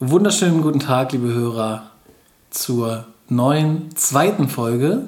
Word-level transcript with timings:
Wunderschönen 0.00 0.62
guten 0.62 0.78
Tag, 0.78 1.10
liebe 1.10 1.34
Hörer, 1.34 1.90
zur 2.50 3.06
neuen 3.28 3.96
zweiten 3.96 4.48
Folge. 4.48 5.06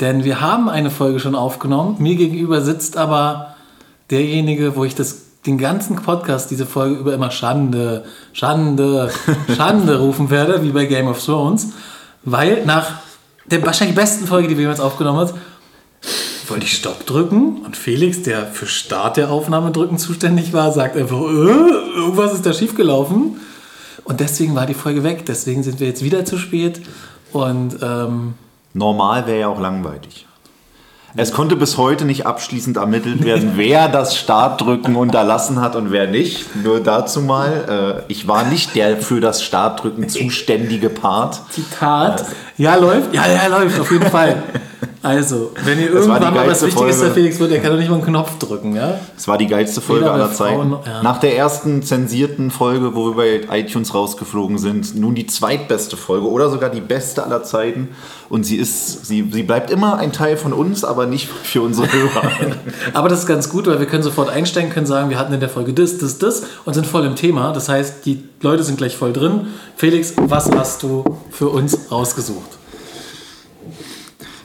Denn 0.00 0.24
wir 0.24 0.40
haben 0.40 0.70
eine 0.70 0.90
Folge 0.90 1.20
schon 1.20 1.34
aufgenommen. 1.34 1.96
Mir 1.98 2.16
gegenüber 2.16 2.62
sitzt 2.62 2.96
aber 2.96 3.54
derjenige, 4.10 4.76
wo 4.76 4.86
ich 4.86 4.94
das, 4.94 5.42
den 5.44 5.58
ganzen 5.58 5.96
Podcast, 5.96 6.50
diese 6.50 6.64
Folge 6.64 6.94
über 6.94 7.12
immer 7.12 7.30
Schande, 7.30 8.06
Schande, 8.32 9.10
Schande 9.54 9.98
rufen 10.00 10.30
werde, 10.30 10.62
wie 10.62 10.70
bei 10.70 10.86
Game 10.86 11.08
of 11.08 11.22
Thrones. 11.22 11.74
Weil 12.22 12.64
nach 12.64 12.92
der 13.44 13.62
wahrscheinlich 13.66 13.94
besten 13.94 14.26
Folge, 14.26 14.48
die 14.48 14.54
wir 14.56 14.62
jemals 14.62 14.80
aufgenommen 14.80 15.18
haben, 15.18 15.38
wollte 16.48 16.64
ich 16.64 16.72
Stopp 16.72 17.04
drücken 17.04 17.58
und 17.62 17.76
Felix, 17.76 18.22
der 18.22 18.46
für 18.46 18.64
Start 18.64 19.18
der 19.18 19.30
Aufnahme 19.30 19.70
drücken 19.70 19.98
zuständig 19.98 20.54
war, 20.54 20.72
sagt 20.72 20.96
einfach, 20.96 21.20
äh, 21.20 21.94
irgendwas 21.94 22.32
ist 22.32 22.46
da 22.46 22.54
schiefgelaufen. 22.54 23.36
Und 24.04 24.20
deswegen 24.20 24.54
war 24.54 24.66
die 24.66 24.74
Folge 24.74 25.04
weg. 25.04 25.24
Deswegen 25.26 25.62
sind 25.62 25.80
wir 25.80 25.86
jetzt 25.86 26.02
wieder 26.02 26.24
zu 26.24 26.38
spät. 26.38 26.82
Und 27.32 27.78
ähm, 27.82 28.34
Normal 28.74 29.26
wäre 29.26 29.40
ja 29.40 29.48
auch 29.48 29.60
langweilig. 29.60 30.26
Es 31.14 31.32
konnte 31.32 31.56
bis 31.56 31.76
heute 31.76 32.06
nicht 32.06 32.24
abschließend 32.24 32.78
ermittelt 32.78 33.22
werden, 33.22 33.52
wer 33.56 33.88
das 33.88 34.16
Startdrücken 34.16 34.96
unterlassen 34.96 35.60
hat 35.60 35.76
und 35.76 35.90
wer 35.90 36.06
nicht. 36.06 36.56
Nur 36.56 36.80
dazu 36.80 37.20
mal, 37.20 38.02
äh, 38.08 38.12
ich 38.12 38.26
war 38.26 38.44
nicht 38.44 38.74
der 38.74 38.96
für 38.96 39.20
das 39.20 39.42
Startdrücken 39.42 40.08
zuständige 40.08 40.88
Part. 40.88 41.40
Zitat. 41.50 42.24
Ja, 42.56 42.76
läuft. 42.76 43.14
Ja, 43.14 43.26
ja, 43.26 43.46
läuft, 43.46 43.78
auf 43.78 43.90
jeden 43.92 44.10
Fall. 44.10 44.42
Also, 45.02 45.50
wenn 45.64 45.80
ihr 45.80 45.90
Das 45.90 46.06
irgendwann 46.06 46.32
mal 46.32 46.46
was 46.46 46.64
Wichtiges 46.64 47.00
der 47.00 47.10
Felix 47.10 47.40
wird, 47.40 47.50
der 47.50 47.60
kann 47.60 47.72
doch 47.72 47.78
nicht 47.78 47.88
mal 47.88 47.96
einen 47.96 48.04
Knopf 48.04 48.38
drücken, 48.38 48.76
ja? 48.76 49.00
Es 49.16 49.26
war 49.26 49.36
die 49.36 49.48
geilste 49.48 49.80
Folge 49.80 50.08
aller 50.08 50.32
Zeiten. 50.32 50.76
Ja. 50.86 51.02
Nach 51.02 51.18
der 51.18 51.36
ersten 51.36 51.82
zensierten 51.82 52.52
Folge, 52.52 52.94
wo 52.94 53.16
wir 53.16 53.46
bei 53.48 53.58
iTunes 53.58 53.94
rausgeflogen 53.94 54.58
sind, 54.58 54.94
nun 54.94 55.16
die 55.16 55.26
zweitbeste 55.26 55.96
Folge 55.96 56.28
oder 56.28 56.50
sogar 56.50 56.70
die 56.70 56.80
beste 56.80 57.24
aller 57.24 57.42
Zeiten. 57.42 57.88
Und 58.28 58.44
sie 58.44 58.56
ist, 58.56 59.06
sie, 59.06 59.28
sie 59.30 59.42
bleibt 59.42 59.70
immer 59.72 59.98
ein 59.98 60.12
Teil 60.12 60.36
von 60.36 60.52
uns, 60.52 60.84
aber 60.84 61.06
nicht 61.06 61.28
für 61.28 61.62
unsere 61.62 61.92
Hörer. 61.92 62.22
Aber 62.94 63.08
das 63.08 63.20
ist 63.20 63.26
ganz 63.26 63.50
gut, 63.50 63.66
weil 63.66 63.78
wir 63.78 63.86
können 63.86 64.02
sofort 64.02 64.30
einsteigen, 64.30 64.70
können 64.70 64.86
sagen, 64.86 65.10
wir 65.10 65.18
hatten 65.18 65.34
in 65.34 65.40
der 65.40 65.50
Folge 65.50 65.74
das, 65.74 65.98
das, 65.98 66.18
das 66.18 66.44
und 66.64 66.72
sind 66.72 66.86
voll 66.86 67.04
im 67.04 67.14
Thema. 67.14 67.52
Das 67.52 67.68
heißt, 67.68 68.06
die 68.06 68.22
Leute 68.40 68.62
sind 68.62 68.78
gleich 68.78 68.96
voll 68.96 69.12
drin. 69.12 69.48
Felix, 69.76 70.14
was 70.16 70.50
hast 70.50 70.82
du 70.82 71.04
für 71.30 71.48
uns 71.48 71.90
rausgesucht? 71.90 72.61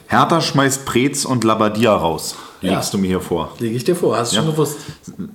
Hertha 0.08 0.41
schmeißt 0.41 0.86
Preetz 0.86 1.25
und 1.25 1.44
Labadia 1.44 1.95
raus. 1.95 2.36
Ja. 2.61 2.73
Legst 2.73 2.91
du 2.94 2.97
mir 2.97 3.08
hier 3.08 3.22
vor. 3.22 3.52
Lege 3.59 3.75
ich 3.75 3.83
dir 3.83 3.95
vor, 3.95 4.17
hast 4.17 4.31
du 4.31 4.38
Ja. 4.38 4.41
schon 4.41 4.52
gewusst. 4.52 4.77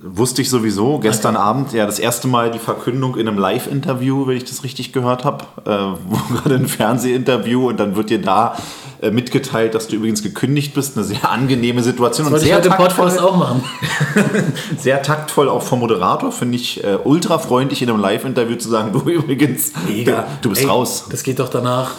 Wusste 0.01 0.41
ich 0.41 0.49
sowieso. 0.49 0.99
Gestern 0.99 1.37
Abend 1.37 1.71
ja 1.71 1.85
das 1.85 1.97
erste 1.99 2.27
Mal 2.27 2.51
die 2.51 2.59
Verkündung 2.59 3.15
in 3.15 3.27
einem 3.29 3.37
Live-Interview, 3.37 4.27
wenn 4.27 4.35
ich 4.35 4.43
das 4.43 4.63
richtig 4.65 4.91
gehört 4.91 5.23
habe, 5.23 5.45
äh, 5.65 5.69
wo 6.09 6.17
gerade 6.35 6.55
ein 6.55 6.67
Fernsehinterview 6.67 7.69
und 7.69 7.79
dann 7.79 7.95
wird 7.95 8.09
dir 8.09 8.21
da 8.21 8.57
äh, 9.01 9.09
mitgeteilt, 9.09 9.73
dass 9.73 9.87
du 9.87 9.95
übrigens 9.95 10.21
gekündigt 10.21 10.73
bist. 10.73 10.97
Eine 10.97 11.05
sehr 11.05 11.29
angenehme 11.31 11.81
Situation 11.81 12.25
und 12.27 12.33
Wollte 12.33 12.43
ich 12.45 12.49
sehr 12.49 12.57
heute 12.57 12.69
taktvoll, 12.69 13.05
Podcast 13.05 13.21
auch 13.21 13.37
machen. 13.37 13.63
sehr 14.77 15.01
taktvoll 15.01 15.47
auch 15.47 15.61
vom 15.61 15.79
Moderator. 15.79 16.31
Finde 16.33 16.57
ich 16.57 16.83
äh, 16.83 16.97
ultra 17.05 17.37
freundlich 17.37 17.81
in 17.81 17.89
einem 17.89 18.01
Live-Interview 18.01 18.57
zu 18.57 18.69
sagen, 18.69 18.91
du 18.91 18.99
übrigens, 19.09 19.71
du, 19.87 20.23
du 20.41 20.49
bist 20.49 20.63
Ey, 20.63 20.67
raus. 20.67 21.05
Das 21.09 21.23
geht 21.23 21.39
doch 21.39 21.49
danach, 21.49 21.91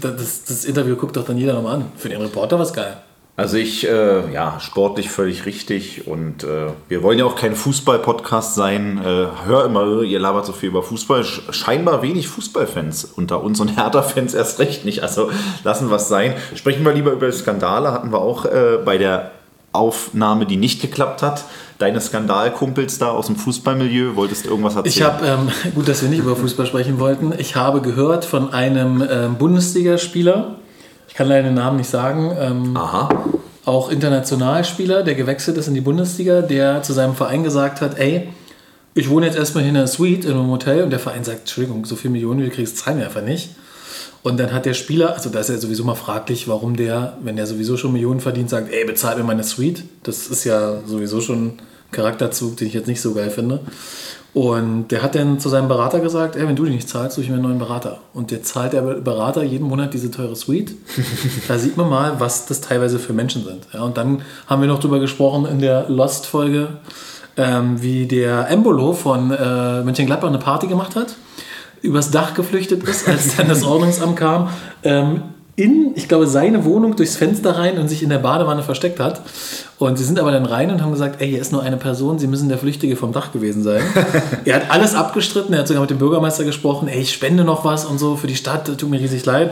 das, 0.00 0.44
das 0.44 0.64
Interview 0.64 0.96
guckt 0.96 1.16
doch 1.16 1.24
dann 1.24 1.38
jeder 1.38 1.54
nochmal 1.54 1.76
an. 1.76 1.92
Für 1.96 2.08
den 2.08 2.20
Reporter 2.20 2.56
war 2.56 2.64
es 2.64 2.72
geil. 2.72 2.96
Also 3.34 3.56
ich, 3.56 3.88
äh, 3.88 4.30
ja, 4.30 4.60
sportlich 4.60 5.08
völlig 5.10 5.46
richtig 5.46 6.06
und 6.06 6.44
äh, 6.44 6.66
wir 6.88 7.02
wollen 7.02 7.18
ja 7.18 7.24
auch 7.24 7.34
kein 7.34 7.56
Fußball-Podcast 7.56 8.54
sein. 8.54 8.98
Äh, 8.98 9.26
hör 9.46 9.64
immer, 9.64 10.02
ihr 10.02 10.20
labert 10.20 10.44
so 10.44 10.52
viel 10.52 10.68
über 10.68 10.82
Fußball. 10.82 11.24
Sch 11.24 11.40
scheinbar 11.50 12.02
wenig 12.02 12.28
Fußballfans 12.28 13.04
unter 13.16 13.42
uns 13.42 13.58
und 13.58 13.68
Hertha-Fans 13.76 14.34
erst 14.34 14.58
recht 14.58 14.84
nicht. 14.84 15.02
Also 15.02 15.30
lassen 15.64 15.88
wir 15.88 15.96
es 15.96 16.08
sein. 16.08 16.34
Sprechen 16.54 16.84
wir 16.84 16.92
lieber 16.92 17.12
über 17.12 17.32
Skandale. 17.32 17.92
Hatten 17.92 18.12
wir 18.12 18.20
auch 18.20 18.44
äh, 18.44 18.78
bei 18.84 18.98
der 18.98 19.30
Aufnahme, 19.72 20.46
die 20.46 20.56
nicht 20.56 20.80
geklappt 20.80 21.22
hat. 21.22 21.44
Deine 21.78 22.00
Skandalkumpels 22.00 22.98
da 22.98 23.10
aus 23.10 23.26
dem 23.26 23.36
Fußballmilieu, 23.36 24.14
wolltest 24.14 24.44
du 24.44 24.50
irgendwas 24.50 24.76
erzählen? 24.76 24.94
Ich 24.94 25.02
habe, 25.02 25.26
ähm, 25.26 25.48
gut, 25.74 25.88
dass 25.88 26.02
wir 26.02 26.08
nicht 26.08 26.20
über 26.20 26.36
Fußball 26.36 26.66
sprechen 26.66 26.98
wollten, 27.00 27.32
ich 27.36 27.56
habe 27.56 27.80
gehört 27.80 28.24
von 28.24 28.52
einem 28.52 29.02
ähm, 29.10 29.36
Bundesligaspieler, 29.36 30.56
ich 31.08 31.14
kann 31.14 31.28
leider 31.28 31.44
den 31.44 31.54
Namen 31.54 31.78
nicht 31.78 31.90
sagen, 31.90 32.36
ähm, 32.38 32.76
Aha. 32.76 33.08
auch 33.64 33.90
Internationalspieler, 33.90 35.02
der 35.02 35.14
gewechselt 35.14 35.56
ist 35.56 35.68
in 35.68 35.74
die 35.74 35.80
Bundesliga, 35.80 36.42
der 36.42 36.82
zu 36.82 36.92
seinem 36.92 37.14
Verein 37.14 37.42
gesagt 37.42 37.80
hat, 37.80 37.98
ey, 37.98 38.28
ich 38.94 39.08
wohne 39.08 39.26
jetzt 39.26 39.38
erstmal 39.38 39.64
in 39.64 39.70
einer 39.70 39.86
Suite 39.86 40.26
in 40.26 40.32
einem 40.32 40.50
Hotel 40.50 40.84
und 40.84 40.90
der 40.90 40.98
Verein 40.98 41.24
sagt, 41.24 41.40
Entschuldigung, 41.40 41.84
so 41.86 41.96
viel 41.96 42.10
Millionen, 42.10 42.40
du 42.40 42.50
kriegst, 42.50 42.76
zahlen 42.78 42.98
wir 42.98 43.06
einfach 43.06 43.22
nicht. 43.22 43.50
Und 44.22 44.38
dann 44.38 44.52
hat 44.52 44.66
der 44.66 44.74
Spieler, 44.74 45.14
also 45.14 45.30
da 45.30 45.40
ist 45.40 45.50
ja 45.50 45.58
sowieso 45.58 45.82
mal 45.84 45.96
fraglich, 45.96 46.46
warum 46.46 46.76
der, 46.76 47.16
wenn 47.22 47.36
der 47.36 47.46
sowieso 47.46 47.76
schon 47.76 47.92
Millionen 47.92 48.20
verdient, 48.20 48.50
sagt, 48.50 48.72
ey, 48.72 48.84
bezahl 48.84 49.16
mir 49.16 49.24
meine 49.24 49.42
Suite. 49.42 49.82
Das 50.04 50.28
ist 50.28 50.44
ja 50.44 50.80
sowieso 50.86 51.20
schon 51.20 51.46
ein 51.46 51.52
Charakterzug, 51.90 52.56
den 52.56 52.68
ich 52.68 52.74
jetzt 52.74 52.86
nicht 52.86 53.00
so 53.00 53.14
geil 53.14 53.30
finde. 53.30 53.60
Und 54.34 54.88
der 54.88 55.02
hat 55.02 55.14
dann 55.14 55.40
zu 55.40 55.50
seinem 55.50 55.68
Berater 55.68 56.00
gesagt, 56.00 56.36
ey, 56.36 56.46
wenn 56.46 56.56
du 56.56 56.64
die 56.64 56.70
nicht 56.70 56.88
zahlst, 56.88 57.16
suche 57.16 57.24
ich 57.24 57.28
mir 57.28 57.34
einen 57.34 57.44
neuen 57.44 57.58
Berater. 57.58 57.98
Und 58.14 58.30
der 58.30 58.42
zahlt 58.42 58.72
der 58.72 58.80
Berater 58.80 59.42
jeden 59.42 59.66
Monat 59.66 59.92
diese 59.92 60.10
teure 60.10 60.36
Suite. 60.36 60.72
da 61.48 61.58
sieht 61.58 61.76
man 61.76 61.90
mal, 61.90 62.18
was 62.18 62.46
das 62.46 62.62
teilweise 62.62 62.98
für 62.98 63.12
Menschen 63.12 63.44
sind. 63.44 63.66
Ja, 63.74 63.82
und 63.82 63.98
dann 63.98 64.22
haben 64.46 64.62
wir 64.62 64.68
noch 64.68 64.80
drüber 64.80 65.00
gesprochen 65.00 65.44
in 65.44 65.58
der 65.58 65.90
Lost-Folge, 65.90 66.68
ähm, 67.36 67.82
wie 67.82 68.06
der 68.06 68.48
Embolo 68.48 68.94
von 68.94 69.30
äh, 69.32 69.82
Mönchengladbach 69.82 70.28
eine 70.28 70.38
Party 70.38 70.66
gemacht 70.66 70.96
hat, 70.96 71.16
übers 71.82 72.10
Dach 72.10 72.34
geflüchtet 72.34 72.82
ist, 72.84 73.08
als 73.08 73.36
dann 73.36 73.48
das 73.48 73.64
Ordnungsamt 73.64 74.16
kam, 74.16 74.48
ähm, 74.84 75.22
in, 75.54 75.92
ich 75.96 76.08
glaube, 76.08 76.26
seine 76.26 76.64
Wohnung 76.64 76.96
durchs 76.96 77.16
Fenster 77.16 77.58
rein 77.58 77.78
und 77.78 77.88
sich 77.88 78.02
in 78.02 78.08
der 78.08 78.18
Badewanne 78.18 78.62
versteckt 78.62 78.98
hat. 79.00 79.20
Und 79.78 79.98
sie 79.98 80.04
sind 80.04 80.18
aber 80.18 80.32
dann 80.32 80.46
rein 80.46 80.70
und 80.70 80.80
haben 80.80 80.92
gesagt, 80.92 81.20
ey, 81.20 81.28
hier 81.28 81.40
ist 81.40 81.52
nur 81.52 81.62
eine 81.62 81.76
Person, 81.76 82.18
sie 82.18 82.26
müssen 82.26 82.48
der 82.48 82.56
Flüchtige 82.56 82.96
vom 82.96 83.12
Dach 83.12 83.32
gewesen 83.32 83.62
sein. 83.62 83.82
er 84.46 84.56
hat 84.56 84.70
alles 84.70 84.94
abgestritten, 84.94 85.52
er 85.52 85.60
hat 85.60 85.68
sogar 85.68 85.82
mit 85.82 85.90
dem 85.90 85.98
Bürgermeister 85.98 86.44
gesprochen, 86.44 86.88
ey, 86.88 87.00
ich 87.00 87.12
spende 87.12 87.44
noch 87.44 87.64
was 87.64 87.84
und 87.84 87.98
so 87.98 88.16
für 88.16 88.26
die 88.26 88.36
Stadt, 88.36 88.66
tut 88.78 88.88
mir 88.88 89.00
riesig 89.00 89.26
leid. 89.26 89.50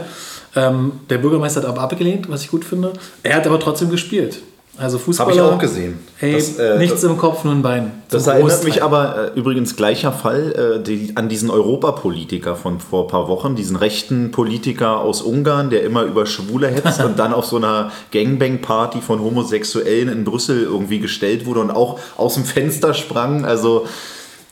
Ähm, 0.56 0.92
der 1.10 1.18
Bürgermeister 1.18 1.60
hat 1.60 1.68
aber 1.68 1.82
abgelehnt, 1.82 2.30
was 2.30 2.42
ich 2.42 2.50
gut 2.50 2.64
finde. 2.64 2.94
Er 3.22 3.36
hat 3.36 3.46
aber 3.46 3.60
trotzdem 3.60 3.90
gespielt. 3.90 4.40
Also 4.80 4.98
Fußballer. 4.98 5.30
Habe 5.30 5.36
ich 5.36 5.42
auch 5.42 5.58
gesehen. 5.58 5.98
Ey, 6.20 6.32
Das, 6.32 6.56
äh, 6.58 6.78
nichts 6.78 7.02
im 7.02 7.18
Kopf, 7.18 7.44
nur 7.44 7.52
ein 7.52 7.60
Bein. 7.60 7.92
Das 8.08 8.24
Zum 8.24 8.32
erinnert 8.32 8.50
Großteil. 8.50 8.70
mich 8.70 8.82
aber 8.82 9.32
äh, 9.34 9.38
übrigens 9.38 9.76
gleicher 9.76 10.10
Fall 10.10 10.80
äh, 10.80 10.82
die, 10.82 11.12
an 11.16 11.28
diesen 11.28 11.50
Europapolitiker 11.50 12.56
von 12.56 12.80
vor 12.80 13.04
ein 13.04 13.08
paar 13.08 13.28
Wochen, 13.28 13.56
diesen 13.56 13.76
rechten 13.76 14.30
Politiker 14.30 15.00
aus 15.00 15.20
Ungarn, 15.20 15.68
der 15.68 15.82
immer 15.82 16.04
über 16.04 16.24
Schwule 16.24 16.68
hetzt 16.68 17.00
und 17.04 17.18
dann 17.18 17.34
auf 17.34 17.44
so 17.44 17.56
einer 17.56 17.92
Gangbang-Party 18.12 19.02
von 19.02 19.20
Homosexuellen 19.20 20.08
in 20.08 20.24
Brüssel 20.24 20.62
irgendwie 20.62 20.98
gestellt 20.98 21.44
wurde 21.44 21.60
und 21.60 21.70
auch 21.70 21.98
aus 22.16 22.34
dem 22.34 22.44
Fenster 22.44 22.94
sprang. 22.94 23.44
Also 23.44 23.86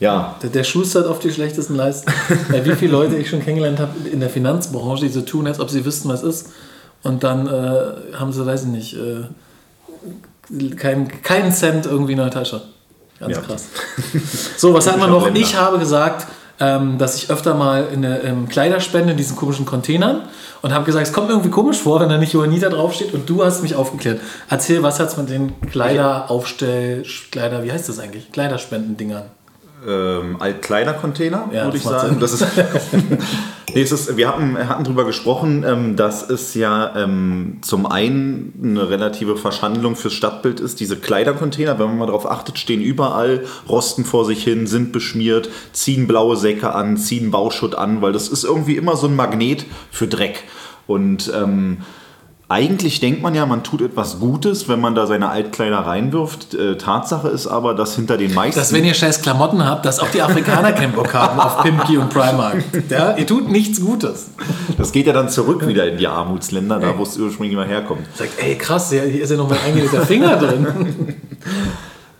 ja, 0.01 0.37
Der, 0.43 0.51
der 0.51 0.65
schustert 0.65 1.07
auf 1.07 1.19
die 1.19 1.31
schlechtesten 1.33 1.75
Leisten. 1.75 2.13
Weil 2.51 2.65
wie 2.67 2.73
viele 2.75 2.93
Leute 2.93 3.17
ich 3.17 3.31
schon 3.31 3.41
kennengelernt 3.43 3.81
habe 3.81 3.93
in 4.13 4.21
der 4.21 4.31
Finanzbranche, 4.31 5.07
die 5.07 5.11
so 5.11 5.23
tun, 5.23 5.47
als 5.47 5.59
ob 5.59 5.71
sie 5.71 5.85
wüssten, 5.85 6.09
was 6.09 6.23
ist. 6.23 6.51
Und 7.03 7.25
dann 7.25 7.47
äh, 7.47 8.17
haben 8.17 8.33
sie, 8.33 8.45
weiß 8.45 8.65
ich 8.65 8.69
nicht, 8.69 8.95
äh, 8.95 9.25
keinen 10.77 11.23
keinen 11.23 11.53
Cent 11.53 11.87
irgendwie 11.87 12.13
in 12.13 12.19
der 12.19 12.31
Tasche. 12.31 12.63
Ganz 13.21 13.37
Ja. 13.37 13.43
krass. 13.43 13.67
So, 14.57 14.73
was 14.75 14.87
hatten 14.91 15.01
wir 15.01 15.09
noch? 15.09 15.35
Ich 15.35 15.57
habe 15.57 15.79
gesagt, 15.79 16.27
ähm, 16.61 16.99
dass 16.99 17.17
ich 17.17 17.31
öfter 17.31 17.55
mal 17.55 17.87
in 17.93 18.03
der, 18.03 18.25
ähm, 18.25 18.49
Kleider 18.49 18.81
spende 18.81 19.13
in 19.13 19.17
diesen 19.17 19.37
komischen 19.37 19.65
Containern 19.67 20.23
und 20.63 20.73
habe 20.73 20.85
gesagt, 20.85 21.07
es 21.07 21.13
kommt 21.13 21.29
mir 21.29 21.35
irgendwie 21.35 21.51
komisch 21.51 21.79
vor, 21.79 22.01
wenn 22.01 22.09
da 22.09 22.19
nicht 22.19 22.33
Johannita 22.33 22.69
draufsteht 22.69 23.15
und 23.15 23.29
du 23.31 23.45
hast 23.45 23.63
mich 23.63 23.75
aufgeklärt. 23.77 24.21
Erzähl, 24.49 24.83
was 24.83 24.99
hat's 24.99 25.17
mit 25.17 25.31
den 25.31 25.53
Kleideraufstell, 25.71 27.05
Kleider, 27.31 27.63
wie 27.65 27.73
heißt 27.73 27.89
das 27.89 27.99
eigentlich? 27.99 28.33
Kleiderspendendingern. 28.33 29.25
Ähm, 29.87 30.37
Altkleidercontainer, 30.41 31.49
Ja, 31.53 31.65
würde 31.65 31.77
ich 31.77 31.83
sagen. 31.83 32.19
Das 32.21 32.33
ist, 32.33 32.47
nee, 33.75 33.83
ist, 33.83 34.17
wir 34.17 34.29
hatten, 34.29 34.57
hatten 34.69 34.85
darüber 34.85 35.05
gesprochen, 35.05 35.65
ähm, 35.67 35.97
dass 35.97 36.29
es 36.29 36.55
ja 36.55 36.97
ähm, 36.97 37.59
zum 37.63 37.87
einen 37.87 38.53
eine 38.63 38.91
relative 38.91 39.37
Verschandlung 39.37 39.97
fürs 39.97 40.15
Stadtbild 40.15 40.61
ist. 40.61 40.81
Diese 40.81 40.97
Kleidercontainer, 40.97 41.79
wenn 41.79 41.87
man 41.87 41.99
mal 41.99 42.07
darauf 42.07 42.31
achtet, 42.31 42.59
stehen 42.59 42.81
überall, 42.81 43.45
rosten 43.69 44.05
vor 44.05 44.25
sich 44.25 44.43
hin, 44.43 44.67
sind 44.67 44.93
beschmiert, 44.93 45.49
ziehen 45.73 46.07
blaue 46.07 46.37
Säcke 46.37 46.75
an, 46.75 46.97
ziehen 46.97 47.31
Bauschutt 47.31 47.75
an, 47.75 48.03
weil 48.03 48.13
das 48.13 48.29
ist 48.29 48.45
irgendwie 48.45 48.77
immer 48.77 48.97
so 48.97 49.07
ein 49.07 49.17
Magnet 49.17 49.65
für 49.91 50.07
Dreck. 50.07 50.45
Und 50.87 51.31
ähm, 51.35 51.79
eigentlich 52.51 53.01
denkt 53.01 53.21
man 53.21 53.35
ja, 53.35 53.45
man 53.45 53.63
tut 53.63 53.83
etwas 53.83 54.21
Gutes, 54.21 54.69
wenn 54.69 54.81
man 54.81 54.95
da 54.95 55.07
seine 55.07 55.29
Altkleider 55.29 55.81
reinwirft. 55.81 56.55
Äh, 56.55 56.79
Tatsache 56.79 57.29
ist 57.29 57.47
aber, 57.47 57.75
dass 57.75 57.95
hinter 57.95 58.17
den 58.17 58.33
meisten... 58.33 58.59
Dass 58.59 58.73
wenn 58.73 58.87
ihr 58.87 58.95
scheiß 58.95 59.21
Klamotten 59.21 59.67
habt, 59.67 59.85
dass 59.85 60.01
auch 60.01 60.11
die 60.11 60.23
Afrikaner 60.23 60.73
keinen 60.73 60.93
Bock 60.93 61.13
haben 61.13 61.39
auf 61.39 61.63
Pimki 61.63 61.99
und 61.99 62.09
Primark. 62.09 62.65
Ja, 62.89 63.17
ihr 63.17 63.27
tut 63.27 63.51
nichts 63.51 63.81
Gutes. 63.83 64.31
Das 64.79 64.93
geht 64.93 65.07
ja 65.07 65.13
dann 65.13 65.29
zurück 65.29 65.67
wieder 65.67 65.87
in 65.89 65.99
die 65.99 66.07
Armutsländer, 66.07 66.81
da 66.81 66.97
wo 66.97 67.03
es 67.03 67.19
ursprünglich 67.19 67.57
mal 67.57 67.67
herkommt. 67.67 68.07
Sagt, 68.15 68.31
ey 68.39 68.55
krass, 68.57 68.91
hier 68.91 69.03
hier 69.03 69.25
ist 69.25 69.31
ja 69.31 69.37
noch 69.37 69.49
mein 69.49 69.61
eingelegter 69.61 70.07
Finger 70.07 70.37
drin. 70.37 70.67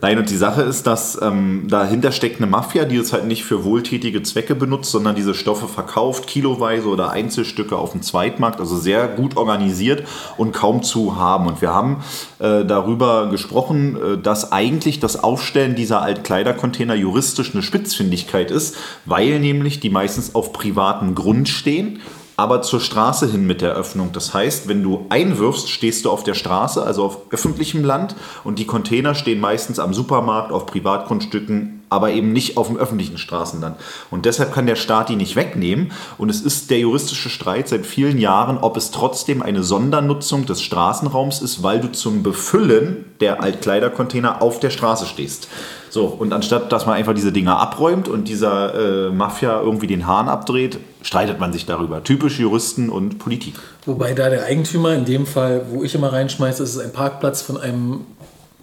Nein, 0.01 0.17
und 0.19 0.31
die 0.31 0.37
Sache 0.37 0.63
ist, 0.63 0.87
dass 0.87 1.21
ähm, 1.21 1.65
dahinter 1.69 2.13
steckt 2.13 2.41
eine 2.41 2.47
Mafia, 2.47 2.85
die 2.85 2.97
es 2.97 3.13
halt 3.13 3.27
nicht 3.27 3.45
für 3.45 3.65
wohltätige 3.65 4.23
Zwecke 4.23 4.55
benutzt, 4.55 4.93
sondern 4.93 5.17
diese 5.17 5.35
Stoffe 5.35 5.67
verkauft, 5.67 6.29
kiloweise 6.29 6.87
oder 6.87 7.11
Einzelstücke 7.11 7.77
auf 7.77 7.93
dem 7.93 8.03
Zweitmarkt, 8.03 8.61
also 8.61 8.77
sehr 8.77 9.09
gut 9.09 9.37
organisiert 9.37 10.07
und 10.37 10.53
kaum 10.53 10.85
zu 10.85 11.17
haben. 11.17 11.49
Und 11.49 11.63
wir 11.63 11.75
haben 11.75 12.05
äh, 12.39 12.65
darüber 12.65 13.29
gesprochen, 13.29 13.97
äh, 13.97 14.19
dass 14.19 14.53
eigentlich 14.53 15.01
das 15.01 15.25
Aufstellen 15.25 15.75
dieser 15.75 16.01
Altkleidercontainer 16.03 16.95
juristisch 16.95 17.53
eine 17.53 17.65
Spitzfindigkeit 17.65 18.53
ist, 18.53 18.77
weil 19.05 19.41
nämlich 19.41 19.81
die 19.81 19.91
meistens 19.91 20.37
auf 20.37 20.53
privatem 20.53 21.17
Grund 21.17 21.49
stehen 21.49 21.99
aber 22.39 22.63
zur 22.63 22.81
Straße 22.81 23.27
hin 23.27 23.49
mit 23.49 23.63
der 23.63 23.73
Öffnung. 23.73 24.11
Das 24.13 24.33
heißt, 24.33 24.69
wenn 24.69 24.81
du 24.81 25.07
einwirfst, 25.09 25.69
stehst 25.69 26.05
du 26.05 26.11
auf 26.11 26.23
der 26.23 26.35
Straße, 26.35 26.81
also 26.81 27.05
auf 27.05 27.19
öffentlichem 27.31 27.83
Land 27.83 28.15
und 28.45 28.61
die 28.61 28.65
Container 28.65 29.17
stehen 29.17 29.41
meistens 29.41 29.81
am 29.81 29.93
Supermarkt, 29.93 30.53
auf 30.53 30.65
Privatgrundstücken, 30.65 31.83
aber 31.91 32.13
eben 32.13 32.33
nicht 32.33 32.57
auf 32.57 32.69
dem 32.69 32.77
öffentlichen 32.77 33.19
Straßenland. 33.19 33.77
Und 34.13 34.25
deshalb 34.25 34.55
kann 34.55 34.67
der 34.67 34.77
Staat 34.77 35.09
die 35.09 35.17
nicht 35.17 35.35
wegnehmen. 35.35 35.91
Und 36.17 36.29
es 36.29 36.41
ist 36.41 36.71
der 36.71 36.79
juristische 36.79 37.29
Streit 37.29 37.69
seit 37.69 37.85
vielen 37.85 38.19
Jahren, 38.19 38.59
ob 38.59 38.77
es 38.77 38.93
trotzdem 38.93 39.43
eine 39.43 39.65
Sondernutzung 39.65 40.47
des 40.47 40.63
Straßenraums 40.63 41.43
ist, 41.43 41.65
weil 41.65 41.81
du 41.81 41.91
zum 41.91 42.23
Befüllen 42.23 43.05
der 43.21 43.43
Altkleidercontainer 43.43 44.43
auf 44.43 44.61
der 44.61 44.71
Straße 44.71 45.07
stehst. 45.07 45.49
So, 45.91 46.07
und 46.07 46.33
anstatt 46.33 46.71
dass 46.73 46.87
man 46.87 46.97
einfach 46.97 47.15
diese 47.15 47.33
Dinger 47.33 47.59
abräumt 47.59 48.09
und 48.09 48.29
dieser 48.29 49.09
äh, 49.09 49.11
Mafia 49.11 49.61
irgendwie 49.61 49.87
den 49.87 50.07
Hahn 50.07 50.29
abdreht, 50.29 50.79
streitet 51.03 51.41
man 51.41 51.53
sich 51.53 51.67
darüber. 51.67 52.05
Typisch 52.05 52.39
Juristen 52.39 52.91
und 52.91 53.19
Politik. 53.19 53.55
Wobei 53.87 54.13
da 54.13 54.29
der 54.29 54.45
Eigentümer, 54.45 54.95
in 54.95 55.05
dem 55.05 55.27
Fall, 55.27 55.67
wo 55.71 55.83
ich 55.83 55.95
immer 55.95 56.13
reinschmeiße, 56.13 56.63
ist 56.63 56.79
ein 56.79 56.93
Parkplatz 56.93 57.43
von 57.43 57.57
einem 57.57 58.01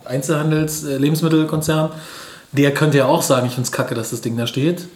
Einzelhandels-Lebensmittelkonzern. 0.05 1.91
Äh, 1.91 1.93
der 2.51 2.73
könnte 2.73 2.97
ja 2.97 3.05
auch 3.05 3.21
sagen, 3.21 3.47
ich 3.47 3.53
finde 3.53 3.67
es 3.67 3.71
kacke, 3.71 3.95
dass 3.95 4.11
das 4.11 4.21
Ding 4.21 4.37
da 4.37 4.47
steht. 4.47 4.87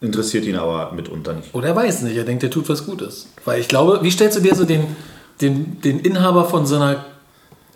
Interessiert 0.00 0.44
ihn 0.44 0.56
aber 0.56 0.92
mitunter 0.92 1.32
nicht. 1.32 1.54
Oder 1.54 1.68
er 1.68 1.76
weiß 1.76 2.02
nicht, 2.02 2.16
er 2.16 2.24
denkt, 2.24 2.42
er 2.42 2.50
tut 2.50 2.68
was 2.68 2.84
Gutes. 2.84 3.28
Weil 3.44 3.60
ich 3.60 3.68
glaube, 3.68 4.00
wie 4.02 4.10
stellst 4.10 4.36
du 4.36 4.42
dir 4.42 4.54
so 4.54 4.64
den, 4.64 4.84
den, 5.40 5.80
den 5.80 6.00
Inhaber 6.00 6.44
von 6.44 6.66
so 6.66 6.76
einer 6.76 7.04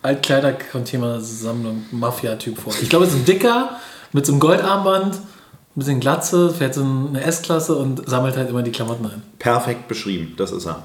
Altkleider-Container-Sammlung, 0.07 1.85
Mafia-Typ 1.91 2.57
vor. 2.57 2.73
Ich 2.81 2.89
glaube, 2.89 3.05
es 3.05 3.13
ist 3.13 3.19
ein 3.19 3.25
Dicker 3.25 3.77
mit 4.13 4.25
so 4.25 4.31
einem 4.31 4.39
Goldarmband, 4.39 5.15
ein 5.15 5.21
bisschen 5.75 5.99
Glatze, 5.99 6.49
fährt 6.49 6.73
so 6.73 6.81
eine 6.81 7.21
S-Klasse 7.23 7.75
und 7.75 8.09
sammelt 8.09 8.35
halt 8.35 8.49
immer 8.49 8.63
die 8.63 8.71
Klamotten 8.71 9.05
ein. 9.05 9.21
Perfekt 9.37 9.87
beschrieben, 9.87 10.33
das 10.37 10.51
ist 10.51 10.65
er. 10.65 10.83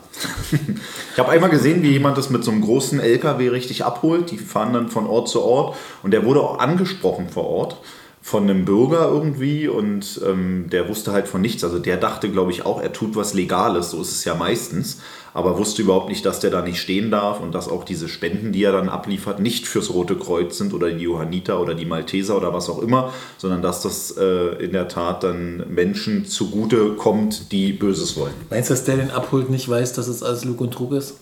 ich 0.52 1.18
habe 1.18 1.30
einmal 1.30 1.50
gesehen, 1.50 1.82
wie 1.82 1.90
jemand 1.92 2.18
das 2.18 2.30
mit 2.30 2.44
so 2.44 2.50
einem 2.50 2.60
großen 2.60 3.00
LKW 3.00 3.48
richtig 3.48 3.84
abholt. 3.84 4.30
Die 4.30 4.38
fahren 4.38 4.72
dann 4.72 4.88
von 4.88 5.06
Ort 5.06 5.28
zu 5.28 5.40
Ort 5.42 5.76
und 6.02 6.10
der 6.10 6.26
wurde 6.26 6.40
auch 6.40 6.58
angesprochen 6.58 7.28
vor 7.30 7.46
Ort 7.46 7.76
von 8.22 8.44
einem 8.44 8.64
Bürger 8.64 9.08
irgendwie 9.08 9.66
und 9.66 10.20
ähm, 10.24 10.66
der 10.70 10.88
wusste 10.88 11.12
halt 11.12 11.26
von 11.26 11.40
nichts. 11.40 11.64
Also 11.64 11.80
der 11.80 11.96
dachte, 11.96 12.30
glaube 12.30 12.52
ich, 12.52 12.64
auch, 12.64 12.80
er 12.80 12.92
tut 12.92 13.16
was 13.16 13.34
Legales, 13.34 13.90
so 13.90 14.00
ist 14.00 14.12
es 14.12 14.24
ja 14.24 14.34
meistens, 14.34 15.00
aber 15.34 15.58
wusste 15.58 15.82
überhaupt 15.82 16.08
nicht, 16.08 16.24
dass 16.26 16.40
der 16.40 16.50
da 16.50 16.62
nicht 16.62 16.80
stehen 16.80 17.10
darf 17.10 17.40
und 17.40 17.54
dass 17.54 17.68
auch 17.68 17.84
diese 17.84 18.08
Spenden, 18.08 18.52
die 18.52 18.64
er 18.64 18.72
dann 18.72 18.88
abliefert, 18.88 19.40
nicht 19.40 19.66
fürs 19.66 19.92
Rote 19.92 20.16
Kreuz 20.16 20.58
sind 20.58 20.74
oder 20.74 20.90
die 20.90 21.04
Johanniter 21.04 21.60
oder 21.60 21.74
die 21.74 21.86
Malteser 21.86 22.36
oder 22.36 22.52
was 22.52 22.68
auch 22.68 22.80
immer, 22.80 23.12
sondern 23.38 23.62
dass 23.62 23.82
das 23.82 24.16
äh, 24.16 24.64
in 24.64 24.72
der 24.72 24.88
Tat 24.88 25.22
dann 25.22 25.64
Menschen 25.68 26.26
zugute 26.26 26.94
kommt, 26.94 27.52
die 27.52 27.72
Böses 27.72 28.16
wollen. 28.16 28.34
Meinst 28.50 28.70
du, 28.70 28.74
dass 28.74 28.84
der 28.84 28.96
den 28.96 29.10
abholt, 29.10 29.50
nicht 29.50 29.68
weiß, 29.68 29.92
dass 29.94 30.08
es 30.08 30.22
alles 30.22 30.44
Lug 30.44 30.60
und 30.60 30.72
Trug 30.72 30.92
ist? 30.92 31.16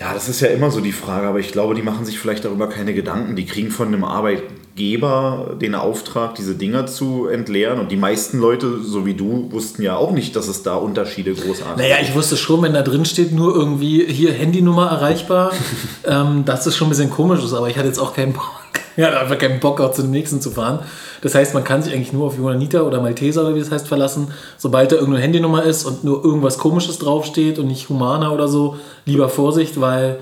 Ja, 0.00 0.14
das 0.14 0.30
ist 0.30 0.40
ja 0.40 0.48
immer 0.48 0.70
so 0.70 0.80
die 0.80 0.92
Frage, 0.92 1.26
aber 1.26 1.40
ich 1.40 1.52
glaube, 1.52 1.74
die 1.74 1.82
machen 1.82 2.06
sich 2.06 2.18
vielleicht 2.18 2.46
darüber 2.46 2.70
keine 2.70 2.94
Gedanken. 2.94 3.36
Die 3.36 3.44
kriegen 3.44 3.70
von 3.70 3.88
einem 3.88 4.02
Arbeitgeber 4.02 5.58
den 5.60 5.74
Auftrag, 5.74 6.34
diese 6.36 6.54
Dinger 6.54 6.86
zu 6.86 7.26
entleeren. 7.26 7.78
Und 7.78 7.92
die 7.92 7.98
meisten 7.98 8.38
Leute, 8.38 8.80
so 8.82 9.04
wie 9.04 9.12
du, 9.12 9.52
wussten 9.52 9.82
ja 9.82 9.96
auch 9.96 10.12
nicht, 10.12 10.34
dass 10.36 10.48
es 10.48 10.62
da 10.62 10.76
Unterschiede 10.76 11.34
großartig 11.34 11.66
gibt. 11.66 11.76
Naja, 11.76 11.96
ich 12.00 12.14
wusste 12.14 12.38
schon, 12.38 12.62
wenn 12.62 12.72
da 12.72 12.80
drin 12.80 13.04
steht, 13.04 13.32
nur 13.32 13.54
irgendwie 13.54 14.06
hier 14.06 14.32
Handynummer 14.32 14.86
erreichbar, 14.86 15.52
ähm, 16.06 16.46
dass 16.46 16.64
das 16.64 16.74
schon 16.74 16.86
ein 16.86 16.90
bisschen 16.90 17.10
komisch 17.10 17.44
ist. 17.44 17.52
Aber 17.52 17.68
ich 17.68 17.76
hatte 17.76 17.88
jetzt 17.88 17.98
auch 17.98 18.14
keinen 18.14 18.32
Bock, 18.32 18.59
ja, 18.96 19.20
einfach 19.20 19.38
keinen 19.38 19.60
Bock, 19.60 19.80
auch 19.80 19.92
zum 19.92 20.10
nächsten 20.10 20.40
zu 20.40 20.50
fahren. 20.50 20.80
Das 21.22 21.34
heißt, 21.34 21.54
man 21.54 21.64
kann 21.64 21.82
sich 21.82 21.92
eigentlich 21.92 22.12
nur 22.12 22.26
auf 22.26 22.36
Johanniter 22.36 22.86
oder 22.86 23.00
Malteser 23.00 23.42
oder 23.42 23.54
wie 23.54 23.60
das 23.60 23.70
heißt 23.70 23.88
verlassen. 23.88 24.28
Sobald 24.56 24.92
da 24.92 24.96
irgendeine 24.96 25.22
Handynummer 25.22 25.62
ist 25.64 25.84
und 25.84 26.04
nur 26.04 26.24
irgendwas 26.24 26.58
Komisches 26.58 26.98
draufsteht 26.98 27.58
und 27.58 27.66
nicht 27.66 27.88
Humana 27.88 28.32
oder 28.32 28.48
so, 28.48 28.76
lieber 29.04 29.28
Vorsicht, 29.28 29.80
weil 29.80 30.18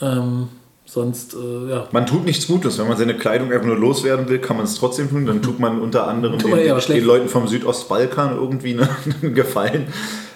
ähm, 0.00 0.48
sonst, 0.84 1.34
äh, 1.34 1.70
ja. 1.70 1.88
Man 1.92 2.06
tut 2.06 2.24
nichts 2.24 2.46
Gutes. 2.46 2.78
Wenn 2.78 2.88
man 2.88 2.96
seine 2.96 3.16
Kleidung 3.16 3.52
einfach 3.52 3.66
nur 3.66 3.78
loswerden 3.78 4.28
will, 4.28 4.38
kann 4.38 4.56
man 4.56 4.66
es 4.66 4.74
trotzdem 4.74 5.08
tun. 5.08 5.26
Dann 5.26 5.42
tut 5.42 5.58
man 5.58 5.80
unter 5.80 6.06
anderem 6.06 6.38
den, 6.42 6.50
den, 6.50 7.04
Leuten 7.04 7.28
vom 7.28 7.46
Südostbalkan 7.48 8.36
irgendwie 8.36 8.78
einen 9.22 9.34
Gefallen. 9.34 9.86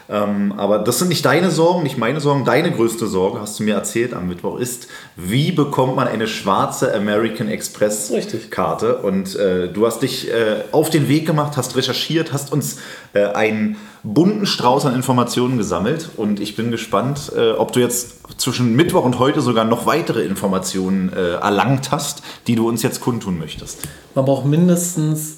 Ähm, 0.09 0.55
aber 0.57 0.79
das 0.79 0.99
sind 0.99 1.09
nicht 1.09 1.25
deine 1.25 1.51
Sorgen, 1.51 1.83
nicht 1.83 1.99
meine 1.99 2.21
Sorgen. 2.21 2.45
Deine 2.45 2.71
größte 2.71 3.07
Sorge, 3.07 3.41
hast 3.41 3.59
du 3.59 3.65
mir 3.65 3.75
erzählt 3.75 4.15
am 4.15 4.29
Mittwoch, 4.29 4.59
ist, 4.59 4.89
wie 5.17 5.53
bekommt 5.53 5.97
man 5.97 6.07
eine 6.07 6.29
schwarze 6.29 6.95
American 6.95 7.49
Express 7.49 8.13
Richtig. 8.13 8.51
Karte? 8.51 8.99
Und 8.99 9.35
äh, 9.37 9.69
du 9.69 9.87
hast 9.87 10.03
dich 10.03 10.31
äh, 10.31 10.63
auf 10.73 10.91
den 10.91 11.09
Weg 11.09 11.27
gemacht, 11.27 11.57
hast 11.57 11.77
recherchiert, 11.77 12.33
hast 12.33 12.53
uns 12.53 12.79
äh, 13.15 13.25
einen 13.25 13.77
bunten 14.05 14.47
Strauß 14.47 14.87
an 14.87 14.95
Informationen 14.95 15.59
gesammelt. 15.59 16.11
Und 16.17 16.39
ich 16.39 16.55
bin 16.55 16.71
gespannt, 16.71 17.33
äh, 17.37 17.53
ob 17.53 17.73
du 17.73 17.81
jetzt 17.81 18.19
zwischen 18.39 18.77
Mittwoch 18.77 19.05
und 19.05 19.19
heute 19.19 19.41
sogar 19.41 19.65
noch 19.65 19.87
weitere 19.87 20.23
Informationen 20.23 21.13
äh, 21.13 21.35
erlangt 21.35 21.91
hast, 21.91 22.23
die 22.47 22.55
du 22.55 22.69
uns 22.69 22.83
jetzt 22.83 23.01
kundtun 23.01 23.39
möchtest. 23.39 23.81
Man 24.15 24.25
braucht 24.25 24.47
mindestens 24.47 25.36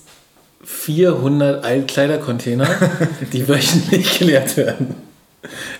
400 0.68 1.64
Altkleidercontainer, 1.64 2.68
die 3.32 3.48
wöchentlich 3.48 4.18
geleert 4.18 4.56
werden. 4.58 4.94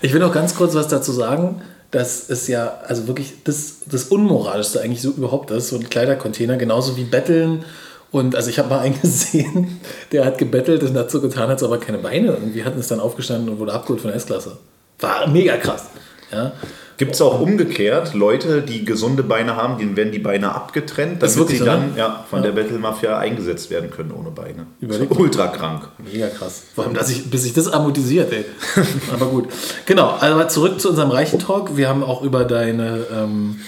Ich 0.01 0.13
will 0.13 0.19
noch 0.19 0.33
ganz 0.33 0.55
kurz 0.55 0.73
was 0.73 0.87
dazu 0.87 1.11
sagen, 1.11 1.61
dass 1.91 2.27
es 2.27 2.47
ja 2.47 2.79
also 2.87 3.07
wirklich 3.07 3.35
das, 3.43 3.81
das 3.85 4.05
Unmoralischste 4.05 4.81
eigentlich 4.81 5.03
so 5.03 5.11
überhaupt 5.11 5.51
ist, 5.51 5.69
so 5.69 5.75
ein 5.75 5.89
Kleidercontainer, 5.89 6.57
genauso 6.57 6.97
wie 6.97 7.03
Betteln. 7.03 7.65
Und 8.09 8.35
also 8.35 8.49
ich 8.49 8.57
habe 8.57 8.69
mal 8.69 8.79
einen 8.79 8.99
gesehen, 9.01 9.79
der 10.11 10.25
hat 10.25 10.39
gebettelt 10.39 10.81
und 10.81 10.97
hat 10.97 11.11
so 11.11 11.21
getan, 11.21 11.49
als 11.49 11.61
aber 11.61 11.77
keine 11.77 11.99
Beine. 11.99 12.35
Und 12.35 12.55
wir 12.55 12.65
hatten 12.65 12.79
es 12.79 12.87
dann 12.87 12.99
aufgestanden 12.99 13.47
und 13.47 13.59
wurde 13.59 13.73
abgeholt 13.73 14.01
von 14.01 14.09
der 14.09 14.17
S-Klasse. 14.17 14.57
War 14.99 15.27
mega 15.27 15.57
krass. 15.57 15.85
Ja. 16.31 16.53
Gibt 16.99 17.15
es 17.15 17.21
auch 17.21 17.39
umgekehrt 17.39 18.13
Leute, 18.13 18.61
die 18.61 18.83
gesunde 18.83 19.23
Beine 19.23 19.55
haben, 19.55 19.77
denen 19.77 19.95
werden 19.95 20.11
die 20.11 20.19
Beine 20.19 20.53
abgetrennt, 20.53 21.23
damit 21.23 21.47
sie 21.47 21.59
dann 21.59 21.95
ja, 21.95 22.25
von 22.29 22.43
ja. 22.43 22.51
der 22.51 22.61
Battle 22.61 22.77
Mafia 22.77 23.17
eingesetzt 23.17 23.69
werden 23.69 23.89
können 23.89 24.11
ohne 24.11 24.31
Beine. 24.31 24.67
Überlegt 24.81 25.17
ultra 25.17 25.47
krank. 25.47 25.87
Mega 25.97 26.27
krass. 26.27 26.63
Vor 26.75 26.83
allem, 26.83 26.93
dass 26.93 27.09
ich, 27.09 27.31
bis 27.31 27.43
sich 27.43 27.53
das 27.53 27.69
amortisiert, 27.69 28.33
ey. 28.33 28.43
Aber 29.13 29.27
gut. 29.27 29.47
Genau, 29.85 30.09
also 30.19 30.43
zurück 30.49 30.81
zu 30.81 30.89
unserem 30.89 31.09
reichen 31.11 31.39
Talk. 31.39 31.77
Wir 31.77 31.87
haben 31.87 32.03
auch 32.03 32.21
über 32.21 32.43
deine, 32.43 33.05
ähm, 33.15 33.61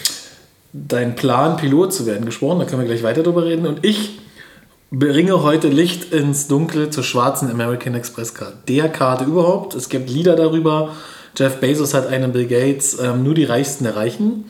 deinen 0.73 1.15
Plan, 1.15 1.55
Pilot 1.55 1.93
zu 1.93 2.05
werden, 2.05 2.25
gesprochen. 2.25 2.59
Da 2.59 2.65
können 2.65 2.81
wir 2.81 2.87
gleich 2.87 3.03
weiter 3.03 3.23
drüber 3.23 3.45
reden. 3.45 3.65
Und 3.65 3.85
ich 3.85 4.19
bringe 4.91 5.41
heute 5.41 5.69
Licht 5.69 6.11
ins 6.11 6.49
Dunkel 6.49 6.89
zur 6.89 7.05
schwarzen 7.05 7.49
American 7.49 7.95
Express 7.95 8.33
Card. 8.33 8.67
Der 8.67 8.89
Karte 8.89 9.23
überhaupt. 9.23 9.73
Es 9.73 9.87
gibt 9.87 10.09
Lieder 10.09 10.35
darüber 10.35 10.89
Jeff 11.37 11.59
Bezos 11.59 11.93
hat 11.93 12.07
einen 12.07 12.31
Bill 12.31 12.47
Gates, 12.47 12.97
ähm, 12.99 13.23
nur 13.23 13.33
die 13.33 13.45
Reichsten 13.45 13.85
der 13.85 13.95
Reichen. 13.95 14.45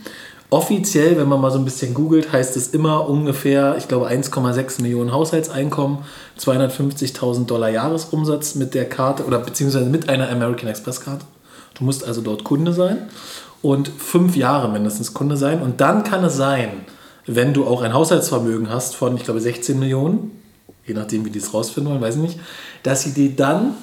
Offiziell, 0.50 1.18
wenn 1.18 1.30
man 1.30 1.40
mal 1.40 1.52
so 1.52 1.60
ein 1.60 1.64
bisschen 1.64 1.94
googelt, 1.94 2.34
heißt 2.34 2.58
es 2.58 2.70
immer 2.70 3.08
ungefähr, 3.08 3.76
ich 3.78 3.88
glaube, 3.88 4.10
1,6 4.10 4.82
Millionen 4.82 5.14
Haushaltseinkommen, 5.14 6.00
250.000 6.38 7.46
Dollar 7.46 7.70
Jahresumsatz 7.70 8.56
mit 8.56 8.74
der 8.74 8.90
Karte 8.90 9.24
oder 9.24 9.40
beziehungsweise 9.40 9.86
mit 9.86 10.10
einer 10.10 10.30
American 10.30 10.68
Express 10.68 11.00
Karte. 11.00 11.26
Du 11.76 11.86
musst 11.86 12.04
also 12.06 12.20
dort 12.20 12.44
Kunde 12.44 12.74
sein 12.74 13.08
und 13.62 13.88
fünf 13.88 14.36
Jahre 14.36 14.68
mindestens 14.68 15.14
Kunde 15.14 15.38
sein. 15.38 15.62
Und 15.62 15.80
dann 15.80 16.04
kann 16.04 16.24
es 16.26 16.36
sein, 16.36 16.70
wenn 17.26 17.54
du 17.54 17.66
auch 17.66 17.82
ein 17.82 17.94
Haushaltsvermögen 17.94 18.70
hast 18.70 18.96
von, 18.96 19.16
ich 19.16 19.24
glaube, 19.24 19.40
16 19.40 19.80
Millionen, 19.80 20.32
je 20.86 20.94
nachdem, 20.94 21.24
wie 21.24 21.30
die 21.30 21.40
es 21.40 21.54
rausfinden 21.54 21.92
wollen, 21.92 22.02
weiß 22.02 22.16
ich 22.16 22.22
nicht, 22.22 22.40
dass 22.84 23.04
sie 23.04 23.14
dir 23.14 23.30
dann 23.36 23.76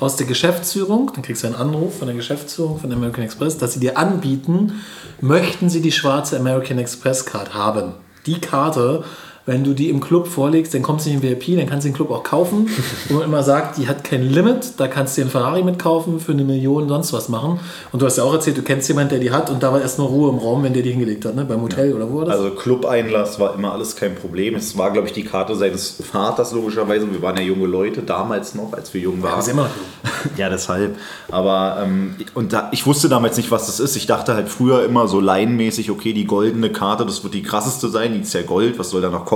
aus 0.00 0.16
der 0.16 0.26
Geschäftsführung, 0.26 1.10
dann 1.14 1.22
kriegst 1.22 1.42
du 1.42 1.46
einen 1.46 1.56
Anruf 1.56 1.98
von 1.98 2.08
der 2.08 2.16
Geschäftsführung 2.16 2.78
von 2.78 2.92
American 2.92 3.24
Express, 3.24 3.58
dass 3.58 3.72
sie 3.72 3.80
dir 3.80 3.96
anbieten, 3.96 4.80
möchten 5.20 5.70
sie 5.70 5.80
die 5.80 5.92
schwarze 5.92 6.38
American 6.38 6.78
Express 6.78 7.24
Card 7.24 7.54
haben. 7.54 7.94
Die 8.26 8.40
Karte 8.40 9.04
wenn 9.46 9.62
du 9.62 9.74
die 9.74 9.90
im 9.90 10.00
Club 10.00 10.26
vorlegst, 10.26 10.74
dann 10.74 10.82
kommst 10.82 11.06
du 11.06 11.10
nicht 11.10 11.22
in 11.22 11.30
VIP, 11.30 11.56
dann 11.56 11.68
kannst 11.68 11.84
du 11.84 11.90
den 11.90 11.94
Club 11.94 12.10
auch 12.10 12.24
kaufen. 12.24 12.68
Wo 13.08 13.14
man 13.14 13.24
immer 13.24 13.44
sagt, 13.44 13.78
die 13.78 13.86
hat 13.86 14.02
kein 14.02 14.22
Limit, 14.22 14.72
da 14.78 14.88
kannst 14.88 15.16
du 15.16 15.20
dir 15.20 15.26
einen 15.26 15.30
Ferrari 15.30 15.62
mitkaufen, 15.62 16.18
für 16.18 16.32
eine 16.32 16.42
Million 16.42 16.88
sonst 16.88 17.12
was 17.12 17.28
machen. 17.28 17.60
Und 17.92 18.02
du 18.02 18.06
hast 18.06 18.16
ja 18.16 18.24
auch 18.24 18.32
erzählt, 18.32 18.58
du 18.58 18.62
kennst 18.62 18.88
jemanden, 18.88 19.10
der 19.10 19.20
die 19.20 19.30
hat 19.30 19.48
und 19.48 19.62
da 19.62 19.72
war 19.72 19.80
erstmal 19.80 20.08
Ruhe 20.08 20.30
im 20.30 20.38
Raum, 20.38 20.64
wenn 20.64 20.72
der 20.72 20.82
die 20.82 20.90
hingelegt 20.90 21.24
hat, 21.24 21.36
ne? 21.36 21.44
beim 21.44 21.62
Hotel 21.62 21.94
oder 21.94 22.10
wo 22.10 22.18
war 22.18 22.24
das? 22.24 22.38
Also 22.38 22.50
Club-Einlass 22.50 23.38
war 23.38 23.54
immer 23.54 23.72
alles 23.72 23.94
kein 23.94 24.16
Problem. 24.16 24.56
Es 24.56 24.76
war, 24.76 24.90
glaube 24.90 25.06
ich, 25.06 25.12
die 25.12 25.24
Karte 25.24 25.54
seines 25.54 26.02
Vaters 26.02 26.52
logischerweise. 26.52 27.10
Wir 27.12 27.22
waren 27.22 27.36
ja 27.36 27.42
junge 27.42 27.66
Leute, 27.66 28.02
damals 28.02 28.56
noch, 28.56 28.72
als 28.72 28.92
wir 28.94 29.00
jung 29.00 29.22
waren. 29.22 29.44
Ja, 29.44 29.52
immer 29.52 29.70
ja, 30.36 30.48
deshalb. 30.48 30.96
Aber 31.30 31.78
ähm, 31.84 32.16
und 32.34 32.52
da, 32.52 32.68
ich 32.72 32.84
wusste 32.84 33.08
damals 33.08 33.36
nicht, 33.36 33.52
was 33.52 33.66
das 33.66 33.78
ist. 33.78 33.94
Ich 33.94 34.06
dachte 34.06 34.34
halt 34.34 34.48
früher 34.48 34.84
immer 34.84 35.06
so 35.06 35.20
laienmäßig, 35.20 35.92
okay, 35.92 36.12
die 36.12 36.24
goldene 36.24 36.70
Karte, 36.70 37.06
das 37.06 37.22
wird 37.22 37.34
die 37.34 37.42
krasseste 37.42 37.88
sein, 37.88 38.12
die 38.12 38.20
ist 38.20 38.34
ja 38.34 38.42
Gold, 38.42 38.78
was 38.78 38.90
soll 38.90 39.02
da 39.02 39.10
noch 39.10 39.24
kommen? 39.24 39.35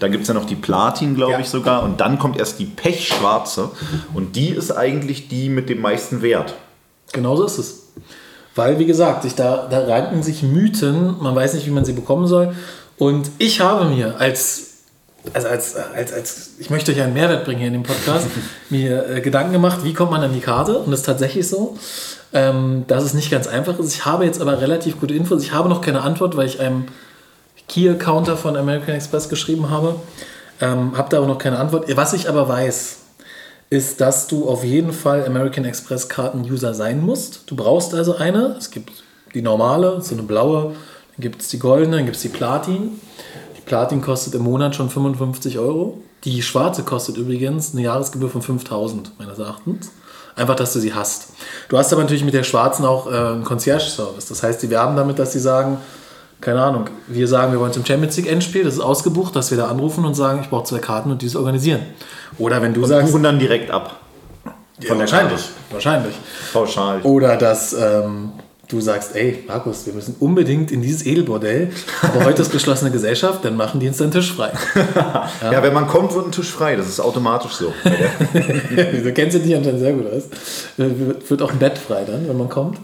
Dann 0.00 0.10
gibt 0.12 0.22
es 0.22 0.28
ja 0.28 0.34
noch 0.34 0.46
die 0.46 0.54
Platin, 0.56 1.14
glaube 1.14 1.32
Ja. 1.32 1.40
ich 1.40 1.48
sogar. 1.48 1.82
Und 1.82 2.00
dann 2.00 2.18
kommt 2.18 2.38
erst 2.38 2.58
die 2.58 2.64
Pechschwarze. 2.66 3.70
Und 4.14 4.36
die 4.36 4.50
ist 4.50 4.70
eigentlich 4.72 5.28
die 5.28 5.48
mit 5.48 5.68
dem 5.68 5.80
meisten 5.80 6.22
Wert. 6.22 6.54
Genauso 7.12 7.44
ist 7.44 7.58
es. 7.58 7.82
Weil, 8.56 8.78
wie 8.78 8.86
gesagt, 8.86 9.22
sich 9.22 9.34
da, 9.34 9.66
da 9.68 9.80
ranken 9.84 10.22
sich 10.22 10.42
Mythen, 10.42 11.16
man 11.20 11.34
weiß 11.34 11.54
nicht, 11.54 11.66
wie 11.66 11.70
man 11.70 11.84
sie 11.84 11.92
bekommen 11.92 12.26
soll. 12.26 12.54
Und 12.98 13.28
ich 13.38 13.60
habe 13.60 13.86
mir 13.86 14.14
als, 14.20 14.68
also 15.32 15.48
als, 15.48 15.74
als, 15.76 16.12
als 16.12 16.50
ich 16.60 16.70
möchte 16.70 16.92
euch 16.92 17.00
einen 17.02 17.14
Mehrwert 17.14 17.44
bringen 17.44 17.58
hier 17.58 17.66
in 17.68 17.72
dem 17.72 17.82
Podcast, 17.82 18.28
mir 18.70 19.08
äh, 19.08 19.20
Gedanken 19.20 19.52
gemacht, 19.52 19.80
wie 19.82 19.92
kommt 19.92 20.12
man 20.12 20.22
an 20.22 20.32
die 20.32 20.40
Karte? 20.40 20.78
Und 20.78 20.92
das 20.92 21.00
ist 21.00 21.06
tatsächlich 21.06 21.48
so, 21.48 21.76
ähm, 22.32 22.84
dass 22.86 23.02
es 23.02 23.12
nicht 23.14 23.30
ganz 23.30 23.48
einfach 23.48 23.76
ist. 23.80 23.92
Ich 23.92 24.04
habe 24.04 24.24
jetzt 24.24 24.40
aber 24.40 24.60
relativ 24.60 25.00
gute 25.00 25.14
Infos. 25.14 25.42
Ich 25.42 25.52
habe 25.52 25.68
noch 25.68 25.80
keine 25.80 26.02
Antwort, 26.02 26.36
weil 26.36 26.46
ich 26.46 26.60
einem 26.60 26.84
Key-Counter 27.68 28.36
von 28.36 28.56
American 28.56 28.94
Express 28.94 29.28
geschrieben 29.28 29.70
habe. 29.70 29.96
Ähm, 30.60 30.96
habe 30.96 31.08
da 31.10 31.18
aber 31.18 31.26
noch 31.26 31.38
keine 31.38 31.58
Antwort. 31.58 31.94
Was 31.96 32.12
ich 32.12 32.28
aber 32.28 32.48
weiß, 32.48 32.98
ist, 33.70 34.00
dass 34.00 34.28
du 34.28 34.48
auf 34.48 34.64
jeden 34.64 34.92
Fall 34.92 35.24
American 35.26 35.64
Express 35.64 36.08
Karten-User 36.08 36.74
sein 36.74 37.00
musst. 37.00 37.42
Du 37.46 37.56
brauchst 37.56 37.94
also 37.94 38.16
eine. 38.16 38.56
Es 38.58 38.70
gibt 38.70 38.90
die 39.34 39.42
normale, 39.42 40.00
so 40.00 40.14
eine 40.14 40.22
blaue. 40.22 40.74
Dann 41.16 41.20
gibt 41.20 41.42
es 41.42 41.48
die 41.48 41.58
goldene, 41.58 41.96
dann 41.96 42.04
gibt 42.04 42.16
es 42.16 42.22
die 42.22 42.28
Platin. 42.28 43.00
Die 43.56 43.62
Platin 43.62 44.00
kostet 44.00 44.34
im 44.34 44.42
Monat 44.42 44.76
schon 44.76 44.90
55 44.90 45.58
Euro. 45.58 45.98
Die 46.24 46.42
schwarze 46.42 46.84
kostet 46.84 47.16
übrigens 47.16 47.72
eine 47.72 47.82
Jahresgebühr 47.82 48.30
von 48.30 48.42
5000 48.42 49.18
meines 49.18 49.38
Erachtens. 49.38 49.90
Einfach, 50.36 50.56
dass 50.56 50.72
du 50.72 50.80
sie 50.80 50.94
hast. 50.94 51.28
Du 51.68 51.78
hast 51.78 51.92
aber 51.92 52.02
natürlich 52.02 52.24
mit 52.24 52.34
der 52.34 52.42
schwarzen 52.42 52.84
auch 52.84 53.06
äh, 53.06 53.14
einen 53.14 53.44
Concierge-Service. 53.44 54.26
Das 54.26 54.42
heißt, 54.42 54.62
die 54.62 54.70
werben 54.70 54.96
damit, 54.96 55.18
dass 55.18 55.32
sie 55.32 55.38
sagen, 55.38 55.78
keine 56.44 56.62
Ahnung, 56.62 56.90
wir 57.08 57.26
sagen, 57.26 57.52
wir 57.52 57.60
wollen 57.60 57.72
zum 57.72 57.84
Champions 57.84 58.16
League 58.16 58.30
Endspiel, 58.30 58.64
das 58.64 58.74
ist 58.74 58.80
ausgebucht, 58.80 59.34
dass 59.34 59.50
wir 59.50 59.58
da 59.58 59.68
anrufen 59.68 60.04
und 60.04 60.14
sagen, 60.14 60.40
ich 60.42 60.50
brauche 60.50 60.64
zwei 60.64 60.78
Karten 60.78 61.10
und 61.10 61.22
diese 61.22 61.38
organisieren. 61.38 61.80
Oder 62.38 62.60
wenn 62.62 62.74
du 62.74 62.84
sagst, 62.84 63.10
Buchen 63.10 63.22
dann 63.22 63.38
direkt 63.38 63.70
ab. 63.70 63.96
ja, 64.80 64.98
wahrscheinlich, 64.98 65.40
wahrscheinlich. 65.70 66.14
Pauschal. 66.52 67.00
Oder 67.02 67.36
dass 67.36 67.72
ähm, 67.72 68.32
du 68.68 68.80
sagst, 68.80 69.14
ey, 69.14 69.44
Markus, 69.46 69.86
wir 69.86 69.92
müssen 69.92 70.16
unbedingt 70.20 70.70
in 70.70 70.82
dieses 70.82 71.06
Edelbordell, 71.06 71.70
aber 72.02 72.24
heute 72.24 72.42
ist 72.42 72.50
geschlossene 72.52 72.90
Gesellschaft, 72.90 73.44
dann 73.44 73.56
machen 73.56 73.80
die 73.80 73.88
uns 73.88 73.98
den 73.98 74.10
Tisch 74.10 74.32
frei. 74.32 74.52
Ja. 75.42 75.62
wenn 75.62 75.72
man 75.72 75.86
kommt, 75.86 76.14
wird 76.14 76.26
ein 76.26 76.32
Tisch 76.32 76.50
frei. 76.50 76.76
Das 76.76 76.88
ist 76.88 77.00
automatisch 77.00 77.52
so. 77.52 77.72
du 77.84 79.12
kennst 79.12 79.36
dich 79.36 79.54
anscheinend 79.54 79.80
sehr 79.80 79.92
gut 79.92 80.06
aus. 80.06 80.24
Äh, 80.78 80.90
Wird 81.28 81.42
auch 81.42 81.52
ein 81.52 81.58
Bett 81.58 81.78
frei 81.78 82.04
dann, 82.06 82.26
wenn 82.26 82.36
man 82.36 82.48
kommt. 82.48 82.78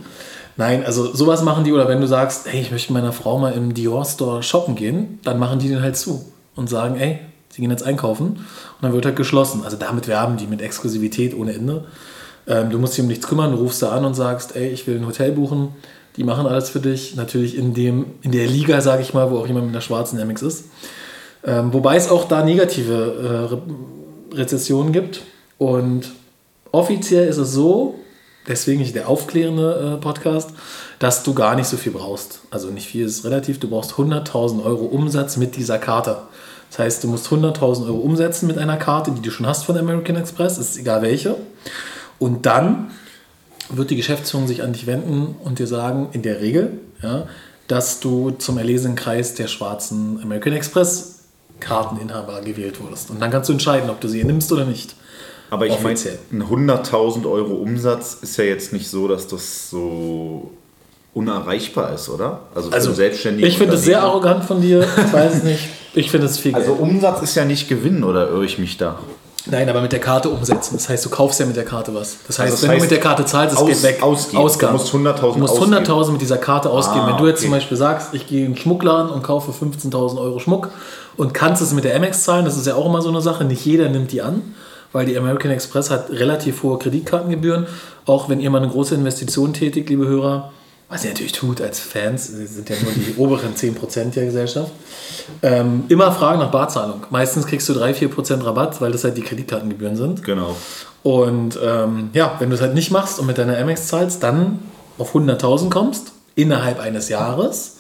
Nein, 0.56 0.84
also 0.84 1.14
sowas 1.14 1.42
machen 1.42 1.64
die, 1.64 1.72
oder 1.72 1.88
wenn 1.88 2.00
du 2.00 2.06
sagst, 2.06 2.46
hey, 2.46 2.60
ich 2.60 2.70
möchte 2.70 2.92
mit 2.92 3.02
meiner 3.02 3.12
Frau 3.12 3.38
mal 3.38 3.52
im 3.52 3.74
Dior 3.74 4.04
Store 4.04 4.42
shoppen 4.42 4.74
gehen, 4.74 5.18
dann 5.22 5.38
machen 5.38 5.58
die 5.58 5.68
den 5.68 5.82
halt 5.82 5.96
zu 5.96 6.24
und 6.56 6.68
sagen, 6.68 6.96
ey, 6.96 7.18
sie 7.50 7.62
gehen 7.62 7.70
jetzt 7.70 7.82
einkaufen 7.82 8.26
und 8.26 8.82
dann 8.82 8.92
wird 8.92 9.06
halt 9.06 9.16
geschlossen. 9.16 9.62
Also 9.64 9.76
damit 9.76 10.08
werben 10.08 10.36
die 10.36 10.46
mit 10.46 10.60
Exklusivität 10.60 11.34
ohne 11.34 11.54
Ende. 11.54 11.84
Ähm, 12.46 12.70
du 12.70 12.78
musst 12.78 12.94
dich 12.94 13.02
um 13.02 13.08
nichts 13.08 13.26
kümmern, 13.26 13.52
du 13.52 13.58
rufst 13.58 13.82
da 13.82 13.90
an 13.90 14.04
und 14.04 14.14
sagst, 14.14 14.56
ey, 14.56 14.68
ich 14.68 14.86
will 14.86 14.96
ein 14.96 15.06
Hotel 15.06 15.32
buchen. 15.32 15.68
Die 16.16 16.24
machen 16.24 16.46
alles 16.46 16.68
für 16.68 16.80
dich. 16.80 17.16
Natürlich 17.16 17.56
in, 17.56 17.74
dem, 17.74 18.06
in 18.22 18.32
der 18.32 18.46
Liga, 18.46 18.80
sage 18.80 19.02
ich 19.02 19.14
mal, 19.14 19.30
wo 19.30 19.38
auch 19.38 19.46
jemand 19.46 19.66
mit 19.66 19.74
einer 19.74 19.80
schwarzen 19.80 20.18
MX 20.18 20.42
ist. 20.42 20.64
Ähm, 21.44 21.72
wobei 21.72 21.96
es 21.96 22.10
auch 22.10 22.26
da 22.28 22.44
negative 22.44 22.92
äh, 22.94 23.54
Re 23.54 23.62
Rezessionen 24.32 24.92
gibt. 24.92 25.22
Und 25.58 26.12
offiziell 26.70 27.28
ist 27.28 27.38
es 27.38 27.52
so, 27.52 27.96
deswegen 28.50 28.80
nicht 28.80 28.94
der 28.94 29.08
aufklärende 29.08 29.96
äh, 29.96 30.00
Podcast, 30.00 30.50
dass 30.98 31.22
du 31.22 31.32
gar 31.32 31.56
nicht 31.56 31.68
so 31.68 31.76
viel 31.76 31.92
brauchst. 31.92 32.40
Also 32.50 32.68
nicht 32.68 32.88
viel 32.88 33.06
ist 33.06 33.24
relativ. 33.24 33.58
Du 33.58 33.68
brauchst 33.70 33.92
100.000 33.92 34.62
Euro 34.64 34.84
Umsatz 34.84 35.38
mit 35.38 35.56
dieser 35.56 35.78
Karte. 35.78 36.18
Das 36.70 36.78
heißt, 36.78 37.04
du 37.04 37.08
musst 37.08 37.28
100.000 37.28 37.86
Euro 37.86 37.98
umsetzen 37.98 38.46
mit 38.46 38.58
einer 38.58 38.76
Karte, 38.76 39.10
die 39.12 39.22
du 39.22 39.30
schon 39.30 39.46
hast 39.46 39.64
von 39.64 39.76
American 39.76 40.16
Express, 40.16 40.58
ist 40.58 40.76
egal 40.76 41.02
welche. 41.02 41.36
Und 42.18 42.46
dann 42.46 42.90
wird 43.70 43.90
die 43.90 43.96
Geschäftsführung 43.96 44.46
sich 44.46 44.62
an 44.62 44.72
dich 44.72 44.86
wenden 44.86 45.36
und 45.42 45.58
dir 45.58 45.66
sagen, 45.66 46.08
in 46.12 46.22
der 46.22 46.40
Regel, 46.40 46.78
ja, 47.02 47.26
dass 47.66 48.00
du 48.00 48.32
zum 48.32 48.58
erlesenen 48.58 48.96
Kreis 48.96 49.34
der 49.34 49.46
schwarzen 49.46 50.20
American 50.22 50.52
Express 50.52 51.20
Karteninhaber 51.60 52.40
gewählt 52.40 52.80
wurdest. 52.80 53.10
Und 53.10 53.20
dann 53.20 53.30
kannst 53.30 53.48
du 53.48 53.52
entscheiden, 53.52 53.90
ob 53.90 54.00
du 54.00 54.08
sie 54.08 54.24
nimmst 54.24 54.50
oder 54.50 54.64
nicht. 54.64 54.96
Aber 55.50 55.66
ich 55.66 55.80
meine, 55.80 55.98
ein 56.32 56.42
100.000 56.44 57.30
Euro 57.30 57.54
Umsatz 57.54 58.18
ist 58.22 58.36
ja 58.36 58.44
jetzt 58.44 58.72
nicht 58.72 58.88
so, 58.88 59.08
dass 59.08 59.26
das 59.26 59.68
so 59.70 60.50
unerreichbar 61.12 61.92
ist, 61.94 62.08
oder? 62.08 62.40
Also 62.54 62.70
Also, 62.70 62.88
einen 62.88 62.96
selbstständigen 62.96 63.48
ich 63.50 63.58
finde 63.58 63.74
es 63.74 63.82
sehr 63.84 64.02
arrogant 64.02 64.44
von 64.44 64.60
dir. 64.60 64.80
Ich 65.06 65.12
weiß 65.12 65.34
es 65.36 65.42
nicht. 65.42 65.60
Ich 65.92 66.08
finde 66.08 66.28
es 66.28 66.38
viel 66.38 66.54
Also 66.54 66.74
Geld. 66.76 66.82
Umsatz 66.88 67.20
ist 67.22 67.34
ja 67.34 67.44
nicht 67.44 67.68
Gewinn, 67.68 68.04
oder 68.04 68.28
irre 68.28 68.44
ich 68.44 68.60
mich 68.60 68.76
da? 68.76 69.00
Nein, 69.46 69.68
aber 69.68 69.80
mit 69.80 69.90
der 69.90 69.98
Karte 69.98 70.28
umsetzen. 70.28 70.76
Das 70.76 70.88
heißt, 70.88 71.04
du 71.04 71.10
kaufst 71.10 71.40
ja 71.40 71.46
mit 71.46 71.56
der 71.56 71.64
Karte 71.64 71.92
was. 71.92 72.18
Das 72.28 72.38
heißt, 72.38 72.52
das 72.52 72.62
wenn 72.62 72.70
heißt, 72.70 72.78
du 72.78 72.82
mit 72.84 72.90
der 72.92 73.00
Karte 73.00 73.24
zahlst, 73.24 73.56
es 73.56 73.60
aus- 73.60 73.66
geht 73.66 73.82
weg. 73.82 74.00
ausgeben. 74.04 74.40
Ausgaben. 74.40 74.76
Du 74.76 74.78
musst 74.78 74.94
100.000 74.94 75.32
Du 75.34 75.38
musst 75.40 75.54
ausgeben. 75.54 75.74
100.000 75.84 76.12
mit 76.12 76.20
dieser 76.20 76.36
Karte 76.38 76.70
ausgeben. 76.70 77.00
Ah, 77.00 77.08
wenn 77.08 77.16
du 77.16 77.26
jetzt 77.26 77.38
okay. 77.38 77.46
zum 77.46 77.50
Beispiel 77.50 77.76
sagst, 77.76 78.14
ich 78.14 78.28
gehe 78.28 78.44
in 78.46 78.52
den 78.52 78.56
Schmuckladen 78.56 79.10
und 79.10 79.24
kaufe 79.24 79.50
15.000 79.50 80.20
Euro 80.20 80.38
Schmuck 80.38 80.68
und 81.16 81.34
kannst 81.34 81.60
es 81.60 81.72
mit 81.72 81.82
der 81.82 81.96
Amex 81.96 82.22
zahlen, 82.22 82.44
das 82.44 82.56
ist 82.56 82.68
ja 82.68 82.76
auch 82.76 82.86
immer 82.86 83.02
so 83.02 83.08
eine 83.08 83.20
Sache. 83.20 83.42
Nicht 83.44 83.64
jeder 83.66 83.88
nimmt 83.88 84.12
die 84.12 84.22
an, 84.22 84.42
weil 84.92 85.06
die 85.06 85.16
American 85.16 85.50
Express 85.50 85.90
hat 85.90 86.10
relativ 86.10 86.62
hohe 86.62 86.78
Kreditkartengebühren. 86.78 87.66
Auch 88.06 88.28
wenn 88.28 88.40
ihr 88.40 88.50
mal 88.50 88.62
eine 88.62 88.70
große 88.70 88.94
Investition 88.94 89.52
tätigt, 89.52 89.88
liebe 89.88 90.06
Hörer, 90.06 90.52
was 90.88 91.04
ihr 91.04 91.10
natürlich 91.10 91.32
tut 91.32 91.60
als 91.60 91.78
Fans, 91.78 92.26
sind 92.26 92.68
ja 92.68 92.76
nur 92.82 92.92
die 92.92 93.14
oberen 93.16 93.54
10% 93.54 94.12
der 94.14 94.24
Gesellschaft, 94.24 94.72
ähm, 95.42 95.84
immer 95.88 96.10
fragen 96.10 96.40
nach 96.40 96.50
Barzahlung. 96.50 97.06
Meistens 97.10 97.46
kriegst 97.46 97.68
du 97.68 97.74
3-4% 97.74 98.44
Rabatt, 98.44 98.80
weil 98.80 98.90
das 98.90 99.04
halt 99.04 99.16
die 99.16 99.22
Kreditkartengebühren 99.22 99.96
sind. 99.96 100.24
Genau. 100.24 100.56
Und 101.04 101.58
ähm, 101.62 102.10
ja, 102.12 102.34
wenn 102.40 102.50
du 102.50 102.56
es 102.56 102.60
halt 102.60 102.74
nicht 102.74 102.90
machst 102.90 103.20
und 103.20 103.26
mit 103.26 103.38
deiner 103.38 103.56
Amex 103.56 103.86
zahlst, 103.86 104.22
dann 104.22 104.58
auf 104.98 105.14
100.000 105.14 105.70
kommst, 105.70 106.12
innerhalb 106.34 106.80
eines 106.80 107.08
Jahres, 107.08 107.76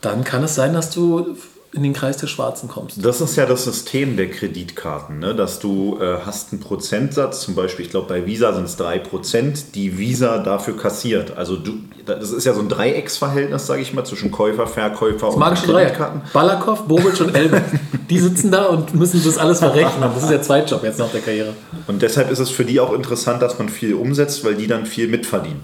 dann 0.00 0.24
kann 0.24 0.44
es 0.44 0.54
sein, 0.54 0.72
dass 0.74 0.90
du 0.90 1.36
in 1.74 1.82
den 1.82 1.94
Kreis 1.94 2.18
der 2.18 2.26
Schwarzen 2.26 2.68
kommst. 2.68 3.02
Das 3.02 3.22
ist 3.22 3.36
ja 3.36 3.46
das 3.46 3.64
System 3.64 4.18
der 4.18 4.30
Kreditkarten, 4.30 5.18
ne? 5.18 5.34
dass 5.34 5.58
du 5.58 5.98
äh, 5.98 6.18
hast 6.24 6.52
einen 6.52 6.60
Prozentsatz, 6.60 7.40
zum 7.40 7.54
Beispiel, 7.54 7.86
ich 7.86 7.90
glaube 7.90 8.08
bei 8.08 8.26
Visa 8.26 8.52
sind 8.52 8.64
es 8.64 8.78
3%, 8.78 9.72
die 9.74 9.96
Visa 9.96 10.38
dafür 10.38 10.76
kassiert. 10.76 11.36
Also 11.36 11.56
du, 11.56 11.78
das 12.04 12.30
ist 12.30 12.44
ja 12.44 12.52
so 12.52 12.60
ein 12.60 12.68
Dreiecksverhältnis, 12.68 13.66
sage 13.66 13.80
ich 13.80 13.94
mal, 13.94 14.04
zwischen 14.04 14.30
Käufer, 14.30 14.66
Verkäufer 14.66 15.30
und 15.30 15.38
Magische 15.38 15.66
Dreieck. 15.66 15.98
Balakow, 16.34 16.82
Bobic 16.82 17.18
und 17.20 17.34
Elbe. 17.34 17.62
Die 18.10 18.18
sitzen 18.18 18.50
da 18.50 18.66
und 18.66 18.94
müssen 18.94 19.22
das 19.24 19.38
alles 19.38 19.60
verrechnen. 19.60 20.10
Das 20.14 20.24
ist 20.24 20.30
der 20.30 20.42
Zweitjob 20.42 20.82
jetzt 20.84 20.98
nach 20.98 21.10
der 21.10 21.22
Karriere. 21.22 21.54
Und 21.86 22.02
deshalb 22.02 22.30
ist 22.30 22.38
es 22.38 22.50
für 22.50 22.66
die 22.66 22.80
auch 22.80 22.92
interessant, 22.92 23.40
dass 23.40 23.58
man 23.58 23.70
viel 23.70 23.94
umsetzt, 23.94 24.44
weil 24.44 24.56
die 24.56 24.66
dann 24.66 24.84
viel 24.84 25.08
mitverdienen. 25.08 25.60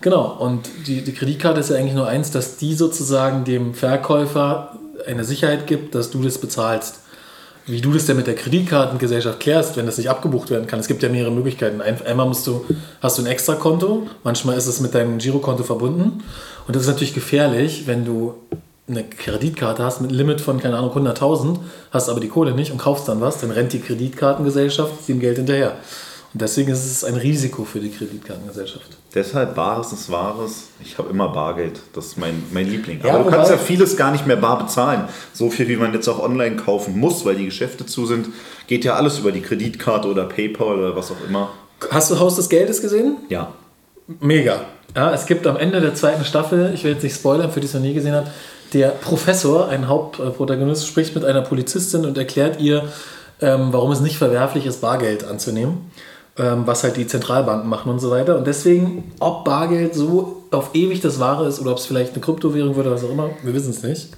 Genau, 0.00 0.36
und 0.40 0.68
die, 0.88 1.02
die 1.02 1.12
Kreditkarte 1.12 1.60
ist 1.60 1.70
ja 1.70 1.76
eigentlich 1.76 1.94
nur 1.94 2.08
eins, 2.08 2.32
dass 2.32 2.56
die 2.56 2.74
sozusagen 2.74 3.44
dem 3.44 3.74
Verkäufer 3.74 4.76
eine 5.06 5.24
Sicherheit 5.24 5.66
gibt, 5.66 5.94
dass 5.94 6.10
du 6.10 6.22
das 6.22 6.38
bezahlst. 6.38 7.00
Wie 7.68 7.80
du 7.80 7.92
das 7.92 8.06
denn 8.06 8.16
mit 8.16 8.28
der 8.28 8.36
Kreditkartengesellschaft 8.36 9.40
klärst, 9.40 9.76
wenn 9.76 9.86
das 9.86 9.98
nicht 9.98 10.08
abgebucht 10.08 10.50
werden 10.50 10.68
kann. 10.68 10.78
Es 10.78 10.86
gibt 10.86 11.02
ja 11.02 11.08
mehrere 11.08 11.32
Möglichkeiten. 11.32 11.80
Ein- 11.80 12.00
Einmal 12.06 12.26
musst 12.26 12.46
du, 12.46 12.64
hast 13.02 13.18
du 13.18 13.22
ein 13.22 13.26
Extrakonto, 13.26 14.06
manchmal 14.22 14.56
ist 14.56 14.66
es 14.68 14.80
mit 14.80 14.94
deinem 14.94 15.18
Girokonto 15.18 15.64
verbunden. 15.64 16.22
Und 16.68 16.76
das 16.76 16.82
ist 16.84 16.88
natürlich 16.88 17.14
gefährlich, 17.14 17.86
wenn 17.86 18.04
du 18.04 18.34
eine 18.88 19.02
Kreditkarte 19.02 19.82
hast 19.82 20.00
mit 20.00 20.12
Limit 20.12 20.40
von, 20.40 20.60
keine 20.60 20.76
Ahnung, 20.78 20.92
100.000, 20.92 21.58
hast 21.90 22.08
aber 22.08 22.20
die 22.20 22.28
Kohle 22.28 22.52
nicht 22.52 22.70
und 22.70 22.78
kaufst 22.78 23.08
dann 23.08 23.20
was, 23.20 23.38
dann 23.40 23.50
rennt 23.50 23.72
die 23.72 23.80
Kreditkartengesellschaft 23.80 25.08
dem 25.08 25.18
Geld 25.18 25.38
hinterher. 25.38 25.72
Und 26.32 26.42
deswegen 26.42 26.70
ist 26.70 26.84
es 26.84 27.04
ein 27.04 27.14
Risiko 27.14 27.64
für 27.64 27.80
die 27.80 27.90
Kreditkartengesellschaft. 27.90 28.96
Deshalb 29.14 29.54
Bares 29.54 29.92
ist 29.92 30.10
Wahres. 30.10 30.68
Ich 30.82 30.98
habe 30.98 31.08
immer 31.08 31.28
Bargeld. 31.28 31.80
Das 31.94 32.06
ist 32.06 32.18
mein, 32.18 32.42
mein 32.52 32.68
Liebling. 32.68 33.00
Ja, 33.02 33.14
Aber 33.14 33.24
du 33.24 33.30
kannst 33.30 33.50
ja 33.50 33.56
vieles 33.56 33.96
gar 33.96 34.12
nicht 34.12 34.26
mehr 34.26 34.36
bar 34.36 34.58
bezahlen. 34.58 35.08
So 35.32 35.48
viel, 35.48 35.68
wie 35.68 35.76
man 35.76 35.94
jetzt 35.94 36.08
auch 36.08 36.18
online 36.18 36.56
kaufen 36.56 36.98
muss, 36.98 37.24
weil 37.24 37.36
die 37.36 37.46
Geschäfte 37.46 37.86
zu 37.86 38.04
sind, 38.06 38.28
geht 38.66 38.84
ja 38.84 38.94
alles 38.94 39.18
über 39.18 39.32
die 39.32 39.40
Kreditkarte 39.40 40.08
oder 40.08 40.24
PayPal 40.24 40.78
oder 40.78 40.94
was 40.94 41.10
auch 41.10 41.26
immer. 41.26 41.50
Hast 41.90 42.10
du 42.10 42.18
Haus 42.18 42.36
des 42.36 42.48
Geldes 42.48 42.82
gesehen? 42.82 43.16
Ja. 43.28 43.52
Mega. 44.20 44.66
Ja, 44.94 45.12
es 45.12 45.26
gibt 45.26 45.46
am 45.46 45.56
Ende 45.56 45.80
der 45.80 45.94
zweiten 45.94 46.24
Staffel, 46.24 46.72
ich 46.74 46.84
will 46.84 46.92
jetzt 46.92 47.02
nicht 47.02 47.16
spoilern, 47.16 47.50
für 47.50 47.60
die 47.60 47.66
es 47.66 47.74
noch 47.74 47.80
nie 47.80 47.94
gesehen 47.94 48.14
hat, 48.14 48.30
der 48.72 48.88
Professor, 48.88 49.68
ein 49.68 49.88
Hauptprotagonist, 49.88 50.86
spricht 50.86 51.14
mit 51.14 51.24
einer 51.24 51.42
Polizistin 51.42 52.04
und 52.04 52.18
erklärt 52.18 52.60
ihr, 52.60 52.84
ähm, 53.40 53.68
warum 53.72 53.92
es 53.92 54.00
nicht 54.00 54.16
verwerflich 54.16 54.66
ist, 54.66 54.80
Bargeld 54.80 55.24
anzunehmen, 55.24 55.90
was 56.36 56.84
halt 56.84 56.96
die 56.96 57.06
Zentralbanken 57.06 57.68
machen 57.68 57.90
und 57.90 57.98
so 57.98 58.10
weiter. 58.10 58.36
Und 58.36 58.46
deswegen, 58.46 59.12
ob 59.20 59.44
Bargeld 59.44 59.94
so 59.94 60.44
auf 60.50 60.74
ewig 60.74 61.00
das 61.00 61.18
Wahre 61.18 61.46
ist 61.46 61.60
oder 61.60 61.72
ob 61.72 61.78
es 61.78 61.86
vielleicht 61.86 62.12
eine 62.12 62.20
Kryptowährung 62.20 62.76
wird 62.76 62.86
oder 62.86 62.96
was 62.96 63.04
auch 63.04 63.10
immer, 63.10 63.30
wir 63.42 63.54
wissen 63.54 63.70
es 63.70 63.82
nicht. 63.82 64.08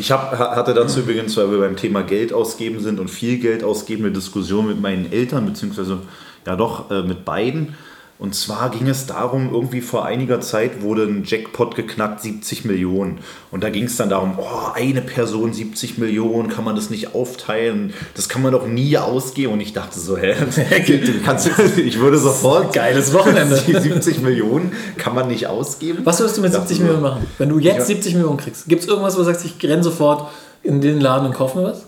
Ich 0.00 0.12
hab, 0.12 0.38
hatte 0.38 0.74
dazu 0.74 1.00
übrigens, 1.00 1.36
weil 1.36 1.50
wir 1.50 1.58
beim 1.58 1.76
Thema 1.76 2.02
Geld 2.02 2.32
ausgeben 2.32 2.80
sind 2.80 3.00
und 3.00 3.08
viel 3.08 3.38
Geld 3.38 3.64
ausgeben, 3.64 4.04
eine 4.04 4.12
Diskussion 4.12 4.68
mit 4.68 4.80
meinen 4.80 5.10
Eltern, 5.10 5.44
beziehungsweise 5.44 5.98
ja 6.46 6.56
doch 6.56 6.90
äh, 6.90 7.02
mit 7.02 7.24
beiden. 7.24 7.74
Und 8.18 8.34
zwar 8.34 8.70
ging 8.70 8.88
es 8.88 9.06
darum, 9.06 9.54
irgendwie 9.54 9.80
vor 9.80 10.04
einiger 10.04 10.40
Zeit 10.40 10.82
wurde 10.82 11.04
ein 11.04 11.22
Jackpot 11.24 11.76
geknackt, 11.76 12.20
70 12.20 12.64
Millionen. 12.64 13.18
Und 13.52 13.62
da 13.62 13.70
ging 13.70 13.84
es 13.84 13.96
dann 13.96 14.10
darum, 14.10 14.38
oh, 14.38 14.72
eine 14.74 15.02
Person 15.02 15.52
70 15.52 15.98
Millionen, 15.98 16.48
kann 16.48 16.64
man 16.64 16.74
das 16.74 16.90
nicht 16.90 17.14
aufteilen? 17.14 17.94
Das 18.16 18.28
kann 18.28 18.42
man 18.42 18.50
doch 18.50 18.66
nie 18.66 18.98
ausgeben. 18.98 19.52
Und 19.52 19.60
ich 19.60 19.72
dachte 19.72 20.00
so, 20.00 20.16
hä, 20.16 20.34
kannst, 21.24 21.48
ich 21.76 22.00
würde 22.00 22.18
sofort... 22.18 22.72
Geiles 22.78 23.12
Wochenende. 23.12 23.56
70 23.80 24.20
Millionen 24.20 24.72
kann 24.96 25.14
man 25.14 25.28
nicht 25.28 25.46
ausgeben. 25.46 26.00
Was 26.04 26.18
würdest 26.18 26.38
du 26.38 26.42
mit 26.42 26.52
70 26.52 26.80
Millionen 26.80 27.02
machen? 27.02 27.26
Wenn 27.38 27.50
du 27.50 27.60
jetzt 27.60 27.78
ja. 27.78 27.84
70 27.84 28.14
Millionen 28.14 28.38
kriegst, 28.38 28.66
gibt 28.66 28.82
es 28.82 28.88
irgendwas, 28.88 29.14
wo 29.14 29.18
du 29.20 29.26
sagst, 29.26 29.44
ich 29.44 29.62
renne 29.62 29.84
sofort 29.84 30.28
in 30.64 30.80
den 30.80 31.00
Laden 31.00 31.28
und 31.28 31.34
kaufe 31.34 31.58
mir 31.58 31.64
was? 31.66 31.82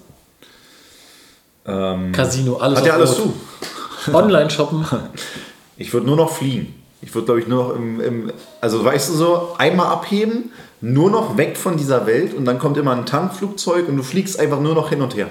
Ähm, 1.67 2.13
Casino, 2.13 2.57
alles 2.59 2.79
Hat 2.79 2.87
ja 2.87 2.95
alles 2.95 3.17
zu. 3.17 3.35
Online 4.13 4.49
shoppen. 4.49 4.87
Ich 5.81 5.93
würde 5.95 6.07
nur 6.07 6.17
noch 6.17 6.31
fliegen. 6.31 6.75
Ich 7.01 7.15
würde, 7.15 7.25
glaube 7.25 7.41
ich, 7.41 7.49
nur 7.49 7.65
noch 7.65 7.75
im, 7.75 8.01
im, 8.01 8.33
Also, 8.61 8.85
weißt 8.85 9.09
du 9.09 9.15
so, 9.15 9.49
einmal 9.57 9.87
abheben, 9.87 10.53
nur 10.83 11.11
noch 11.11 11.39
weg 11.39 11.57
von 11.57 11.79
dieser 11.79 12.07
Welt 12.07 12.35
und 12.35 12.45
dann 12.45 12.59
kommt 12.59 12.77
immer 12.77 12.93
ein 12.93 13.07
Tankflugzeug 13.07 13.89
und 13.89 13.97
du 13.97 14.03
fliegst 14.03 14.39
einfach 14.39 14.61
nur 14.61 14.75
noch 14.75 14.91
hin 14.91 15.01
und 15.01 15.17
her. 15.17 15.31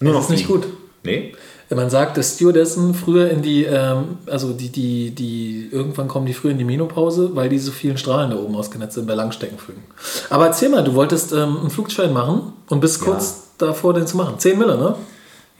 Nur 0.00 0.14
das 0.14 0.22
noch 0.22 0.30
ist 0.30 0.36
nicht 0.36 0.48
gut. 0.48 0.66
Nee. 1.02 1.34
Man 1.68 1.90
sagt, 1.90 2.16
dass 2.16 2.36
Stewardessen 2.36 2.94
früher 2.94 3.30
in 3.30 3.42
die, 3.42 3.64
ähm, 3.64 4.18
also 4.26 4.52
die, 4.52 4.70
die, 4.70 5.10
die, 5.10 5.68
irgendwann 5.70 6.08
kommen 6.08 6.24
die 6.24 6.34
früher 6.34 6.52
in 6.52 6.58
die 6.58 6.64
Menopause, 6.64 7.34
weil 7.34 7.48
die 7.50 7.58
so 7.58 7.72
vielen 7.72 7.98
Strahlen 7.98 8.30
da 8.30 8.36
oben 8.36 8.54
ausgenetzt 8.56 8.94
sind 8.94 9.06
bei 9.06 9.14
Langstreckenflügen. 9.14 9.82
Aber 10.30 10.46
erzähl 10.46 10.70
mal, 10.70 10.84
du 10.84 10.94
wolltest 10.94 11.32
ähm, 11.32 11.58
einen 11.60 11.70
Flugschein 11.70 12.12
machen 12.12 12.52
und 12.68 12.80
bist 12.80 13.00
ja. 13.00 13.06
kurz 13.06 13.48
davor, 13.58 13.92
den 13.92 14.06
zu 14.06 14.16
machen. 14.16 14.38
10 14.38 14.58
Mille, 14.58 14.78
ne? 14.78 14.94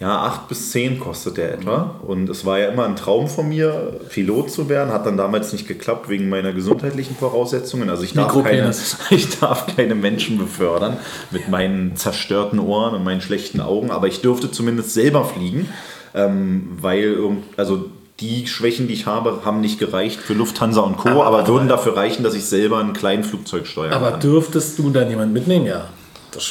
Ja, 0.00 0.22
acht 0.22 0.48
bis 0.48 0.72
zehn 0.72 0.98
kostet 0.98 1.36
der 1.36 1.54
etwa. 1.54 1.94
Und 2.06 2.28
es 2.28 2.44
war 2.44 2.58
ja 2.58 2.68
immer 2.68 2.84
ein 2.84 2.96
Traum 2.96 3.28
von 3.28 3.48
mir, 3.48 4.00
Pilot 4.10 4.50
zu 4.50 4.68
werden. 4.68 4.92
Hat 4.92 5.06
dann 5.06 5.16
damals 5.16 5.52
nicht 5.52 5.68
geklappt 5.68 6.08
wegen 6.08 6.28
meiner 6.28 6.52
gesundheitlichen 6.52 7.14
Voraussetzungen. 7.14 7.88
Also 7.88 8.02
ich 8.02 8.12
darf, 8.12 8.32
keine, 8.42 8.74
ich 9.10 9.38
darf 9.38 9.76
keine 9.76 9.94
Menschen 9.94 10.36
befördern 10.36 10.96
mit 11.30 11.48
meinen 11.48 11.96
zerstörten 11.96 12.58
Ohren 12.58 12.94
und 12.94 13.04
meinen 13.04 13.20
schlechten 13.20 13.60
Augen. 13.60 13.92
Aber 13.92 14.08
ich 14.08 14.20
durfte 14.20 14.50
zumindest 14.50 14.94
selber 14.94 15.24
fliegen, 15.24 15.68
ähm, 16.12 16.70
weil 16.80 17.16
also 17.56 17.88
die 18.20 18.48
Schwächen, 18.48 18.88
die 18.88 18.94
ich 18.94 19.06
habe, 19.06 19.42
haben 19.44 19.60
nicht 19.60 19.78
gereicht 19.78 20.20
für 20.20 20.34
Lufthansa 20.34 20.80
und 20.80 20.96
Co., 20.96 21.08
aber, 21.08 21.26
aber 21.26 21.48
würden 21.48 21.68
dafür 21.68 21.96
reichen, 21.96 22.22
dass 22.22 22.34
ich 22.34 22.44
selber 22.44 22.78
ein 22.78 22.92
kleines 22.92 23.28
Flugzeug 23.28 23.66
steuern 23.66 23.92
aber 23.92 24.06
kann. 24.06 24.14
Aber 24.14 24.22
dürftest 24.22 24.78
du 24.78 24.90
dann 24.90 25.08
jemanden 25.08 25.32
mitnehmen? 25.32 25.66
Ja. 25.66 25.88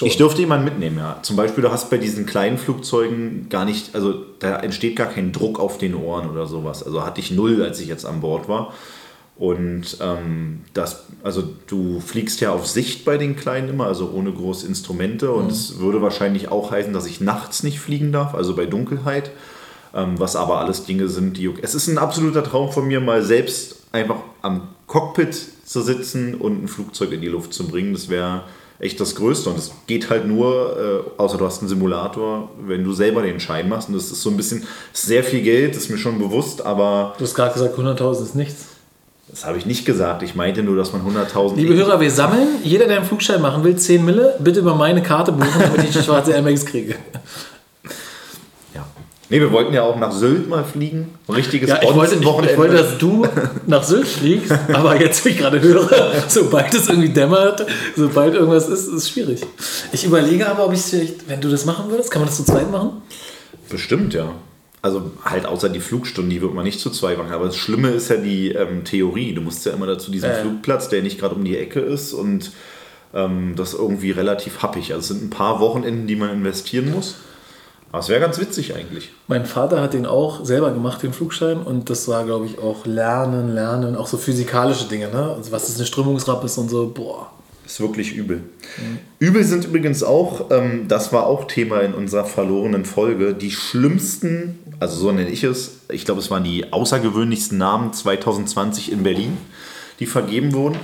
Ich 0.01 0.17
durfte 0.17 0.41
jemanden 0.41 0.65
mitnehmen, 0.65 0.97
ja. 0.97 1.19
Zum 1.21 1.35
Beispiel, 1.35 1.63
du 1.63 1.71
hast 1.71 1.89
bei 1.89 1.97
diesen 1.97 2.25
kleinen 2.25 2.57
Flugzeugen 2.57 3.47
gar 3.49 3.65
nicht, 3.65 3.95
also 3.95 4.23
da 4.39 4.57
entsteht 4.57 4.95
gar 4.95 5.07
kein 5.07 5.31
Druck 5.31 5.59
auf 5.59 5.77
den 5.77 5.95
Ohren 5.95 6.29
oder 6.29 6.47
sowas. 6.47 6.83
Also 6.83 7.05
hatte 7.05 7.19
ich 7.21 7.31
null, 7.31 7.63
als 7.63 7.79
ich 7.79 7.87
jetzt 7.87 8.05
an 8.05 8.21
Bord 8.21 8.47
war. 8.47 8.73
Und 9.35 9.97
ähm, 9.99 10.61
das, 10.73 11.05
also 11.23 11.43
du 11.67 11.99
fliegst 11.99 12.39
ja 12.39 12.51
auf 12.51 12.67
Sicht 12.67 13.03
bei 13.03 13.17
den 13.17 13.35
Kleinen 13.35 13.69
immer, 13.69 13.87
also 13.87 14.11
ohne 14.13 14.31
große 14.31 14.67
Instrumente. 14.67 15.31
Und 15.31 15.51
es 15.51 15.75
mhm. 15.75 15.79
würde 15.79 16.01
wahrscheinlich 16.01 16.49
auch 16.49 16.71
heißen, 16.71 16.93
dass 16.93 17.05
ich 17.05 17.19
nachts 17.19 17.63
nicht 17.63 17.79
fliegen 17.79 18.11
darf, 18.11 18.35
also 18.35 18.55
bei 18.55 18.65
Dunkelheit. 18.65 19.31
Ähm, 19.95 20.19
was 20.19 20.35
aber 20.35 20.59
alles 20.59 20.85
Dinge 20.85 21.07
sind, 21.07 21.37
die. 21.37 21.53
Es 21.61 21.75
ist 21.75 21.87
ein 21.87 21.97
absoluter 21.97 22.43
Traum 22.43 22.71
von 22.71 22.87
mir, 22.87 22.99
mal 22.99 23.21
selbst 23.21 23.77
einfach 23.91 24.17
am 24.41 24.69
Cockpit 24.87 25.35
zu 25.65 25.81
sitzen 25.81 26.35
und 26.35 26.63
ein 26.63 26.67
Flugzeug 26.67 27.11
in 27.11 27.21
die 27.21 27.27
Luft 27.27 27.53
zu 27.53 27.67
bringen. 27.67 27.93
Das 27.93 28.09
wäre 28.09 28.43
echt 28.83 28.99
das 28.99 29.15
Größte. 29.15 29.49
Und 29.49 29.57
es 29.57 29.71
geht 29.87 30.09
halt 30.09 30.27
nur, 30.27 31.05
äh, 31.17 31.21
außer 31.21 31.37
du 31.37 31.45
hast 31.45 31.59
einen 31.59 31.69
Simulator, 31.69 32.49
wenn 32.65 32.83
du 32.83 32.93
selber 32.93 33.21
den 33.21 33.39
Schein 33.39 33.69
machst. 33.69 33.89
Und 33.89 33.95
das 33.95 34.11
ist 34.11 34.21
so 34.21 34.29
ein 34.29 34.37
bisschen 34.37 34.63
sehr 34.91 35.23
viel 35.23 35.41
Geld, 35.41 35.75
ist 35.75 35.89
mir 35.89 35.97
schon 35.97 36.19
bewusst, 36.19 36.65
aber. 36.65 37.15
Du 37.17 37.23
hast 37.23 37.33
gerade 37.33 37.53
gesagt, 37.53 37.77
100.000 37.77 38.23
ist 38.23 38.35
nichts. 38.35 38.65
Das 39.29 39.45
habe 39.45 39.57
ich 39.57 39.65
nicht 39.65 39.85
gesagt. 39.85 40.21
Ich 40.21 40.35
meinte 40.35 40.61
nur, 40.61 40.75
dass 40.75 40.93
man 40.93 41.01
100.000. 41.01 41.55
Liebe 41.55 41.73
Hörer, 41.73 41.99
wir 41.99 42.11
sammeln. 42.11 42.47
Jeder, 42.63 42.85
der 42.85 42.97
einen 42.97 43.05
Flugschein 43.05 43.41
machen 43.41 43.63
will, 43.63 43.75
10 43.75 44.05
Mille, 44.05 44.35
bitte 44.39 44.59
über 44.59 44.75
meine 44.75 45.01
Karte 45.01 45.31
buchen, 45.31 45.59
damit 45.59 45.85
ich 45.85 45.91
die 45.91 46.03
schwarze 46.03 46.39
MX 46.39 46.65
kriege. 46.65 46.95
Nee, 49.33 49.39
wir 49.39 49.51
wollten 49.51 49.73
ja 49.73 49.81
auch 49.81 49.97
nach 49.97 50.11
Sylt 50.11 50.47
mal 50.47 50.63
fliegen. 50.63 51.09
Richtiges 51.27 51.67
ja, 51.67 51.81
ich 51.81 51.95
wollte, 51.95 52.13
ich, 52.13 52.21
ich 52.21 52.57
wollte, 52.57 52.75
dass 52.75 52.99
du 52.99 53.25
nach 53.65 53.81
Sylt 53.81 54.07
fliegst, 54.07 54.51
aber 54.73 55.01
jetzt, 55.01 55.25
wie 55.25 55.29
ich 55.29 55.39
gerade 55.39 55.59
höre, 55.59 55.89
sobald 56.27 56.71
es 56.75 56.87
irgendwie 56.87 57.09
dämmert, 57.09 57.65
sobald 57.95 58.35
irgendwas 58.35 58.69
ist, 58.69 58.85
ist 58.85 58.93
es 58.93 59.09
schwierig. 59.09 59.41
Ich 59.91 60.05
überlege 60.05 60.47
aber, 60.47 60.67
ob 60.67 60.73
ich 60.73 60.81
es 60.81 60.89
vielleicht, 60.91 61.27
wenn 61.27 61.41
du 61.41 61.49
das 61.49 61.65
machen 61.65 61.89
würdest, 61.89 62.11
kann 62.11 62.21
man 62.21 62.27
das 62.27 62.37
zu 62.37 62.43
zweit 62.43 62.69
machen? 62.69 63.01
Bestimmt, 63.69 64.13
ja. 64.13 64.35
Also 64.83 65.09
halt 65.25 65.47
außer 65.47 65.69
die 65.69 65.79
Flugstunde, 65.79 66.29
die 66.29 66.39
wird 66.39 66.53
man 66.53 66.63
nicht 66.63 66.79
zu 66.79 66.91
zweit 66.91 67.17
machen. 67.17 67.31
Aber 67.31 67.45
das 67.45 67.57
Schlimme 67.57 67.89
ist 67.89 68.09
ja 68.09 68.17
die 68.17 68.49
ähm, 68.49 68.83
Theorie. 68.83 69.33
Du 69.33 69.41
musst 69.41 69.65
ja 69.65 69.71
immer 69.71 69.87
dazu 69.87 70.11
diesen 70.11 70.29
äh. 70.29 70.41
Flugplatz, 70.41 70.89
der 70.89 71.01
nicht 71.01 71.19
gerade 71.19 71.33
um 71.33 71.43
die 71.43 71.57
Ecke 71.57 71.79
ist 71.79 72.13
und 72.13 72.51
ähm, 73.15 73.53
das 73.55 73.73
irgendwie 73.73 74.11
relativ 74.11 74.61
happig. 74.61 74.93
Also 74.93 74.99
es 74.99 75.07
sind 75.07 75.23
ein 75.23 75.29
paar 75.31 75.59
Wochenenden, 75.59 76.05
die 76.05 76.15
man 76.15 76.29
investieren 76.29 76.91
muss. 76.91 77.15
Aber 77.93 77.99
es 77.99 78.09
wäre 78.09 78.19
ganz 78.19 78.39
witzig 78.39 78.75
eigentlich. 78.75 79.11
Mein 79.27 79.45
Vater 79.45 79.79
hat 79.79 79.93
den 79.93 80.07
auch 80.07 80.43
selber 80.43 80.71
gemacht, 80.71 81.03
den 81.03 81.13
Flugschein. 81.13 81.61
Und 81.61 81.91
das 81.91 82.07
war, 82.07 82.25
glaube 82.25 82.47
ich, 82.47 82.57
auch 82.57 82.87
Lernen, 82.87 83.53
Lernen, 83.53 83.95
auch 83.95 84.07
so 84.07 84.17
physikalische 84.17 84.85
Dinge. 84.85 85.09
Ne? 85.09 85.35
Also 85.37 85.51
was 85.51 85.69
ist 85.69 85.77
eine 85.77 85.85
Strömungsrappe 85.85 86.47
ist 86.47 86.57
und 86.57 86.69
so, 86.69 86.91
boah. 86.91 87.29
Ist 87.63 87.79
wirklich 87.79 88.15
übel. 88.15 88.37
Mhm. 88.37 88.97
Übel 89.19 89.43
sind 89.43 89.65
übrigens 89.65 90.01
auch, 90.01 90.49
ähm, 90.49 90.87
das 90.87 91.13
war 91.13 91.27
auch 91.27 91.45
Thema 91.45 91.81
in 91.81 91.93
unserer 91.93 92.25
verlorenen 92.25 92.83
Folge, 92.83 93.35
die 93.35 93.51
schlimmsten, 93.51 94.57
also 94.79 94.97
so 94.97 95.11
nenne 95.11 95.29
ich 95.29 95.43
es, 95.43 95.81
ich 95.89 96.03
glaube, 96.03 96.19
es 96.19 96.31
waren 96.31 96.43
die 96.43 96.73
außergewöhnlichsten 96.73 97.59
Namen 97.59 97.93
2020 97.93 98.91
in 98.91 99.03
Berlin, 99.03 99.37
die 99.99 100.07
vergeben 100.07 100.53
wurden. 100.53 100.77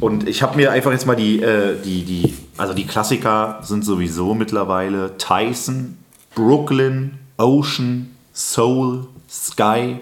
Und 0.00 0.28
ich 0.28 0.42
habe 0.42 0.56
mir 0.56 0.72
einfach 0.72 0.90
jetzt 0.90 1.06
mal 1.06 1.14
die, 1.14 1.40
äh, 1.40 1.76
die, 1.84 2.02
die, 2.02 2.34
also 2.56 2.74
die 2.74 2.88
Klassiker 2.88 3.60
sind 3.62 3.84
sowieso 3.84 4.34
mittlerweile 4.34 5.16
Tyson, 5.16 5.96
Brooklyn, 6.36 7.18
Ocean, 7.38 8.14
Soul, 8.32 9.06
Sky. 9.28 10.00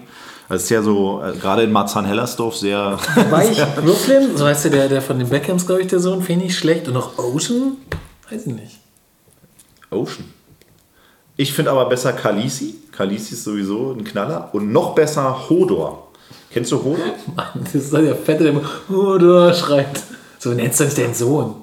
Das 0.49 0.63
ist 0.63 0.69
ja 0.69 0.83
so, 0.83 1.23
äh, 1.23 1.31
gerade 1.37 1.63
in 1.63 1.71
Marzahn-Hellersdorf 1.71 2.55
sehr. 2.57 2.99
War 3.31 3.43
ich 3.43 3.57
Brooklyn, 3.75 4.37
so 4.37 4.45
heißt 4.45 4.65
der, 4.65 4.71
der, 4.71 4.89
der 4.89 5.01
von 5.01 5.17
den 5.17 5.29
Beckhams, 5.29 5.65
glaube 5.65 5.81
ich, 5.81 5.87
der 5.87 5.99
Sohn, 5.99 6.21
finde 6.21 6.45
ich 6.45 6.55
schlecht. 6.55 6.87
Und 6.87 6.93
noch 6.93 7.17
Ocean? 7.17 7.77
Weiß 8.29 8.45
ich 8.45 8.53
nicht. 8.53 8.77
Ocean. 9.89 10.25
Ich 11.37 11.53
finde 11.53 11.71
aber 11.71 11.85
besser 11.85 12.13
Kalisi. 12.13 12.75
Kalisi 12.91 13.33
ist 13.33 13.45
sowieso 13.45 13.93
ein 13.93 14.03
Knaller. 14.03 14.49
Und 14.53 14.71
noch 14.71 14.93
besser 14.93 15.49
Hodor. 15.49 16.11
Kennst 16.51 16.71
du 16.71 16.83
Hodor? 16.83 17.15
Mann, 17.35 17.47
das 17.63 17.75
ist 17.75 17.93
der 17.93 18.15
Fette, 18.15 18.43
der 18.43 18.61
Hodor 18.89 19.53
schreit. 19.53 20.03
So 20.37 20.51
nennst 20.51 20.81
du 20.81 20.83
nicht 20.83 20.97
deinen 20.97 21.13
Sohn. 21.13 21.55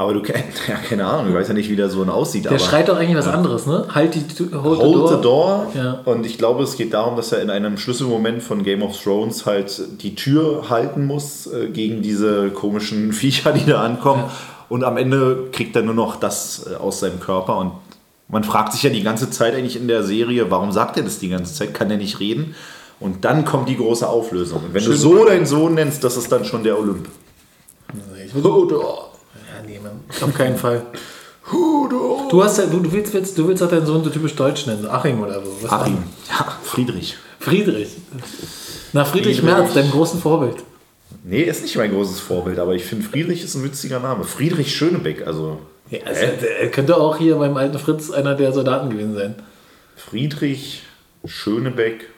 Aber 0.00 0.14
du 0.14 0.22
kennst, 0.22 0.42
ja, 0.66 0.76
keine 0.76 1.04
Ahnung, 1.04 1.28
ich 1.28 1.34
weiß 1.34 1.48
ja 1.48 1.52
nicht, 1.52 1.68
wie 1.68 1.76
der 1.76 1.90
Sohn 1.90 2.08
aussieht. 2.08 2.44
Der 2.44 2.52
aber, 2.52 2.58
schreit 2.58 2.88
doch 2.88 2.96
eigentlich 2.96 3.18
was 3.18 3.26
ja. 3.26 3.32
anderes, 3.32 3.66
ne? 3.66 3.86
Halt 3.94 4.14
die 4.14 4.24
Hold, 4.54 4.80
hold 4.80 4.80
the 4.80 4.82
Door. 4.82 5.08
The 5.10 5.22
door. 5.22 5.66
Ja. 5.74 6.00
Und 6.06 6.24
ich 6.24 6.38
glaube, 6.38 6.62
es 6.62 6.78
geht 6.78 6.94
darum, 6.94 7.16
dass 7.16 7.32
er 7.32 7.42
in 7.42 7.50
einem 7.50 7.76
Schlüsselmoment 7.76 8.42
von 8.42 8.62
Game 8.62 8.82
of 8.82 8.98
Thrones 8.98 9.44
halt 9.44 9.78
die 10.00 10.14
Tür 10.14 10.70
halten 10.70 11.06
muss 11.06 11.46
äh, 11.48 11.68
gegen 11.68 12.00
diese 12.00 12.48
komischen 12.48 13.12
Viecher, 13.20 13.52
die 13.52 13.66
da 13.66 13.82
ankommen. 13.82 14.22
Ja. 14.22 14.32
Und 14.70 14.84
am 14.84 14.96
Ende 14.96 15.48
kriegt 15.52 15.76
er 15.76 15.82
nur 15.82 15.92
noch 15.92 16.16
das 16.16 16.66
äh, 16.66 16.76
aus 16.76 17.00
seinem 17.00 17.20
Körper. 17.20 17.58
Und 17.58 17.72
man 18.28 18.42
fragt 18.42 18.72
sich 18.72 18.82
ja 18.82 18.88
die 18.88 19.02
ganze 19.02 19.28
Zeit 19.28 19.54
eigentlich 19.54 19.76
in 19.76 19.86
der 19.86 20.02
Serie, 20.02 20.50
warum 20.50 20.72
sagt 20.72 20.96
er 20.96 21.02
das 21.02 21.18
die 21.18 21.28
ganze 21.28 21.52
Zeit? 21.52 21.74
Kann 21.74 21.90
er 21.90 21.98
nicht 21.98 22.20
reden? 22.20 22.54
Und 23.00 23.26
dann 23.26 23.44
kommt 23.44 23.68
die 23.68 23.76
große 23.76 24.08
Auflösung. 24.08 24.64
Und 24.64 24.72
wenn 24.72 24.80
Schön. 24.80 24.92
du 24.92 24.98
so 24.98 25.26
deinen 25.26 25.44
Sohn 25.44 25.74
nennst, 25.74 26.02
das 26.04 26.16
ist 26.16 26.32
dann 26.32 26.46
schon 26.46 26.64
der 26.64 26.78
Olymp. 26.78 27.06
Ich 28.24 28.34
will, 28.34 28.46
oh, 28.46 29.09
nehmen. 29.82 30.04
Auf 30.20 30.34
keinen 30.34 30.56
Fall. 30.56 30.82
Du, 32.30 32.44
hast 32.44 32.58
ja, 32.58 32.66
du, 32.66 32.78
du, 32.78 32.92
willst, 32.92 33.12
willst, 33.12 33.36
du 33.36 33.48
willst 33.48 33.62
auch 33.62 33.68
deinen 33.68 33.86
Sohn 33.86 34.04
so 34.04 34.10
typisch 34.10 34.36
deutsch 34.36 34.66
nennen, 34.66 34.82
so 34.82 34.90
Achim 34.90 35.20
oder 35.20 35.44
so. 35.44 35.56
Was 35.62 35.72
Achim, 35.72 35.98
ja, 36.28 36.58
Friedrich. 36.62 37.16
Friedrich. 37.40 37.96
Nach 38.92 39.06
Friedrich, 39.06 39.40
Friedrich 39.40 39.42
Merz, 39.42 39.74
deinem 39.74 39.90
großen 39.90 40.20
Vorbild. 40.20 40.58
Nee, 41.24 41.42
ist 41.42 41.62
nicht 41.62 41.76
mein 41.76 41.90
großes 41.90 42.20
Vorbild, 42.20 42.58
aber 42.58 42.74
ich 42.74 42.84
finde 42.84 43.04
Friedrich 43.04 43.42
ist 43.42 43.54
ein 43.56 43.64
witziger 43.64 43.98
Name. 43.98 44.24
Friedrich 44.24 44.74
Schönebeck, 44.74 45.26
also. 45.26 45.60
Ja, 45.90 46.00
also 46.04 46.20
äh? 46.20 46.62
er 46.62 46.70
könnte 46.70 46.96
auch 46.96 47.16
hier 47.18 47.36
beim 47.36 47.56
alten 47.56 47.78
Fritz 47.78 48.10
einer 48.10 48.34
der 48.36 48.52
Soldaten 48.52 48.90
gewesen 48.90 49.14
sein. 49.14 49.34
Friedrich 49.96 50.82
Schönebeck. 51.24 52.08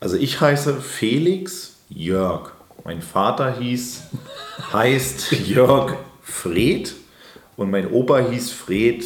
Also 0.00 0.16
ich 0.16 0.40
heiße 0.40 0.80
Felix 0.80 1.76
Jörg. 1.88 2.50
Mein 2.86 3.02
Vater 3.02 3.58
hieß, 3.58 4.02
heißt 4.72 5.32
Jörg 5.48 5.94
Fred 6.22 6.94
und 7.56 7.72
mein 7.72 7.90
Opa 7.90 8.18
hieß 8.18 8.52
Fred 8.52 9.04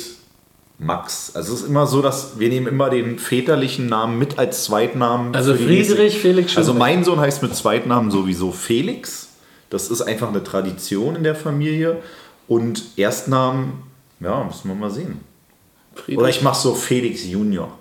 Max. 0.79 1.33
Also 1.35 1.55
es 1.55 1.63
ist 1.63 1.67
immer 1.67 1.87
so, 1.87 2.03
dass 2.03 2.39
wir 2.39 2.51
nehmen 2.51 2.67
immer 2.67 2.91
den 2.91 3.19
väterlichen 3.19 3.87
Namen 3.87 4.19
mit 4.19 4.39
als 4.39 4.65
Zweitnamen. 4.65 5.35
Also 5.35 5.55
Friedrich 5.55 6.19
Felix 6.19 6.59
Also 6.59 6.73
Schönberg. 6.73 6.89
mein 6.91 7.05
Sohn 7.05 7.21
heißt 7.21 7.43
mit 7.43 7.57
Zweitnamen 7.57 8.11
sowieso 8.11 8.53
Felix. 8.53 9.29
Das 9.71 9.89
ist 9.91 10.03
einfach 10.03 10.29
eine 10.29 10.45
Tradition 10.45 11.17
in 11.17 11.23
der 11.23 11.35
Familie. 11.35 12.03
Und 12.49 12.83
Erstnamen, 12.99 13.85
ja, 14.21 14.45
müssen 14.45 14.69
wir 14.69 14.75
mal 14.75 14.91
sehen. 14.91 15.21
Friedrich. 15.95 16.19
Oder 16.19 16.29
ich 16.29 16.43
mache 16.43 16.61
so 16.61 16.75
Felix 16.75 17.25
Junior. 17.25 17.79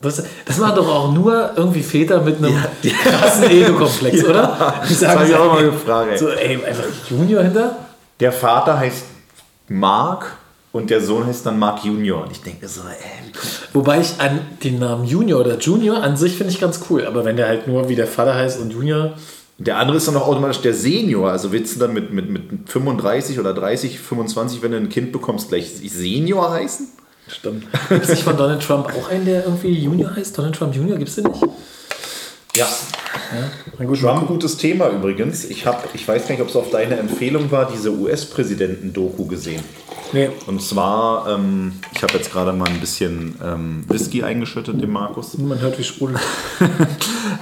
Das, 0.00 0.22
das 0.44 0.58
machen 0.58 0.76
doch 0.76 0.88
auch 0.88 1.12
nur 1.12 1.52
irgendwie 1.56 1.82
Väter 1.82 2.20
mit 2.20 2.36
einem 2.36 2.54
krassen 3.02 3.44
Ego-Komplex, 3.50 4.24
oder? 4.24 4.74
Die 4.88 4.94
das 4.94 5.08
habe 5.08 5.26
ich 5.26 5.34
auch 5.34 5.54
mal 5.54 5.64
gefragt. 5.64 6.12
Ey. 6.12 6.18
So, 6.18 6.28
ey, 6.28 6.64
einfach 6.64 6.84
Junior 7.08 7.42
hinter? 7.42 7.76
Der 8.20 8.30
Vater 8.30 8.78
heißt 8.78 9.04
Mark 9.68 10.36
und 10.72 10.90
der 10.90 11.00
Sohn 11.00 11.26
heißt 11.26 11.46
dann 11.46 11.58
Mark 11.58 11.82
Junior. 11.84 12.24
Und 12.24 12.32
ich 12.32 12.42
denke 12.42 12.68
so, 12.68 12.82
ey, 12.82 13.32
Wobei 13.72 14.00
ich 14.00 14.20
an 14.20 14.40
den 14.62 14.78
Namen 14.78 15.06
Junior 15.06 15.40
oder 15.40 15.58
Junior 15.58 16.02
an 16.02 16.16
sich 16.16 16.36
finde 16.36 16.52
ich 16.52 16.60
ganz 16.60 16.80
cool. 16.90 17.06
Aber 17.06 17.24
wenn 17.24 17.36
der 17.36 17.46
halt 17.46 17.66
nur 17.66 17.88
wie 17.88 17.96
der 17.96 18.06
Vater 18.06 18.34
heißt 18.34 18.60
und 18.60 18.72
Junior, 18.72 19.14
Der 19.58 19.78
andere 19.78 19.96
ist 19.96 20.06
dann 20.08 20.16
auch 20.16 20.28
automatisch 20.28 20.60
der 20.60 20.74
Senior. 20.74 21.30
Also 21.30 21.52
willst 21.52 21.74
du 21.74 21.80
dann 21.80 21.94
mit, 21.94 22.12
mit, 22.12 22.28
mit 22.28 22.42
35 22.66 23.38
oder 23.38 23.54
30, 23.54 23.98
25, 23.98 24.62
wenn 24.62 24.72
du 24.72 24.76
ein 24.76 24.88
Kind 24.90 25.12
bekommst, 25.12 25.48
gleich 25.48 25.72
Senior 25.74 26.50
heißen? 26.52 26.88
Stimmt. 27.28 27.66
Gibt 27.88 28.04
es 28.04 28.10
nicht 28.10 28.22
von 28.22 28.36
Donald 28.36 28.62
Trump 28.62 28.86
auch 28.86 29.08
einen, 29.08 29.24
der 29.24 29.44
irgendwie 29.44 29.72
Junior 29.72 30.14
heißt? 30.14 30.36
Donald 30.36 30.54
Trump 30.54 30.74
Junior 30.74 30.96
gibt 30.98 31.08
es 31.08 31.16
den 31.16 31.24
nicht? 31.24 31.42
Ja. 32.56 32.66
Na 33.78 33.84
gut, 33.84 34.00
Trump, 34.00 34.26
gutes 34.28 34.56
Thema 34.56 34.88
übrigens. 34.88 35.44
Ich, 35.44 35.66
hab, 35.66 35.94
ich 35.94 36.06
weiß 36.06 36.22
gar 36.26 36.30
nicht, 36.30 36.42
ob 36.42 36.48
es 36.48 36.56
auf 36.56 36.70
deine 36.70 36.96
Empfehlung 36.96 37.50
war, 37.50 37.70
diese 37.70 37.92
US-Präsidenten-Doku 37.92 39.26
gesehen. 39.26 39.62
Nee. 40.12 40.30
Und 40.46 40.62
zwar, 40.62 41.28
ähm, 41.28 41.72
ich 41.94 42.02
habe 42.02 42.14
jetzt 42.14 42.32
gerade 42.32 42.52
mal 42.52 42.68
ein 42.68 42.80
bisschen 42.80 43.34
ähm, 43.44 43.84
Whisky 43.88 44.22
eingeschüttet, 44.22 44.80
dem 44.80 44.92
Markus. 44.92 45.36
Man 45.36 45.60
hört, 45.60 45.78
wie 45.78 45.84
sprudelt. 45.84 46.20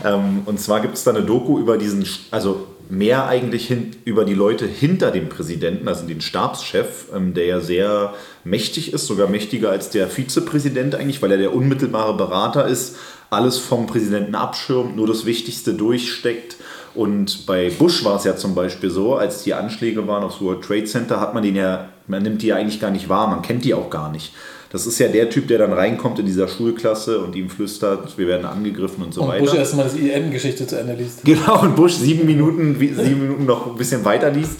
Ähm, 0.05 0.42
und 0.44 0.61
zwar 0.61 0.81
gibt 0.81 0.97
es 0.97 1.05
da 1.05 1.12
eine 1.12 1.23
Doku 1.23 1.59
über 1.59 1.79
diesen, 1.79 2.07
also 2.31 2.66
mehr 2.88 3.27
eigentlich 3.27 3.66
hin, 3.66 3.92
über 4.05 4.25
die 4.25 4.35
Leute 4.35 4.66
hinter 4.66 5.11
dem 5.11 5.29
Präsidenten, 5.29 5.88
also 5.88 6.07
den 6.07 6.20
Stabschef, 6.20 7.07
ähm, 7.14 7.35
der 7.35 7.47
ja 7.47 7.61
sehr 7.61 8.14
mächtig 8.44 8.92
ist, 8.92 9.07
sogar 9.07 9.29
mächtiger 9.29 9.70
als 9.70 9.90
der 9.90 10.09
Vizepräsident 10.09 10.94
eigentlich, 10.94 11.23
weil 11.23 11.33
er 11.33 11.38
der 11.38 11.55
unmittelbare 11.55 12.16
Berater 12.16 12.66
ist, 12.66 12.97
alles 13.31 13.59
vom 13.59 13.87
Präsidenten 13.87 14.35
abschirmt, 14.35 14.97
nur 14.97 15.07
das 15.07 15.27
Wichtigste 15.27 15.75
durchsteckt. 15.75 16.57
Und 16.94 17.47
bei 17.47 17.70
Bush 17.70 18.05
war 18.05 18.16
es 18.16 18.25
ja 18.25 18.37
zum 18.37 18.55
Beispiel 18.55 18.90
so, 18.90 19.16
als 19.16 19.42
die 19.42 19.55
Anschläge 19.55 20.07
waren 20.07 20.23
aufs 20.23 20.40
World 20.40 20.62
Trade 20.62 20.85
Center, 20.85 21.20
hat 21.20 21.35
man 21.35 21.42
den 21.42 21.57
ja, 21.57 21.88
man 22.07 22.23
nimmt 22.23 22.42
die 22.42 22.49
ja 22.49 22.57
eigentlich 22.57 22.81
gar 22.81 22.90
nicht 22.90 23.09
wahr, 23.09 23.27
man 23.27 23.42
kennt 23.42 23.64
die 23.64 23.75
auch 23.75 23.90
gar 23.90 24.12
nicht. 24.12 24.33
Das 24.75 24.89
ist 24.89 24.99
ja 24.99 25.07
der 25.07 25.31
Typ, 25.31 25.47
der 25.47 25.59
dann 25.59 25.73
reinkommt 25.73 26.19
in 26.19 26.27
dieser 26.27 26.49
Schulklasse 26.49 27.21
und 27.21 27.37
ihm 27.37 27.49
flüstert, 27.49 28.19
wir 28.19 28.27
werden 28.27 28.45
angegriffen 28.45 29.05
und 29.05 29.15
so 29.15 29.23
Und 29.23 29.29
weiter. 29.29 29.45
Bush 29.45 29.55
erstmal 29.55 29.85
das 29.85 29.95
IN-Geschichte 29.95 30.67
zu 30.67 30.77
Ende 30.77 30.95
liest. 30.95 31.23
Genau, 31.23 31.63
und 31.63 31.77
Bush 31.77 31.93
sieben 31.95 32.27
Minuten, 32.27 32.77
sieben 32.77 33.21
Minuten 33.21 33.47
noch 33.47 33.69
ein 33.69 33.77
bisschen 33.77 34.05
weiter 34.05 34.33
liest. 34.33 34.59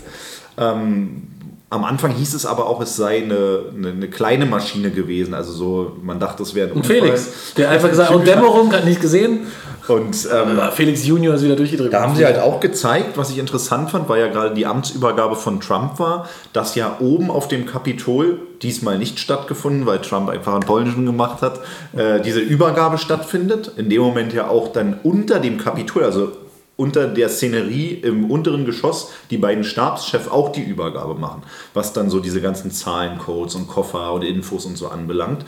Ähm, 0.57 1.25
am 1.69 1.83
Anfang 1.83 2.13
hieß 2.13 2.33
es 2.35 2.47
aber 2.47 2.69
auch, 2.69 2.81
es 2.81 2.95
sei 2.95 3.25
eine, 3.25 3.65
eine, 3.77 3.89
eine 3.89 4.09
kleine 4.09 4.47
Maschine 4.47 4.93
gewesen. 4.93 5.35
Also 5.35 5.53
so, 5.53 5.97
man 6.01 6.21
dachte, 6.21 6.45
es 6.45 6.55
wäre 6.55 6.69
ein 6.69 6.77
Und. 6.77 6.87
Felix, 6.87 7.53
der 7.57 7.71
einfach 7.71 7.89
gesagt 7.89 8.11
hat, 8.11 8.17
und 8.21 8.25
Dämmerung, 8.25 8.73
hat 8.73 8.85
nicht 8.85 9.01
gesehen. 9.01 9.41
Und 9.87 10.29
ähm, 10.33 10.61
Felix 10.73 11.05
Junior 11.05 11.35
ist 11.35 11.45
wieder 11.45 11.57
durchgedreht. 11.57 11.93
da 11.93 12.01
haben 12.01 12.17
sie 12.17 12.25
halt 12.25 12.39
auch 12.39 12.61
gezeigt, 12.61 13.19
was 13.19 13.31
ich 13.31 13.39
interessant 13.39 13.91
fand, 13.91 14.09
weil 14.09 14.21
ja 14.21 14.29
gerade 14.29 14.55
die 14.55 14.65
Amtsübergabe 14.65 15.37
von 15.37 15.61
Trump 15.61 15.99
war, 15.99 16.29
dass 16.55 16.75
ja 16.75 16.97
oben 17.01 17.31
auf 17.31 17.49
dem 17.49 17.67
Kapitol 17.67 18.39
diesmal 18.63 18.99
nicht 18.99 19.19
stattgefunden, 19.19 19.85
weil 19.85 20.01
Trump 20.01 20.31
einfach 20.31 20.55
einen 20.55 20.63
polnischen 20.63 21.05
gemacht 21.05 21.43
hat, 21.43 21.61
äh, 21.95 22.21
diese 22.23 22.41
Übergabe 22.41 22.97
stattfindet. 22.97 23.73
In 23.77 23.91
dem 23.91 24.01
Moment 24.01 24.33
ja 24.33 24.49
auch 24.49 24.73
dann 24.73 24.99
unter 25.03 25.39
dem 25.39 25.59
Kapitol, 25.59 26.05
also 26.05 26.33
unter 26.77 27.07
der 27.07 27.29
Szenerie 27.29 27.91
im 27.91 28.31
unteren 28.31 28.65
Geschoss, 28.65 29.11
die 29.31 29.37
beiden 29.37 29.65
Stabschefs 29.65 30.29
auch 30.29 30.51
die 30.51 30.63
Übergabe 30.63 31.15
machen, 31.15 31.43
was 31.73 31.93
dann 31.93 32.11
so 32.11 32.21
diese 32.21 32.41
ganzen 32.41 32.71
Zahlencodes 32.71 33.55
und 33.55 33.69
Koffer 33.69 34.13
und 34.13 34.23
Infos 34.23 34.65
und 34.65 34.77
so 34.77 34.89
anbelangt. 34.89 35.45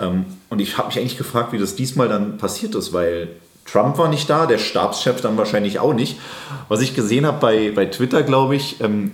Ähm, 0.00 0.26
und 0.50 0.60
ich 0.60 0.76
habe 0.76 0.88
mich 0.88 0.98
eigentlich 0.98 1.16
gefragt, 1.16 1.52
wie 1.52 1.58
das 1.58 1.76
diesmal 1.76 2.08
dann 2.08 2.36
passiert 2.36 2.74
ist, 2.74 2.92
weil 2.92 3.28
Trump 3.70 3.98
war 3.98 4.08
nicht 4.08 4.30
da, 4.30 4.46
der 4.46 4.58
Stabschef 4.58 5.20
dann 5.20 5.36
wahrscheinlich 5.36 5.78
auch 5.78 5.94
nicht. 5.94 6.18
Was 6.68 6.80
ich 6.80 6.94
gesehen 6.94 7.26
habe 7.26 7.38
bei, 7.40 7.72
bei 7.74 7.86
Twitter, 7.86 8.22
glaube 8.22 8.56
ich, 8.56 8.80
ähm, 8.80 9.10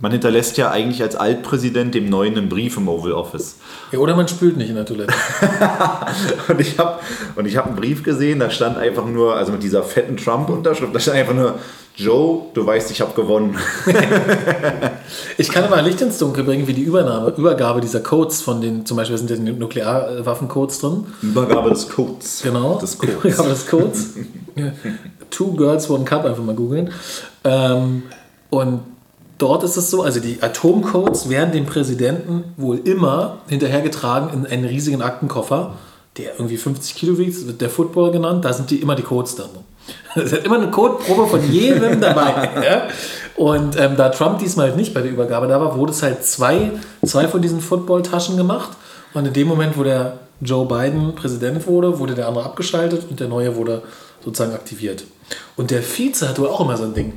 man 0.00 0.12
hinterlässt 0.12 0.58
ja 0.58 0.70
eigentlich 0.70 1.02
als 1.02 1.16
Altpräsident 1.16 1.94
dem 1.94 2.10
Neuen 2.10 2.36
einen 2.36 2.48
Brief 2.48 2.76
im 2.76 2.88
Oval 2.88 3.12
Office. 3.12 3.56
Ja, 3.92 3.98
oder 3.98 4.14
man 4.14 4.28
spült 4.28 4.56
nicht 4.56 4.68
in 4.68 4.74
der 4.74 4.84
Toilette. 4.84 5.14
Und 6.48 6.60
ich 6.60 6.78
habe 6.78 7.00
hab 7.38 7.66
einen 7.66 7.76
Brief 7.76 8.02
gesehen, 8.02 8.40
da 8.40 8.50
stand 8.50 8.76
einfach 8.76 9.06
nur, 9.06 9.36
also 9.36 9.52
mit 9.52 9.62
dieser 9.62 9.82
fetten 9.82 10.18
Trump-Unterschrift, 10.18 10.94
da 10.94 11.00
stand 11.00 11.16
einfach 11.16 11.34
nur, 11.34 11.58
Joe, 11.96 12.42
du 12.52 12.66
weißt, 12.66 12.90
ich 12.90 13.00
habe 13.00 13.14
gewonnen. 13.14 13.56
Ich 15.38 15.50
kann 15.50 15.64
aber 15.64 15.80
Licht 15.82 16.00
ins 16.00 16.18
Dunkel 16.18 16.44
bringen, 16.44 16.66
wie 16.66 16.72
die 16.72 16.82
Übernahme, 16.82 17.32
Übergabe 17.36 17.80
dieser 17.80 18.00
Codes 18.00 18.40
von 18.42 18.60
den, 18.60 18.86
zum 18.86 18.96
Beispiel 18.96 19.18
sind 19.18 19.30
ja 19.30 19.36
die 19.36 19.42
Nuklearwaffencodes 19.42 20.80
drin. 20.80 21.06
Übergabe 21.22 21.70
des 21.70 21.88
Codes. 21.88 22.40
Genau. 22.42 22.78
Des 22.78 22.98
Codes. 22.98 23.14
Übergabe 23.22 23.48
des 23.50 23.66
Codes. 23.66 24.06
Two 25.30 25.52
Girls, 25.52 25.88
One 25.90 26.04
Cup, 26.04 26.24
einfach 26.24 26.42
mal 26.42 26.54
googeln. 26.54 26.90
Ähm, 27.44 28.04
und 28.50 28.80
dort 29.38 29.62
ist 29.62 29.76
es 29.76 29.90
so, 29.90 30.02
also 30.02 30.20
die 30.20 30.42
Atomcodes 30.42 31.28
werden 31.28 31.52
dem 31.52 31.66
Präsidenten 31.66 32.44
wohl 32.56 32.78
immer 32.78 33.38
hinterhergetragen 33.48 34.32
in 34.32 34.46
einen 34.46 34.64
riesigen 34.64 35.02
Aktenkoffer, 35.02 35.74
der 36.16 36.34
irgendwie 36.34 36.56
50 36.56 36.94
Kilo 36.94 37.18
wiegt, 37.18 37.46
wird 37.46 37.60
der 37.60 37.70
Football 37.70 38.10
genannt, 38.10 38.44
da 38.44 38.52
sind 38.52 38.70
die 38.70 38.80
immer 38.80 38.94
die 38.94 39.02
Codes 39.02 39.36
drin. 39.36 39.50
Es 40.14 40.32
hat 40.32 40.44
immer 40.44 40.56
eine 40.56 40.70
Codeprobe 40.70 41.26
von 41.26 41.52
jedem 41.52 42.00
dabei. 42.00 42.48
ja? 42.64 42.88
Und 43.36 43.78
ähm, 43.78 43.96
da 43.96 44.08
Trump 44.08 44.38
diesmal 44.38 44.74
nicht 44.74 44.94
bei 44.94 45.02
der 45.02 45.10
Übergabe 45.10 45.46
da 45.46 45.60
war, 45.60 45.76
wurde 45.76 45.92
es 45.92 46.02
halt 46.02 46.24
zwei, 46.24 46.70
zwei 47.04 47.28
von 47.28 47.42
diesen 47.42 47.60
Football-Taschen 47.60 48.36
gemacht. 48.36 48.70
Und 49.12 49.26
in 49.26 49.32
dem 49.34 49.46
Moment, 49.48 49.76
wo 49.76 49.82
der 49.84 50.18
Joe 50.40 50.66
Biden 50.66 51.14
Präsident 51.14 51.66
wurde, 51.66 51.98
wurde 51.98 52.14
der 52.14 52.28
andere 52.28 52.44
abgeschaltet 52.44 53.06
und 53.10 53.20
der 53.20 53.28
neue 53.28 53.56
wurde 53.56 53.82
sozusagen 54.24 54.54
aktiviert. 54.54 55.04
Und 55.56 55.70
der 55.70 55.82
Vize 55.82 56.28
hat 56.28 56.38
wohl 56.38 56.48
auch 56.48 56.60
immer 56.60 56.76
so 56.76 56.84
ein 56.84 56.94
Ding. 56.94 57.14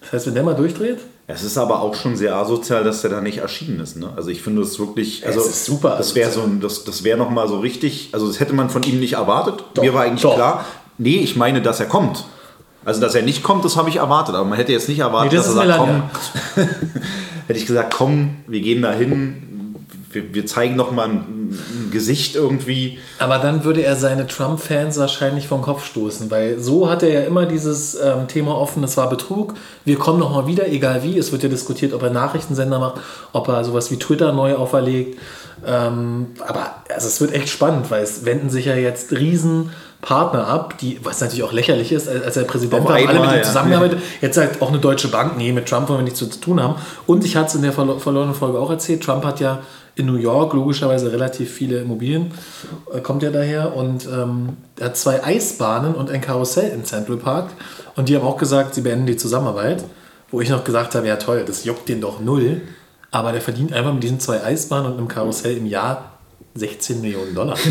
Das 0.00 0.12
heißt, 0.12 0.26
wenn 0.28 0.34
der 0.34 0.42
mal 0.42 0.54
durchdreht, 0.54 0.98
Es 1.26 1.42
ist 1.44 1.56
aber 1.58 1.80
auch 1.80 1.94
schon 1.94 2.16
sehr 2.16 2.34
asozial, 2.34 2.82
dass 2.82 3.02
der 3.02 3.10
da 3.10 3.20
nicht 3.20 3.38
erschienen 3.38 3.78
ist. 3.80 3.96
Ne? 3.96 4.08
Also 4.16 4.30
ich 4.30 4.42
finde 4.42 4.62
es 4.62 4.78
wirklich, 4.78 5.24
also 5.26 5.40
ist 5.40 5.64
super 5.64 5.94
Das 5.96 6.14
wäre 6.14 6.30
so, 6.30 6.42
das, 6.60 6.84
das 6.84 7.04
wäre 7.04 7.18
noch 7.18 7.30
mal 7.30 7.46
so 7.46 7.58
richtig. 7.60 8.08
Also 8.12 8.26
das 8.26 8.40
hätte 8.40 8.52
man 8.54 8.70
von 8.70 8.82
ihm 8.82 8.98
nicht 8.98 9.12
erwartet. 9.12 9.62
Doch, 9.74 9.82
Mir 9.82 9.94
war 9.94 10.02
eigentlich 10.02 10.22
doch. 10.22 10.34
klar. 10.34 10.64
Nee, 11.00 11.16
ich 11.16 11.34
meine, 11.34 11.62
dass 11.62 11.80
er 11.80 11.86
kommt. 11.86 12.24
Also 12.84 13.00
dass 13.00 13.14
er 13.14 13.22
nicht 13.22 13.42
kommt, 13.42 13.64
das 13.64 13.76
habe 13.76 13.88
ich 13.88 13.96
erwartet. 13.96 14.34
Aber 14.34 14.44
man 14.44 14.58
hätte 14.58 14.72
jetzt 14.72 14.88
nicht 14.88 14.98
erwartet, 14.98 15.32
Nee, 15.32 15.38
das 15.38 15.46
dass 15.46 15.56
er 15.56 15.66
sagt, 15.66 15.78
komm. 15.78 16.02
Hätte 17.46 17.58
ich 17.58 17.66
gesagt, 17.66 17.94
komm, 17.94 18.36
wir 18.46 18.60
gehen 18.60 18.82
da 18.82 18.92
hin. 18.92 19.76
Wir, 20.12 20.34
wir 20.34 20.46
zeigen 20.46 20.76
noch 20.76 20.90
mal 20.90 21.08
ein, 21.08 21.14
ein 21.52 21.90
Gesicht 21.90 22.36
irgendwie. 22.36 22.98
Aber 23.18 23.38
dann 23.38 23.64
würde 23.64 23.82
er 23.82 23.96
seine 23.96 24.26
Trump-Fans 24.26 24.98
wahrscheinlich 24.98 25.48
vom 25.48 25.62
Kopf 25.62 25.86
stoßen, 25.86 26.30
weil 26.30 26.58
so 26.58 26.90
hat 26.90 27.02
er 27.02 27.08
ja 27.08 27.20
immer 27.22 27.46
dieses 27.46 27.94
ähm, 27.94 28.28
Thema 28.28 28.56
offen, 28.56 28.84
es 28.84 28.96
war 28.96 29.08
Betrug, 29.08 29.54
wir 29.84 29.96
kommen 29.96 30.18
nochmal 30.18 30.46
wieder, 30.46 30.68
egal 30.68 31.02
wie. 31.02 31.16
Es 31.16 31.32
wird 31.32 31.42
ja 31.42 31.48
diskutiert, 31.48 31.92
ob 31.94 32.02
er 32.02 32.10
Nachrichtensender 32.10 32.78
macht, 32.78 33.00
ob 33.32 33.48
er 33.48 33.64
sowas 33.64 33.90
wie 33.90 33.98
Twitter 33.98 34.32
neu 34.32 34.54
auferlegt. 34.56 35.18
Ähm, 35.66 36.26
aber 36.46 36.74
also 36.92 37.06
es 37.06 37.20
wird 37.20 37.32
echt 37.32 37.48
spannend, 37.48 37.90
weil 37.90 38.02
es 38.02 38.24
wenden 38.24 38.50
sich 38.50 38.66
ja 38.66 38.74
jetzt 38.74 39.12
riesen 39.12 39.70
Partner 40.00 40.46
ab, 40.46 40.78
die, 40.78 40.98
was 41.02 41.20
natürlich 41.20 41.42
auch 41.42 41.52
lächerlich 41.52 41.92
ist, 41.92 42.08
als 42.08 42.24
als 42.24 42.36
er 42.36 42.44
Präsident 42.44 42.84
war, 42.88 42.94
alle 42.94 43.20
mit 43.20 43.30
ihm 43.30 43.36
ja. 43.36 43.42
zusammengearbeitet. 43.42 44.00
Jetzt 44.20 44.34
sagt 44.34 44.62
auch 44.62 44.68
eine 44.68 44.78
deutsche 44.78 45.08
Bank, 45.08 45.36
nee, 45.36 45.52
mit 45.52 45.68
Trump 45.68 45.88
wollen 45.88 46.00
wir 46.00 46.04
nichts 46.04 46.18
zu 46.18 46.26
tun 46.26 46.62
haben. 46.62 46.76
Und 47.06 47.24
ich 47.24 47.36
hatte 47.36 47.48
es 47.48 47.54
in 47.56 47.62
der 47.62 47.74
verlo- 47.74 47.98
verlorenen 47.98 48.34
Folge 48.34 48.58
auch 48.58 48.70
erzählt, 48.70 49.02
Trump 49.02 49.24
hat 49.24 49.40
ja 49.40 49.60
in 49.96 50.06
New 50.06 50.16
York 50.16 50.54
logischerweise 50.54 51.12
relativ 51.12 51.52
viele 51.52 51.80
Immobilien, 51.80 52.32
äh, 52.94 53.00
kommt 53.00 53.22
ja 53.22 53.30
daher 53.30 53.76
und 53.76 54.06
ähm, 54.06 54.56
er 54.78 54.86
hat 54.86 54.96
zwei 54.96 55.22
Eisbahnen 55.22 55.94
und 55.94 56.10
ein 56.10 56.22
Karussell 56.22 56.70
in 56.70 56.84
Central 56.84 57.18
Park 57.18 57.50
und 57.96 58.08
die 58.08 58.16
haben 58.16 58.24
auch 58.24 58.38
gesagt, 58.38 58.74
sie 58.74 58.80
beenden 58.80 59.06
die 59.06 59.16
Zusammenarbeit, 59.16 59.84
wo 60.30 60.40
ich 60.40 60.48
noch 60.48 60.64
gesagt 60.64 60.94
habe, 60.94 61.08
ja 61.08 61.16
toll, 61.16 61.44
das 61.46 61.64
juckt 61.64 61.88
den 61.88 62.00
doch 62.00 62.20
null, 62.20 62.62
aber 63.10 63.32
der 63.32 63.42
verdient 63.42 63.72
einfach 63.74 63.92
mit 63.92 64.02
diesen 64.02 64.20
zwei 64.20 64.42
Eisbahnen 64.42 64.92
und 64.92 64.98
einem 64.98 65.08
Karussell 65.08 65.56
im 65.56 65.66
Jahr 65.66 66.19
16 66.54 67.00
Millionen 67.00 67.34
Dollar. 67.34 67.56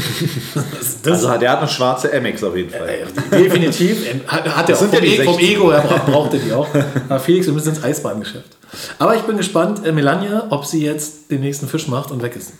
Also 1.05 1.37
der 1.37 1.51
hat 1.51 1.59
eine 1.59 1.67
schwarze 1.67 2.13
Amex 2.13 2.43
auf 2.43 2.55
jeden 2.55 2.69
Fall. 2.69 2.87
äh, 2.89 3.37
Definitiv. 3.37 4.09
Ähm, 4.09 4.21
Hat, 4.27 4.45
hat 4.55 4.69
er 4.69 4.75
auch 4.75 4.79
sind 4.79 4.89
vom, 4.95 5.03
ja 5.03 5.09
die 5.09 5.15
E- 5.17 5.23
vom 5.23 5.33
16. 5.35 5.51
Ego 5.55 5.71
her 5.71 5.81
bra- 5.81 5.97
braucht 6.11 6.33
er 6.33 6.39
die 6.39 6.53
auch. 6.53 6.67
Aber 7.09 7.19
Felix, 7.19 7.45
wir 7.47 7.53
müssen 7.53 7.69
ins 7.69 7.83
Eisbahngeschäft. 7.83 8.57
Aber 8.99 9.15
ich 9.15 9.21
bin 9.23 9.37
gespannt, 9.37 9.85
äh, 9.85 9.91
Melania, 9.91 10.47
ob 10.49 10.65
sie 10.65 10.83
jetzt 10.83 11.29
den 11.31 11.41
nächsten 11.41 11.67
Fisch 11.67 11.87
macht 11.87 12.11
und 12.11 12.21
weg 12.21 12.35
ist. 12.35 12.53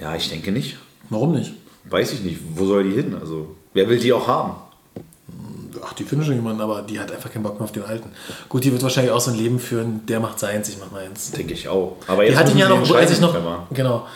Ja, 0.00 0.14
ich 0.14 0.28
denke 0.30 0.52
nicht. 0.52 0.76
Warum 1.10 1.32
nicht? 1.32 1.52
Weiß 1.84 2.12
ich 2.12 2.20
nicht. 2.22 2.38
Wo 2.54 2.66
soll 2.66 2.84
die 2.84 2.92
hin? 2.94 3.16
Also 3.20 3.54
wer 3.74 3.88
will 3.88 3.98
die 3.98 4.12
auch 4.12 4.26
haben? 4.28 4.54
ach, 5.84 5.94
die 5.94 6.04
findet 6.04 6.26
schon 6.28 6.36
jemanden, 6.36 6.60
aber 6.60 6.82
die 6.82 7.00
hat 7.00 7.10
einfach 7.10 7.32
keinen 7.32 7.42
Bock 7.42 7.54
mehr 7.54 7.64
auf 7.64 7.72
den 7.72 7.82
alten. 7.84 8.10
Gut, 8.48 8.62
die 8.62 8.70
wird 8.70 8.82
wahrscheinlich 8.84 9.10
auch 9.12 9.20
so 9.20 9.32
ein 9.32 9.36
Leben 9.36 9.58
führen, 9.58 10.06
der 10.06 10.20
macht 10.20 10.38
seins, 10.38 10.68
ich 10.68 10.78
mach 10.78 10.92
meins. 10.92 11.32
Denke 11.32 11.54
ich 11.54 11.66
auch. 11.68 11.96
Aber 12.06 12.22
Die 12.22 12.28
jetzt 12.30 12.38
hat 12.38 12.50
ihn 12.50 12.58
ja 12.58 12.68
noch, 12.68 12.84
sich 12.86 12.94
entscheiden, 12.94 13.20
noch, 13.20 13.68
genau, 13.70 14.06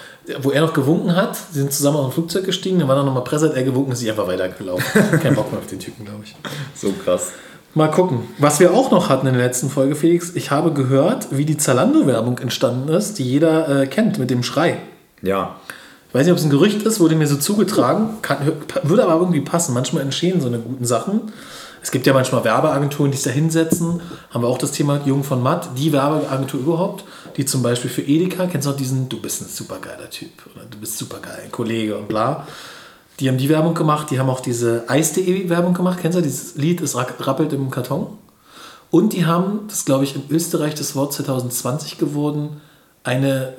wo 0.43 0.51
er 0.51 0.61
noch 0.61 0.73
gewunken 0.73 1.15
hat, 1.15 1.37
sie 1.37 1.61
sind 1.61 1.73
zusammen 1.73 1.99
auf 1.99 2.07
ein 2.07 2.13
Flugzeug 2.13 2.45
gestiegen, 2.45 2.79
dann 2.79 2.89
war 2.89 2.97
er 2.97 3.05
nochmal 3.05 3.25
Presse, 3.25 3.49
hat 3.49 3.57
er 3.57 3.63
gewunken, 3.63 3.93
ist 3.93 4.01
sie 4.01 4.11
einfach 4.11 4.27
weitergelaufen. 4.27 5.21
Kein 5.23 5.35
Bock 5.35 5.51
mehr 5.53 5.61
auf 5.61 5.67
den 5.67 5.79
Typen, 5.79 6.05
glaube 6.05 6.23
ich. 6.25 6.35
So 6.75 6.93
krass. 6.93 7.33
Mal 7.75 7.91
gucken. 7.91 8.21
Was 8.39 8.59
wir 8.59 8.73
auch 8.73 8.91
noch 8.91 9.11
hatten 9.11 9.27
in 9.27 9.35
der 9.35 9.43
letzten 9.43 9.69
Folge, 9.69 9.95
Felix, 9.95 10.35
ich 10.35 10.51
habe 10.51 10.73
gehört, 10.73 11.29
wie 11.31 11.45
die 11.45 11.59
Zalando-Werbung 11.59 12.39
entstanden 12.39 12.89
ist, 12.89 13.19
die 13.19 13.25
jeder 13.25 13.83
äh, 13.83 13.87
kennt 13.87 14.19
mit 14.19 14.31
dem 14.31 14.43
Schrei. 14.43 14.79
Ja. 15.23 15.57
Ich 16.09 16.15
weiß 16.15 16.25
nicht, 16.25 16.33
ob 16.33 16.39
es 16.39 16.45
ein 16.45 16.51
Gerücht 16.51 16.83
ist, 16.83 17.01
wurde 17.01 17.17
mir 17.17 17.27
so 17.27 17.37
zugetragen, 17.37 18.23
kann, 18.23 18.39
würde 18.83 19.05
aber 19.05 19.21
irgendwie 19.21 19.43
passen. 19.43 19.75
Manchmal 19.75 20.03
entstehen 20.03 20.41
so 20.41 20.47
eine 20.47 20.59
guten 20.59 20.87
Sachen. 20.87 21.33
Es 21.87 21.93
gibt 21.93 22.05
ja 22.05 22.13
manchmal 22.13 22.43
Werbeagenturen, 22.43 23.13
die 23.13 23.17
sich 23.17 23.27
da 23.27 23.31
hinsetzen. 23.31 24.01
Haben 24.31 24.43
wir 24.43 24.49
auch 24.49 24.59
das 24.59 24.73
Thema 24.73 25.01
Jung 25.05 25.23
von 25.23 25.41
Matt, 25.41 25.69
die 25.79 25.93
Werbeagentur 25.93 26.59
überhaupt, 26.59 27.05
die 27.37 27.45
zum 27.45 27.63
Beispiel 27.63 27.89
für 27.89 28.03
Edeka, 28.03 28.49
kennst 28.49 28.67
du 28.67 28.73
auch 28.73 28.77
diesen, 28.77 29.09
du 29.09 29.21
bist 29.21 29.41
ein 29.41 29.47
supergeiler 29.47 30.11
Typ 30.11 30.33
oder 30.53 30.65
du 30.69 30.79
bist 30.79 30.99
supergeil, 30.99 31.49
Kollege 31.53 31.97
und 31.97 32.09
bla. 32.09 32.45
Die 33.21 33.29
haben 33.29 33.39
die 33.39 33.49
Werbung 33.49 33.75
gemacht, 33.75 34.11
die 34.11 34.19
haben 34.19 34.29
auch 34.29 34.41
diese 34.41 34.83
Eis.de 34.89 35.49
Werbung 35.49 35.75
gemacht, 35.75 36.01
kennst 36.03 36.19
du 36.19 36.23
dieses 36.23 36.57
Lied, 36.57 36.81
es 36.81 36.97
rappelt 36.97 37.53
im 37.53 37.71
Karton. 37.71 38.19
Und 38.91 39.13
die 39.13 39.25
haben, 39.25 39.61
das 39.69 39.85
glaube 39.85 40.03
ich 40.03 40.17
in 40.17 40.25
Österreich 40.29 40.75
das 40.75 40.97
Wort 40.97 41.13
2020 41.13 41.99
geworden, 41.99 42.61
eine 43.05 43.55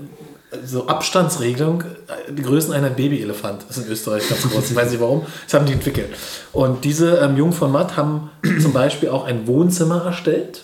so 0.65 0.87
Abstandsregelung, 0.87 1.83
die 2.29 2.41
Größeneinheit 2.41 2.95
Babyelefant. 2.95 3.65
Das 3.67 3.77
ist 3.77 3.85
in 3.85 3.91
Österreich 3.91 4.27
ganz 4.29 4.41
groß. 4.43 4.69
Ich 4.69 4.75
weiß 4.75 4.91
nicht 4.91 5.01
warum. 5.01 5.25
Das 5.45 5.53
haben 5.53 5.65
die 5.65 5.73
entwickelt. 5.73 6.09
Und 6.53 6.85
diese 6.85 7.17
ähm, 7.17 7.35
Jung 7.35 7.51
von 7.51 7.71
Matt 7.71 7.97
haben 7.97 8.29
zum 8.61 8.71
Beispiel 8.71 9.09
auch 9.09 9.25
ein 9.25 9.45
Wohnzimmer 9.45 10.05
erstellt, 10.05 10.63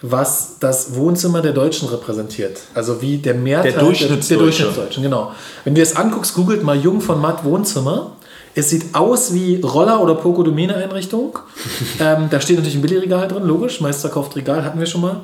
was 0.00 0.58
das 0.60 0.94
Wohnzimmer 0.94 1.42
der 1.42 1.52
Deutschen 1.52 1.88
repräsentiert. 1.88 2.60
Also 2.74 3.02
wie 3.02 3.18
der 3.18 3.34
Mehrteil 3.34 3.72
der, 3.72 3.80
Durchschnittsdeutsche. 3.80 4.28
der 4.28 4.38
Durchschnittsdeutschen. 4.38 5.02
Genau. 5.02 5.32
Wenn 5.64 5.74
ihr 5.74 5.82
es 5.82 5.96
anguckst, 5.96 6.34
googelt 6.34 6.62
mal 6.62 6.76
Jung 6.76 7.00
von 7.00 7.20
Matt 7.20 7.44
Wohnzimmer. 7.44 8.12
Es 8.54 8.70
sieht 8.70 8.94
aus 8.94 9.32
wie 9.32 9.60
Roller- 9.60 10.00
oder 10.00 10.14
Pokodomene-Einrichtung. 10.14 11.38
ähm, 12.00 12.28
da 12.30 12.40
steht 12.40 12.56
natürlich 12.56 12.76
ein 12.76 12.82
Billigregal 12.82 13.26
drin, 13.26 13.44
logisch. 13.44 13.80
Meister 13.80 14.10
kauft 14.10 14.36
Regal, 14.36 14.64
hatten 14.64 14.78
wir 14.78 14.86
schon 14.86 15.00
mal. 15.00 15.20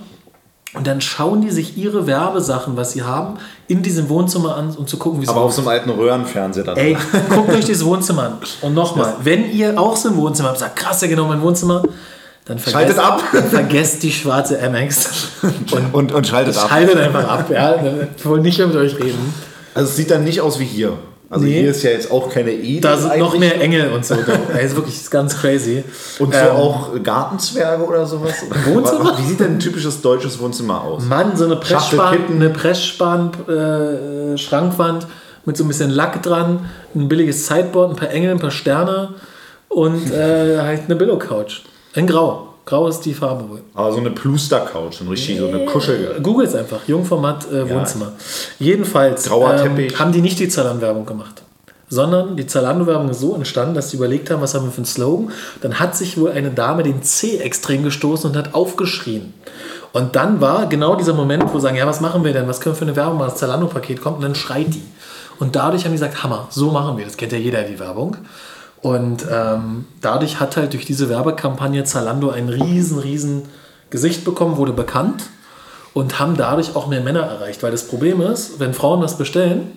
Und 0.74 0.86
dann 0.86 1.00
schauen 1.00 1.40
die 1.40 1.50
sich 1.50 1.78
ihre 1.78 2.06
Werbesachen, 2.06 2.76
was 2.76 2.92
sie 2.92 3.02
haben, 3.02 3.38
in 3.68 3.82
diesem 3.82 4.08
Wohnzimmer 4.10 4.54
an, 4.56 4.74
um 4.76 4.86
zu 4.86 4.98
gucken, 4.98 5.20
wie 5.22 5.24
sie 5.24 5.30
Aber 5.30 5.40
auf 5.40 5.52
so 5.54 5.62
einem 5.62 5.68
alten 5.68 5.90
Röhrenfernseher 5.90 6.64
dann. 6.64 6.76
Ey, 6.76 6.96
guckt 7.30 7.50
euch 7.50 7.64
dieses 7.64 7.84
Wohnzimmer 7.86 8.24
an. 8.24 8.38
Und 8.60 8.74
nochmal, 8.74 9.14
wenn 9.22 9.50
ihr 9.50 9.80
auch 9.80 9.96
so 9.96 10.10
ein 10.10 10.16
Wohnzimmer 10.16 10.50
habt, 10.50 10.58
sagt, 10.58 10.76
krass, 10.76 11.00
ja 11.00 11.08
genau 11.08 11.26
mein 11.26 11.40
Wohnzimmer, 11.40 11.82
dann 12.44 12.58
vergesst, 12.58 12.72
Schaltet 12.72 12.98
ab. 12.98 13.22
dann 13.32 13.44
vergesst 13.50 14.02
die 14.02 14.12
schwarze 14.12 14.58
MX 14.58 15.08
und 15.72 15.94
Und, 15.94 16.12
und 16.12 16.26
schaltet 16.26 16.56
ab. 16.58 16.68
schaltet 16.68 16.96
einfach 16.98 17.26
ab. 17.28 17.50
Ja? 17.50 17.82
Wir 17.82 18.08
wollen 18.24 18.42
nicht 18.42 18.58
mehr 18.58 18.66
mit 18.66 18.76
euch 18.76 18.94
reden. 18.96 19.34
Also 19.74 19.88
es 19.88 19.96
sieht 19.96 20.10
dann 20.10 20.24
nicht 20.24 20.40
aus 20.42 20.58
wie 20.58 20.64
hier. 20.64 20.98
Also 21.30 21.44
Nee. 21.44 21.60
hier 21.60 21.70
ist 21.70 21.82
ja 21.82 21.90
jetzt 21.90 22.10
auch 22.10 22.30
keine 22.32 22.52
Edel. 22.52 22.80
Da 22.80 22.96
sind 22.96 23.18
noch 23.18 23.38
mehr. 23.38 23.60
Engel 23.60 23.92
und 23.92 24.04
so. 24.04 24.14
Da. 24.14 24.38
Das 24.50 24.62
ist 24.64 24.76
wirklich 24.76 25.10
ganz 25.10 25.36
crazy. 25.38 25.84
Und 26.18 26.32
so 26.32 26.40
Ähm, 26.40 26.56
auch 26.56 27.02
Gartenzwerge 27.02 27.84
oder 27.84 28.06
sowas. 28.06 28.32
Wohnzimmer? 28.64 29.18
Wie 29.18 29.24
sieht 29.26 29.40
denn 29.40 29.54
ein 29.56 29.58
typisches 29.58 30.00
deutsches 30.00 30.38
Wohnzimmer 30.38 30.82
aus? 30.82 31.04
Mann, 31.04 31.36
so 31.36 31.44
eine 31.44 31.56
Pressspan, 31.56 32.18
eine 32.30 32.48
Pressspan 32.50 33.30
äh, 33.46 34.38
Schrankwand 34.38 35.06
mit 35.44 35.56
so 35.56 35.64
ein 35.64 35.68
bisschen 35.68 35.90
Lack 35.90 36.22
dran, 36.22 36.66
ein 36.94 37.08
billiges 37.08 37.46
Sideboard, 37.46 37.90
ein 37.90 37.96
paar 37.96 38.10
Engel, 38.10 38.30
ein 38.32 38.38
paar 38.38 38.50
Sterne 38.50 39.10
und 39.68 40.10
äh, 40.10 40.58
halt 40.60 40.82
eine 40.86 40.96
Billo-Couch. 40.96 41.60
In 41.94 42.06
Grau. 42.06 42.47
Grau 42.68 42.86
ist 42.86 43.00
die 43.00 43.14
Farbe 43.14 43.48
wohl. 43.48 43.62
Aber 43.72 43.90
so 43.92 43.98
eine 43.98 44.10
Pluster-Couch, 44.10 45.00
ein 45.00 45.08
richtig 45.08 45.38
so 45.38 45.48
eine 45.48 45.64
Kuschel. 45.64 46.20
Google 46.22 46.46
es 46.46 46.54
einfach. 46.54 46.80
Jungformat 46.86 47.50
äh, 47.50 47.66
Wohnzimmer. 47.70 48.12
Jedenfalls 48.58 49.26
Grauer 49.26 49.54
ähm, 49.54 49.74
Teppich. 49.74 49.98
haben 49.98 50.12
die 50.12 50.20
nicht 50.20 50.38
die 50.38 50.50
Zalando-Werbung 50.50 51.06
gemacht. 51.06 51.40
Sondern 51.88 52.36
die 52.36 52.46
Zalando-Werbung 52.46 53.08
ist 53.08 53.20
so 53.20 53.34
entstanden, 53.34 53.74
dass 53.74 53.90
sie 53.90 53.96
überlegt 53.96 54.30
haben, 54.30 54.42
was 54.42 54.52
haben 54.52 54.66
wir 54.66 54.70
für 54.70 54.78
einen 54.78 54.84
Slogan. 54.84 55.32
Dann 55.62 55.80
hat 55.80 55.96
sich 55.96 56.18
wohl 56.18 56.30
eine 56.30 56.50
Dame 56.50 56.82
den 56.82 57.02
C 57.02 57.38
extrem 57.38 57.84
gestoßen 57.84 58.28
und 58.28 58.36
hat 58.36 58.52
aufgeschrien. 58.52 59.32
Und 59.94 60.14
dann 60.14 60.42
war 60.42 60.66
genau 60.66 60.94
dieser 60.94 61.14
Moment, 61.14 61.44
wo 61.50 61.58
sie 61.58 61.62
sagen, 61.62 61.76
ja, 61.78 61.86
was 61.86 62.02
machen 62.02 62.22
wir 62.22 62.34
denn? 62.34 62.48
Was 62.48 62.60
können 62.60 62.74
wir 62.74 62.78
für 62.80 62.84
eine 62.84 62.96
Werbung 62.96 63.16
machen? 63.16 63.30
Das 63.30 63.38
Zalando-Paket 63.38 64.02
kommt 64.02 64.16
und 64.18 64.24
dann 64.24 64.34
schreit 64.34 64.74
die. 64.74 64.82
Und 65.38 65.56
dadurch 65.56 65.86
haben 65.86 65.92
die 65.92 65.98
gesagt, 65.98 66.22
Hammer, 66.22 66.48
so 66.50 66.70
machen 66.70 66.98
wir. 66.98 67.06
Das 67.06 67.16
kennt 67.16 67.32
ja 67.32 67.38
jeder, 67.38 67.62
die 67.62 67.78
Werbung. 67.78 68.18
Und 68.82 69.26
ähm, 69.30 69.86
dadurch 70.00 70.38
hat 70.40 70.56
halt 70.56 70.72
durch 70.72 70.84
diese 70.86 71.08
Werbekampagne 71.08 71.84
Zalando 71.84 72.30
ein 72.30 72.48
riesen, 72.48 72.98
riesen 72.98 73.42
Gesicht 73.90 74.24
bekommen, 74.24 74.56
wurde 74.56 74.72
bekannt 74.72 75.24
und 75.94 76.18
haben 76.20 76.36
dadurch 76.36 76.76
auch 76.76 76.86
mehr 76.86 77.00
Männer 77.00 77.20
erreicht. 77.22 77.62
Weil 77.62 77.72
das 77.72 77.84
Problem 77.88 78.20
ist, 78.20 78.60
wenn 78.60 78.74
Frauen 78.74 79.00
was 79.02 79.18
bestellen, 79.18 79.72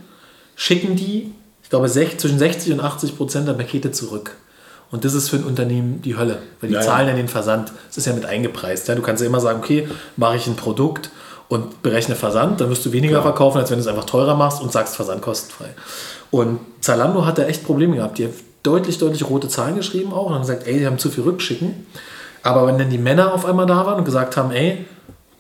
schicken 0.55 0.95
die, 0.95 1.33
ich 1.63 1.69
glaube, 1.69 1.87
sech- 1.87 2.17
zwischen 2.17 2.37
60 2.37 2.73
und 2.73 2.79
80 2.81 3.17
Prozent 3.17 3.47
der 3.47 3.53
Pakete 3.53 3.91
zurück. 3.91 4.35
Und 4.91 5.05
das 5.05 5.13
ist 5.13 5.29
für 5.29 5.37
ein 5.37 5.45
Unternehmen 5.45 6.01
die 6.01 6.17
Hölle, 6.17 6.39
weil 6.59 6.67
die 6.69 6.75
Ja, 6.75 6.81
zahlen 6.81 7.07
ja 7.07 7.13
den 7.15 7.29
Versand. 7.29 7.71
Das 7.87 7.97
ist 7.97 8.05
ja 8.05 8.13
mit 8.13 8.25
eingepreist. 8.25 8.87
Ja? 8.89 8.95
Du 8.95 9.01
kannst 9.01 9.21
ja 9.21 9.27
immer 9.27 9.39
sagen, 9.39 9.59
okay, 9.59 9.87
mache 10.17 10.35
ich 10.35 10.45
ein 10.47 10.57
Produkt 10.57 11.09
und 11.47 11.81
berechne 11.81 12.15
Versand, 12.15 12.59
dann 12.61 12.69
wirst 12.69 12.85
du 12.85 12.91
weniger 12.91 13.21
verkaufen, 13.21 13.57
als 13.57 13.69
wenn 13.71 13.77
du 13.77 13.81
es 13.81 13.87
einfach 13.87 14.03
teurer 14.05 14.35
machst 14.35 14.61
und 14.61 14.71
sagst 14.71 14.95
Versand 14.97 15.21
kostenfrei. 15.21 15.69
Und 16.29 16.59
Zalando 16.81 17.25
hat 17.25 17.37
da 17.37 17.43
echt 17.43 17.63
Probleme 17.63 17.95
gehabt. 17.95 18.17
Die 18.19 18.29
deutlich, 18.63 18.97
deutlich 18.97 19.27
rote 19.27 19.47
Zahlen 19.47 19.75
geschrieben 19.75 20.13
auch 20.13 20.27
und 20.27 20.33
haben 20.33 20.41
gesagt, 20.41 20.67
ey, 20.67 20.79
die 20.79 20.85
haben 20.85 20.97
zu 20.97 21.09
viel 21.09 21.23
Rückschicken. 21.23 21.85
Aber 22.43 22.67
wenn 22.67 22.77
dann 22.77 22.89
die 22.89 22.97
Männer 22.97 23.33
auf 23.33 23.45
einmal 23.45 23.65
da 23.65 23.85
waren 23.85 23.99
und 23.99 24.05
gesagt 24.05 24.35
haben, 24.37 24.51
ey, 24.51 24.85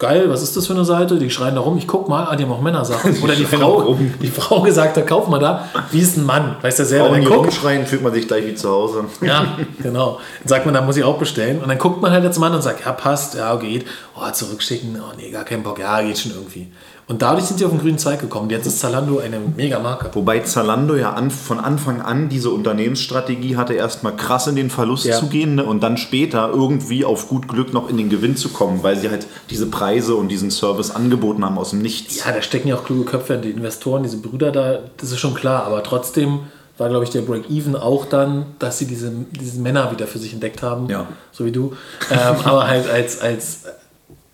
geil, 0.01 0.29
was 0.29 0.41
ist 0.41 0.57
das 0.57 0.65
für 0.65 0.73
eine 0.73 0.83
Seite? 0.83 1.19
Die 1.19 1.29
schreien 1.29 1.55
da 1.55 1.61
rum, 1.61 1.77
ich 1.77 1.87
guck 1.87 2.09
mal, 2.09 2.25
ah, 2.25 2.35
die 2.35 2.43
haben 2.43 2.51
auch 2.51 2.61
Männersachen. 2.61 3.17
Oder 3.23 3.35
die 3.35 3.45
schreien 3.45 3.61
Frau, 3.61 3.97
die 4.21 4.27
Frau 4.27 4.61
gesagt 4.61 4.97
hat, 4.97 5.07
kauf 5.07 5.27
mal 5.27 5.39
da, 5.39 5.69
wie 5.91 5.99
ist 5.99 6.17
ein 6.17 6.25
Mann? 6.25 6.55
Weißt 6.61 6.79
du 6.79 6.85
selber, 6.85 7.09
dann 7.09 7.21
die 7.21 7.27
rumschreien, 7.27 7.85
fühlt 7.85 8.01
man 8.01 8.11
sich 8.11 8.27
gleich 8.27 8.45
wie 8.47 8.55
zu 8.55 8.69
Hause. 8.69 9.05
ja, 9.21 9.57
genau. 9.81 10.19
Dann 10.39 10.47
sagt 10.47 10.65
man, 10.65 10.73
da 10.73 10.81
muss 10.81 10.97
ich 10.97 11.03
auch 11.03 11.17
bestellen. 11.17 11.61
Und 11.61 11.69
dann 11.69 11.77
guckt 11.77 12.01
man 12.01 12.11
halt 12.11 12.25
als 12.25 12.39
Mann 12.39 12.53
und 12.53 12.63
sagt, 12.63 12.83
ja, 12.83 12.91
passt, 12.91 13.35
ja, 13.35 13.55
geht. 13.55 13.85
Oh, 14.15 14.29
zurückschicken, 14.29 14.99
oh 14.99 15.13
nee, 15.15 15.29
gar 15.29 15.43
keinen 15.43 15.63
Bock, 15.63 15.79
ja, 15.79 16.01
geht 16.01 16.17
schon 16.17 16.31
irgendwie. 16.31 16.67
Und 17.07 17.21
dadurch 17.21 17.45
sind 17.45 17.57
sie 17.57 17.65
auf 17.65 17.71
den 17.71 17.79
grünen 17.79 17.97
Zweig 17.97 18.19
gekommen. 18.21 18.49
Jetzt 18.49 18.67
ist 18.67 18.79
Zalando 18.79 19.19
eine 19.19 19.39
mega 19.39 19.79
Marke. 19.79 20.09
Wobei 20.13 20.39
Zalando 20.39 20.95
ja 20.95 21.13
an, 21.13 21.29
von 21.29 21.59
Anfang 21.59 22.01
an 22.01 22.29
diese 22.29 22.49
Unternehmensstrategie 22.51 23.57
hatte, 23.57 23.73
erstmal 23.73 24.15
krass 24.15 24.47
in 24.47 24.55
den 24.55 24.69
Verlust 24.69 25.05
Ja. 25.05 25.17
zu 25.17 25.27
gehen 25.27 25.55
ne, 25.55 25.63
und 25.65 25.81
dann 25.83 25.97
später 25.97 26.49
irgendwie 26.49 27.03
auf 27.03 27.27
gut 27.27 27.47
Glück 27.47 27.73
noch 27.73 27.89
in 27.89 27.97
den 27.97 28.09
Gewinn 28.09 28.35
zu 28.37 28.49
kommen, 28.49 28.83
weil 28.83 28.97
sie 28.97 29.09
halt 29.09 29.27
diese 29.49 29.65
Preise 29.67 30.15
und 30.15 30.29
diesen 30.29 30.51
Service 30.51 30.91
angeboten 30.91 31.43
haben 31.43 31.57
aus 31.57 31.71
dem 31.71 31.81
Nichts. 31.81 32.23
Ja, 32.23 32.31
da 32.31 32.41
stecken 32.41 32.69
ja 32.69 32.75
auch 32.75 32.85
kluge 32.85 33.03
Köpfe, 33.03 33.37
die 33.37 33.49
Investoren, 33.51 34.03
diese 34.03 34.17
Brüder 34.17 34.51
da, 34.51 34.79
das 34.97 35.11
ist 35.11 35.19
schon 35.19 35.33
klar. 35.33 35.65
Aber 35.65 35.83
trotzdem 35.83 36.39
war, 36.77 36.89
glaube 36.89 37.03
ich, 37.03 37.11
der 37.11 37.21
Break-Even 37.21 37.75
auch 37.75 38.05
dann, 38.05 38.45
dass 38.59 38.77
sie 38.79 38.85
diese, 38.85 39.11
diese 39.31 39.59
Männer 39.59 39.91
wieder 39.91 40.07
für 40.07 40.17
sich 40.17 40.33
entdeckt 40.33 40.63
haben. 40.63 40.89
Ja. 40.89 41.07
So 41.31 41.45
wie 41.45 41.51
du. 41.51 41.73
Ähm, 42.09 42.17
aber 42.45 42.67
halt 42.67 42.89
als, 42.89 43.19
als, 43.19 43.63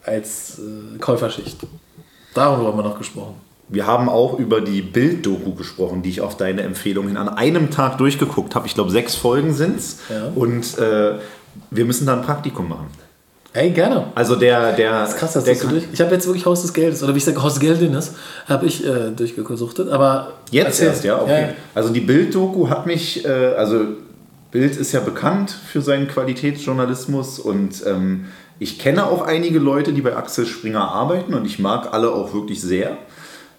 als 0.06 0.60
äh, 0.60 0.98
Käuferschicht. 1.00 1.58
Darüber 2.38 2.68
haben 2.68 2.78
wir 2.78 2.84
noch 2.84 2.98
gesprochen. 2.98 3.34
Wir 3.70 3.86
haben 3.86 4.08
auch 4.08 4.38
über 4.38 4.62
die 4.62 4.82
Bild-Doku 4.82 5.56
gesprochen, 5.56 6.04
die 6.04 6.10
ich 6.10 6.22
auf 6.22 6.38
deine 6.38 6.62
Empfehlung 6.62 7.08
hin 7.08 7.18
an 7.18 7.28
einem 7.28 7.72
Tag 7.72 7.98
durchgeguckt 7.98 8.56
habe. 8.56 8.68
Ich 8.68 8.76
glaube, 8.76 8.92
sechs 8.92 9.16
Folgen 9.16 9.54
sind 9.54 9.78
es. 9.78 9.98
Ja. 10.10 10.32
Und 10.36 10.78
äh, 10.78 11.16
wir 11.72 11.86
müssen 11.86 12.06
da 12.06 12.14
ein 12.14 12.22
Praktikum 12.22 12.70
machen. 12.70 12.88
Ey, 13.54 13.72
gerne. 13.72 14.06
Also 14.14 14.36
der, 14.36 14.74
der, 14.74 14.92
Das 14.92 15.14
ist 15.14 15.18
krass, 15.18 15.34
dass 15.34 15.44
der 15.46 15.56
du 15.56 15.68
durch. 15.68 15.84
Ich 15.92 16.00
habe 16.00 16.14
jetzt 16.14 16.28
wirklich 16.28 16.46
Haus 16.46 16.62
des 16.62 16.74
Geldes, 16.74 17.02
oder 17.02 17.14
wie 17.16 17.18
ich 17.18 17.26
sage, 17.26 17.42
Haus 17.42 17.56
des 17.56 17.62
Geldes, 17.62 18.14
habe 18.48 18.68
ich 18.68 18.86
äh, 18.86 19.10
durchgesuchtet. 19.16 19.90
Aber 19.90 20.34
Jetzt 20.52 20.80
erst, 20.80 21.04
ja, 21.04 21.20
okay. 21.20 21.50
Also 21.74 21.90
die 21.90 22.02
Bild-Doku 22.02 22.70
hat 22.70 22.86
mich, 22.86 23.26
äh, 23.26 23.56
also 23.58 23.82
Bild 24.52 24.78
ist 24.78 24.92
ja 24.92 25.00
bekannt 25.00 25.52
für 25.52 25.82
seinen 25.82 26.08
Qualitätsjournalismus 26.08 27.40
und 27.40 27.84
ähm, 27.86 28.26
ich 28.60 28.80
kenne 28.80 29.06
auch 29.06 29.22
einige 29.22 29.60
Leute, 29.60 29.94
die 29.94 30.02
bei 30.02 30.16
Axel 30.16 30.46
Springer 30.46 30.90
arbeiten 30.92 31.34
und 31.34 31.46
ich 31.46 31.60
mag 31.60 31.94
alle 31.94 32.12
auch 32.12 32.34
wirklich 32.34 32.62
sehr. 32.62 32.98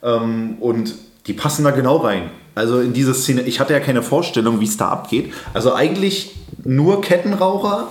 Ähm, 0.03 0.57
und 0.61 0.95
die 1.27 1.33
passen 1.33 1.65
da 1.65 1.71
genau 1.71 1.99
rein. 1.99 2.31
Also 2.55 2.81
in 2.81 2.93
diese 2.93 3.15
Szene, 3.15 3.43
ich 3.43 3.61
hatte 3.61 3.73
ja 3.73 3.81
keine 3.81 4.03
Vorstellung, 4.03 4.61
wie 4.61 4.65
es 4.65 4.77
da 4.77 4.89
abgeht. 4.89 5.33
Also 5.55 5.75
eigentlich 5.75 6.35
nur 6.65 7.01
Kettenraucher, 7.01 7.89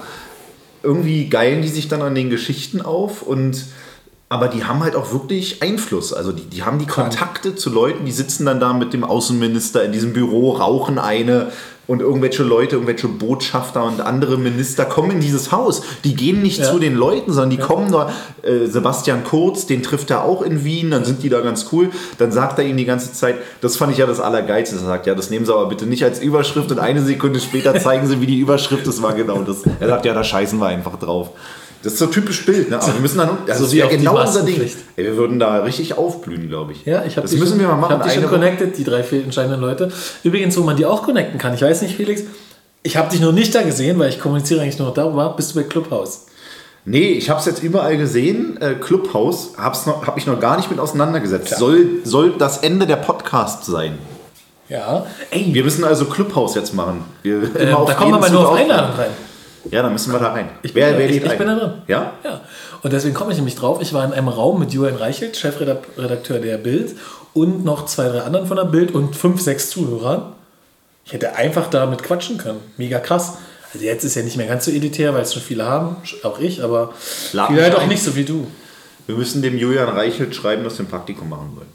irgendwie 0.83 1.29
geilen 1.29 1.61
die 1.61 1.67
sich 1.69 1.87
dann 1.87 2.01
an 2.01 2.15
den 2.15 2.29
Geschichten 2.29 2.81
auf 2.81 3.21
und 3.21 3.65
aber 4.29 4.49
die 4.49 4.65
haben 4.65 4.83
halt 4.83 4.97
auch 4.97 5.13
wirklich 5.13 5.63
Einfluss. 5.63 6.11
Also 6.11 6.33
die, 6.33 6.43
die 6.43 6.63
haben 6.63 6.79
die 6.79 6.85
Kontakte 6.85 7.55
zu 7.55 7.69
Leuten, 7.69 8.05
die 8.05 8.11
sitzen 8.11 8.45
dann 8.45 8.59
da 8.59 8.73
mit 8.73 8.91
dem 8.91 9.05
Außenminister 9.05 9.85
in 9.85 9.93
diesem 9.93 10.11
Büro, 10.11 10.51
rauchen 10.51 10.99
eine, 10.99 11.51
und 11.87 12.01
irgendwelche 12.01 12.43
Leute, 12.43 12.75
irgendwelche 12.75 13.07
Botschafter 13.07 13.83
und 13.83 14.01
andere 14.01 14.37
Minister 14.37 14.85
kommen 14.85 15.11
in 15.11 15.19
dieses 15.21 15.51
Haus. 15.51 15.81
Die 16.03 16.15
gehen 16.15 16.41
nicht 16.41 16.59
Ja. 16.59 16.71
zu 16.71 16.79
den 16.79 16.95
Leuten, 16.95 17.31
sondern 17.31 17.49
die 17.51 17.57
kommen 17.57 17.91
da. 17.91 18.11
Äh, 18.43 18.67
Sebastian 18.67 19.23
Kurz, 19.23 19.65
den 19.65 19.81
trifft 19.83 20.11
er 20.11 20.23
auch 20.23 20.41
in 20.41 20.63
Wien, 20.63 20.91
dann 20.91 21.05
sind 21.05 21.23
die 21.23 21.29
da 21.29 21.39
ganz 21.41 21.67
cool. 21.71 21.89
Dann 22.17 22.31
sagt 22.31 22.59
er 22.59 22.65
ihm 22.65 22.77
die 22.77 22.85
ganze 22.85 23.13
Zeit, 23.13 23.35
das 23.61 23.77
fand 23.77 23.93
ich 23.93 23.97
ja 23.99 24.05
das 24.05 24.19
Allergeilste. 24.19 24.75
Er 24.75 24.81
sagt, 24.81 25.07
ja, 25.07 25.15
das 25.15 25.29
nehmen 25.29 25.45
Sie 25.45 25.53
aber 25.53 25.67
bitte 25.67 25.85
nicht 25.85 26.03
als 26.03 26.19
Überschrift 26.19 26.71
und 26.71 26.79
eine 26.79 27.01
Sekunde 27.01 27.39
später 27.39 27.79
zeigen 27.79 28.05
Sie, 28.07 28.19
wie 28.21 28.27
die 28.27 28.39
Überschrift 28.39 28.85
ist, 28.85 29.01
war 29.01 29.13
genau 29.13 29.41
das. 29.43 29.63
Er 29.79 29.87
sagt, 29.87 30.05
ja, 30.05 30.13
da 30.13 30.23
scheißen 30.23 30.59
wir 30.59 30.67
einfach 30.67 30.99
drauf. 30.99 31.29
Das 31.87 31.93
ist 31.93 31.99
so 31.99 32.07
typisch 32.07 32.45
Bild, 32.45 32.69
ne? 32.69 32.81
Aber 32.81 32.93
wir 32.93 32.99
müssen 32.99 33.17
dann, 33.17 33.29
also 33.47 33.63
das 33.63 33.71
wie 33.71 33.79
genau 33.79 34.19
unser 34.19 34.43
Ding. 34.43 34.59
Ey, 34.97 35.05
wir 35.05 35.15
würden 35.15 35.39
da 35.39 35.59
richtig 35.63 35.97
aufblühen, 35.97 36.49
glaube 36.49 36.73
ich. 36.73 36.85
Ja, 36.85 37.05
ich 37.05 37.15
habe 37.15 37.25
Das 37.25 37.37
müssen 37.37 37.57
wir 37.61 37.65
mal 37.69 37.77
machen. 37.77 37.91
Ich 37.93 37.99
habe 37.99 38.09
die 38.09 38.15
schon 38.15 38.23
Woche- 38.25 38.31
connected, 38.33 38.77
die 38.77 38.83
drei, 38.83 38.99
entscheidenden 38.99 39.61
Leute. 39.61 39.89
Übrigens, 40.21 40.57
wo 40.57 40.63
man 40.63 40.75
die 40.75 40.85
auch 40.85 41.03
connecten 41.03 41.39
kann. 41.39 41.53
Ich 41.53 41.61
weiß 41.61 41.83
nicht, 41.83 41.95
Felix. 41.95 42.23
Ich 42.83 42.97
habe 42.97 43.09
dich 43.09 43.21
noch 43.21 43.31
nicht 43.31 43.55
da 43.55 43.61
gesehen, 43.61 43.97
weil 43.99 44.09
ich 44.09 44.19
kommuniziere 44.19 44.59
eigentlich 44.63 44.77
nur 44.77 44.89
noch 44.89 44.95
darüber. 44.95 45.29
Bist 45.37 45.51
du 45.51 45.59
bei 45.61 45.63
Clubhouse? 45.63 46.25
Nee, 46.83 47.11
ich 47.11 47.29
habe 47.29 47.39
es 47.39 47.45
jetzt 47.45 47.63
überall 47.63 47.95
gesehen. 47.95 48.57
Äh, 48.59 48.73
Clubhouse 48.73 49.51
habe 49.57 49.77
hab 50.05 50.17
ich 50.17 50.25
noch 50.27 50.41
gar 50.41 50.57
nicht 50.57 50.69
mit 50.69 50.81
auseinandergesetzt. 50.81 51.55
Soll, 51.57 51.87
soll 52.03 52.33
das 52.37 52.57
Ende 52.57 52.85
der 52.85 52.97
Podcast 52.97 53.63
sein. 53.63 53.97
Ja. 54.67 55.05
Ey, 55.31 55.53
Wir 55.53 55.63
müssen 55.63 55.85
also 55.85 56.03
Clubhouse 56.03 56.55
jetzt 56.55 56.73
machen. 56.73 57.05
Wir, 57.23 57.43
äh, 57.55 57.69
immer 57.69 57.85
da 57.85 57.93
kommen 57.93 58.11
wir 58.11 58.19
mal 58.19 58.29
nur 58.29 58.49
auf. 58.49 58.57
Einladung 58.57 58.95
rein. 58.97 59.09
Ja, 59.71 59.81
dann 59.81 59.93
müssen 59.93 60.11
wir 60.11 60.19
da 60.19 60.31
rein. 60.31 60.49
Ich 60.63 60.73
bin, 60.73 60.83
da, 60.83 60.97
ich, 60.99 61.15
ich 61.15 61.37
bin 61.37 61.47
da 61.47 61.55
drin. 61.55 61.71
Ja? 61.87 62.13
Ja. 62.23 62.41
Und 62.83 62.93
deswegen 62.93 63.13
komme 63.13 63.31
ich 63.31 63.37
nämlich 63.37 63.55
drauf. 63.55 63.81
Ich 63.81 63.93
war 63.93 64.05
in 64.05 64.13
einem 64.13 64.27
Raum 64.27 64.59
mit 64.59 64.71
Julian 64.71 64.95
Reichelt, 64.95 65.35
Chefredakteur 65.37 66.39
der 66.39 66.57
Bild, 66.57 66.95
und 67.33 67.63
noch 67.63 67.85
zwei, 67.85 68.07
drei 68.07 68.21
anderen 68.21 68.47
von 68.47 68.57
der 68.57 68.65
Bild 68.65 68.91
und 68.91 69.15
fünf, 69.15 69.41
sechs 69.41 69.69
Zuhörern. 69.69 70.33
Ich 71.05 71.13
hätte 71.13 71.35
einfach 71.35 71.69
damit 71.69 72.03
quatschen 72.03 72.37
können. 72.37 72.59
Mega 72.77 72.99
krass. 72.99 73.37
Also 73.73 73.85
jetzt 73.85 74.03
ist 74.03 74.15
ja 74.15 74.23
nicht 74.23 74.37
mehr 74.37 74.47
ganz 74.47 74.65
so 74.65 74.71
elitär, 74.71 75.13
weil 75.13 75.21
es 75.21 75.33
schon 75.33 75.41
viele 75.41 75.65
haben, 75.65 75.97
auch 76.23 76.39
ich, 76.39 76.63
aber 76.63 76.93
Lad 77.33 77.47
viele 77.49 77.63
halt 77.63 77.75
auch 77.75 77.85
nicht 77.85 78.01
so 78.01 78.15
wie 78.15 78.23
du. 78.23 78.47
Wir 79.05 79.15
müssen 79.15 79.41
dem 79.41 79.57
Julian 79.57 79.89
Reichelt 79.89 80.35
schreiben, 80.35 80.63
dass 80.63 80.77
wir 80.77 80.85
ein 80.85 80.89
Praktikum 80.89 81.29
machen 81.29 81.53
wollen. 81.55 81.67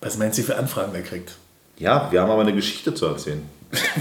Was 0.00 0.16
meinst 0.16 0.38
du, 0.38 0.42
wie 0.42 0.46
viele 0.46 0.58
Anfragen 0.58 0.92
der 0.92 1.02
kriegt? 1.02 1.32
Ja, 1.78 2.08
wir 2.10 2.20
haben 2.20 2.30
aber 2.30 2.42
eine 2.42 2.54
Geschichte 2.54 2.94
zu 2.94 3.06
erzählen. 3.06 3.42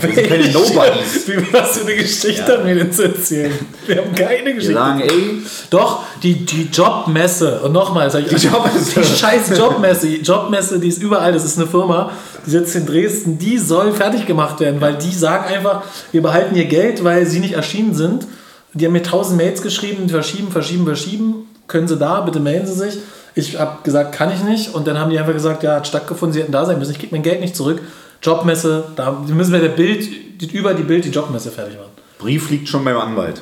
Wir 0.01 0.13
sind 0.13 0.27
keine 0.27 0.47
Nobodies. 0.51 1.27
Wie 1.27 1.57
hast 1.57 1.77
du 1.77 1.81
eine 1.86 1.95
Geschichte 1.95 2.60
an 2.60 2.65
mir 2.65 2.91
zu 2.91 3.03
erzählen? 3.03 3.53
Wir 3.88 3.97
haben 3.97 4.13
keine 4.13 4.45
Wir 4.47 4.53
Geschichte. 4.55 4.73
sagen, 4.73 4.99
ey, 5.01 5.41
Doch, 5.69 6.03
die, 6.21 6.45
die 6.45 6.63
Jobmesse. 6.63 7.62
Und 7.62 7.71
nochmal, 7.71 8.12
sag 8.12 8.23
ich, 8.23 8.27
Die 8.41 8.47
Jobmesse. 8.47 8.99
die 8.99 9.05
scheiß 9.05 9.57
Jobmesse. 9.57 10.07
Die 10.07 10.17
Jobmesse, 10.17 10.79
die 10.79 10.89
ist 10.89 11.01
überall. 11.01 11.31
Das 11.31 11.45
ist 11.45 11.57
eine 11.57 11.67
Firma, 11.67 12.12
die 12.45 12.49
sitzt 12.49 12.75
in 12.75 12.86
Dresden. 12.86 13.38
Die 13.38 13.57
soll 13.57 13.93
fertig 13.93 14.25
gemacht 14.25 14.60
werden, 14.60 14.81
weil 14.81 14.95
die 14.97 15.13
sagen 15.13 15.45
einfach, 15.53 15.84
wir 16.12 16.21
behalten 16.21 16.53
ihr 16.55 16.65
Geld, 16.65 17.03
weil 17.05 17.25
sie 17.25 17.39
nicht 17.39 17.53
erschienen 17.53 17.93
sind. 17.93 18.27
Die 18.73 18.86
haben 18.86 18.93
mir 18.93 19.03
tausend 19.03 19.38
Mails 19.38 19.62
geschrieben, 19.62 20.10
verschieben, 20.10 20.51
verschieben, 20.51 20.86
verschieben. 20.86 21.47
Können 21.67 21.88
sie 21.88 21.95
da, 21.97 22.19
bitte 22.21 22.41
melden 22.41 22.67
sie 22.67 22.73
sich. 22.73 22.97
Ich 23.36 23.57
habe 23.57 23.77
gesagt, 23.84 24.12
kann 24.13 24.29
ich 24.34 24.43
nicht. 24.43 24.73
Und 24.75 24.86
dann 24.88 24.99
haben 24.99 25.10
die 25.12 25.17
einfach 25.17 25.31
gesagt, 25.34 25.63
ja, 25.63 25.75
hat 25.75 25.88
stattgefunden, 25.88 26.34
sie 26.34 26.41
hätten 26.41 26.51
da 26.51 26.65
sein 26.65 26.77
müssen. 26.77 26.91
Ich 26.91 26.99
kriege 26.99 27.13
mein 27.15 27.23
Geld 27.23 27.39
nicht 27.39 27.55
zurück. 27.55 27.79
Jobmesse, 28.21 28.86
da 28.95 29.12
müssen 29.12 29.53
wir 29.53 29.60
der 29.60 29.69
Bild, 29.69 30.07
über 30.53 30.73
die 30.73 30.84
Bild 30.84 31.05
die 31.05 31.10
Jobmesse 31.10 31.51
fertig 31.51 31.75
machen. 31.77 31.91
Brief 32.19 32.49
liegt 32.49 32.67
schon 32.67 32.84
beim 32.84 32.97
Anwalt. 32.97 33.41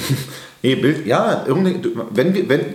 nee, 0.62 0.76
Bild, 0.76 1.06
ja, 1.06 1.44
wenn 1.46 2.34
wir, 2.34 2.48
wenn 2.48 2.74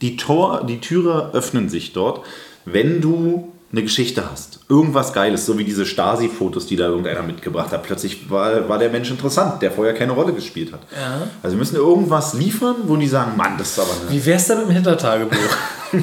die 0.00 0.16
Tor, 0.16 0.64
die 0.66 0.80
Türe 0.80 1.30
öffnen 1.34 1.68
sich 1.68 1.92
dort, 1.92 2.24
wenn 2.64 3.00
du 3.00 3.52
eine 3.72 3.82
Geschichte 3.82 4.30
hast, 4.30 4.60
irgendwas 4.68 5.12
Geiles, 5.12 5.44
so 5.44 5.58
wie 5.58 5.64
diese 5.64 5.84
Stasi-Fotos, 5.84 6.66
die 6.66 6.76
da 6.76 6.86
irgendeiner 6.86 7.22
mitgebracht 7.22 7.72
hat. 7.72 7.82
Plötzlich 7.82 8.30
war, 8.30 8.68
war 8.68 8.78
der 8.78 8.90
Mensch 8.90 9.10
interessant, 9.10 9.60
der 9.60 9.72
vorher 9.72 9.92
keine 9.92 10.12
Rolle 10.12 10.32
gespielt 10.32 10.72
hat. 10.72 10.80
Ja. 10.92 11.26
Also 11.42 11.56
wir 11.56 11.58
müssen 11.58 11.76
irgendwas 11.76 12.34
liefern, 12.34 12.76
wo 12.84 12.96
die 12.96 13.08
sagen, 13.08 13.36
Mann, 13.36 13.58
das 13.58 13.72
ist 13.72 13.80
aber 13.80 13.90
eine. 14.00 14.10
Wie 14.10 14.24
wär's 14.24 14.46
denn 14.46 14.58
mit 14.58 14.68
dem 14.68 14.72
Hintertagebuch? 14.74 15.56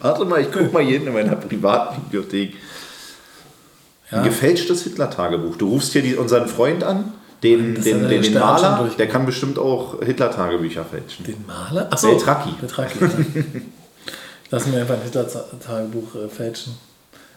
Warte 0.00 0.24
mal, 0.24 0.40
ich 0.40 0.48
guck 0.50 0.72
mal 0.72 0.82
jeden 0.82 1.06
in 1.06 1.12
meiner 1.12 1.36
Privatbibliothek. 1.36 2.54
Ja. 4.14 4.20
Ein 4.20 4.24
gefälschtes 4.28 4.84
Hitler-Tagebuch. 4.84 5.56
Du 5.56 5.70
rufst 5.70 5.92
hier 5.92 6.02
die, 6.02 6.14
unseren 6.14 6.46
Freund 6.46 6.84
an, 6.84 7.12
den, 7.42 7.74
Das 7.74 7.82
den, 7.82 8.08
den, 8.08 8.22
den 8.22 8.32
der 8.32 8.40
Maler, 8.40 8.88
der 8.96 9.08
kann 9.08 9.26
bestimmt 9.26 9.58
auch 9.58 10.00
Hitler-Tagebücher 10.00 10.84
fälschen. 10.84 11.26
Den 11.26 11.44
Maler? 11.44 11.92
Achso. 11.92 12.10
Beltracchi. 12.10 12.50
Beltracchi. 12.60 12.98
ja. 13.00 13.08
Lass 14.50 14.66
mir 14.66 14.80
einfach 14.80 14.94
ein 14.94 15.02
Hitler-Tagebuch 15.02 16.14
äh, 16.14 16.28
fälschen. 16.28 16.74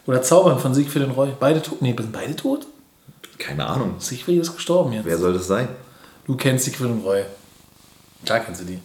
Oder 0.05 0.21
Zaubern 0.21 0.59
von 0.59 0.75
Siegfried 0.75 1.03
und 1.05 1.11
Roy. 1.11 1.29
Beide 1.39 1.63
tot? 1.63 1.81
Nee, 1.81 1.95
sind 1.97 2.11
beide 2.11 2.35
tot? 2.35 2.67
Keine 3.39 3.65
Ahnung. 3.65 3.95
Siegfried 3.97 4.39
ist 4.39 4.53
gestorben 4.55 4.93
jetzt. 4.93 5.05
Wer 5.05 5.17
soll 5.17 5.33
das 5.33 5.47
sein? 5.47 5.67
Du 6.27 6.35
kennst 6.35 6.65
Siegfried 6.65 6.91
und 6.91 7.03
Roy. 7.03 7.23
Klar 8.23 8.41
kennst 8.41 8.61
du 8.61 8.65
die. 8.65 8.79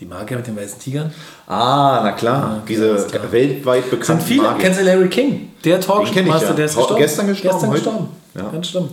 Die 0.00 0.06
Magier 0.06 0.38
mit 0.38 0.46
den 0.46 0.56
weißen 0.56 0.78
Tigern. 0.78 1.12
Ah, 1.46 2.00
na 2.02 2.12
klar. 2.12 2.62
Diese 2.66 3.06
klar. 3.06 3.30
weltweit 3.30 3.82
Sind 3.82 3.90
bekannten 3.90 4.24
viele. 4.24 4.42
Magier. 4.44 4.62
Kennst 4.62 4.80
du 4.80 4.84
Larry 4.84 5.08
King? 5.08 5.50
Der 5.62 5.78
ja. 5.78 6.52
der 6.54 6.64
ist 6.64 6.76
gestorben. 6.76 6.96
gestern 6.96 7.26
gestorben, 7.26 7.58
Gestern 7.58 7.70
gestorben. 7.70 8.08
Ja. 8.34 8.48
Ganz 8.48 8.68
schlimm. 8.68 8.88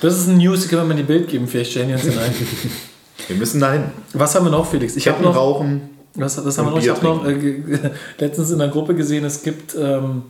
Das 0.00 0.16
ist 0.16 0.28
ein 0.28 0.38
News, 0.38 0.62
die 0.62 0.68
können 0.68 0.82
wir 0.82 0.86
mal 0.86 0.90
in 0.92 1.06
die 1.06 1.12
Bild 1.12 1.28
geben. 1.28 1.46
Vielleicht 1.46 1.72
stellen 1.72 1.88
die 1.88 1.94
uns 1.94 2.02
hinein. 2.02 2.34
Wir 3.28 3.36
müssen 3.36 3.60
dahin. 3.60 3.84
Was 4.12 4.34
haben 4.34 4.44
wir 4.44 4.50
noch, 4.50 4.66
Felix? 4.66 4.96
Ich 4.96 5.08
habe 5.08 5.22
noch. 5.22 5.34
rauchen. 5.34 5.90
Was, 6.14 6.44
was 6.44 6.58
haben 6.58 6.66
wir 6.66 6.72
noch? 6.72 6.78
Ich 6.78 6.88
habe 6.90 7.04
noch 7.04 7.24
äh, 7.24 7.90
letztens 8.18 8.50
in 8.50 8.58
der 8.58 8.68
Gruppe 8.68 8.94
gesehen, 8.94 9.24
es 9.24 9.42
gibt, 9.42 9.74
ähm, 9.74 10.24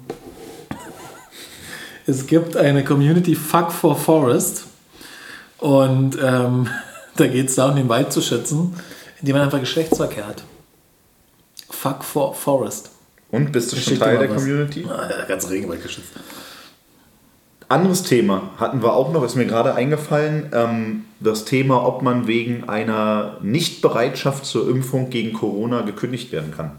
es 2.07 2.27
gibt 2.27 2.57
eine 2.57 2.85
Community 2.85 3.35
Fuck 3.35 3.73
for 3.73 3.97
Forest. 3.97 4.67
Und 5.59 6.19
ähm, 6.23 6.69
da 7.17 7.27
geht 7.27 7.49
es 7.49 7.57
darum, 7.57 7.75
den 7.75 7.89
Wald 7.89 8.13
zu 8.13 8.21
schützen, 8.21 8.75
indem 9.25 9.37
man 9.37 9.45
einfach 9.47 9.61
Geschlechtsverkehr 9.61 10.27
hat. 10.27 10.45
Fuck 11.71 12.05
for 12.05 12.35
Forest. 12.35 12.91
Und 13.31 13.53
bist 13.53 13.73
du 13.73 13.77
schon 13.77 13.99
Teil 13.99 14.19
der 14.19 14.29
was. 14.29 14.37
Community? 14.37 14.85
Ah, 14.87 15.09
der 15.09 15.25
ganze 15.25 15.49
Regenwald 15.49 15.83
geschützt. 15.83 16.11
Anderes 17.71 18.03
Thema 18.03 18.51
hatten 18.59 18.83
wir 18.83 18.93
auch 18.93 19.15
noch, 19.15 19.25
ist 19.25 19.35
mir 19.35 19.47
gerade 19.47 19.75
eingefallen. 19.75 20.51
Ähm, 20.53 21.05
das 21.21 21.47
Thema, 21.47 21.87
ob 21.87 22.03
man 22.03 22.27
wegen 22.27 22.69
einer 22.69 23.39
Nichtbereitschaft 23.41 24.45
zur 24.45 24.69
Impfung 24.69 25.09
gegen 25.09 25.33
Corona 25.33 25.81
gekündigt 25.81 26.31
werden 26.31 26.53
kann. 26.55 26.73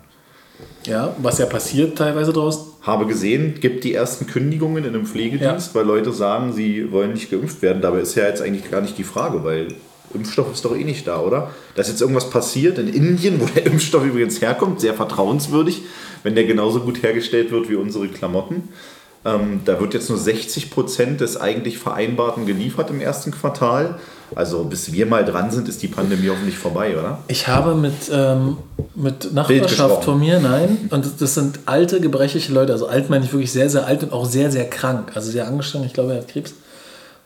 Ja, 0.86 1.16
was 1.18 1.40
ja 1.40 1.48
passiert 1.48 1.98
teilweise 1.98 2.32
draußen. 2.32 2.74
Habe 2.84 3.08
gesehen, 3.08 3.60
gibt 3.60 3.84
die 3.84 3.96
ersten 3.96 4.28
Kündigungen 4.28 4.86
in 4.86 4.94
einem 4.94 5.08
Pflegedienst, 5.08 5.74
weil 5.74 5.86
Leute 5.88 6.14
sagen, 6.14 6.54
sie 6.54 6.92
wollen 6.92 7.14
nicht 7.14 7.32
geimpft 7.32 7.64
werden. 7.64 7.82
Dabei 7.82 8.02
ist 8.02 8.14
ja 8.14 8.28
jetzt 8.28 8.44
eigentlich 8.44 8.70
gar 8.70 8.82
nicht 8.82 9.00
die 9.00 9.04
Frage, 9.04 9.44
weil 9.44 9.70
Impfstoff 10.14 10.54
ist 10.54 10.64
doch 10.66 10.76
eh 10.76 10.84
nicht 10.84 11.08
da, 11.08 11.20
oder? 11.20 11.52
Da 11.76 11.82
ist 11.82 11.90
jetzt 11.90 12.02
irgendwas 12.02 12.30
passiert 12.30 12.78
in 12.78 12.88
Indien, 12.88 13.40
wo 13.42 13.46
der 13.46 13.66
Impfstoff 13.72 14.06
übrigens 14.06 14.42
herkommt, 14.42 14.82
sehr 14.82 14.94
vertrauenswürdig, 14.94 15.82
wenn 16.24 16.36
der 16.36 16.46
genauso 16.46 16.80
gut 16.82 17.04
hergestellt 17.04 17.52
wird 17.52 17.70
wie 17.70 17.76
unsere 17.76 18.08
Klamotten. 18.08 18.70
Ähm, 19.26 19.62
da 19.66 19.80
wird 19.80 19.96
jetzt 19.96 20.10
nur 20.10 20.20
60 20.20 20.70
Prozent 20.70 21.20
des 21.20 21.36
eigentlich 21.36 21.80
Vereinbarten 21.80 22.46
geliefert 22.46 22.92
im 22.92 23.02
ersten 23.02 23.32
Quartal. 23.32 24.00
Also 24.36 24.64
bis 24.64 24.92
wir 24.92 25.08
mal 25.08 25.26
dran 25.26 25.50
sind, 25.50 25.68
ist 25.68 25.82
die 25.82 25.88
Pandemie 25.88 26.30
hoffentlich 26.30 26.58
vorbei, 26.58 26.98
oder? 26.98 27.20
Ich 27.28 27.48
habe 27.48 27.74
mit, 27.74 27.94
ähm, 28.12 28.58
mit. 28.94 29.34
Nachbarschaft 29.34 30.04
von 30.04 30.20
mir, 30.20 30.40
nein, 30.40 30.90
und 30.92 31.06
das, 31.06 31.18
das 31.18 31.34
sind 31.36 31.60
alte, 31.66 32.00
gebrechliche 32.02 32.54
Leute. 32.54 32.74
Also 32.74 32.88
alt 32.88 33.10
meine 33.10 33.26
ich 33.26 33.34
wirklich 33.34 33.52
sehr, 33.52 33.70
sehr 33.70 33.86
alt 33.86 34.04
und 34.04 34.14
auch 34.14 34.26
sehr, 34.26 34.52
sehr 34.52 34.70
krank. 34.70 35.12
Also 35.16 35.32
sehr 35.32 35.48
angestrengt, 35.48 35.86
ich 35.86 35.94
glaube, 35.94 36.14
er 36.14 36.20
hat 36.20 36.28
Krebs. 36.28 36.54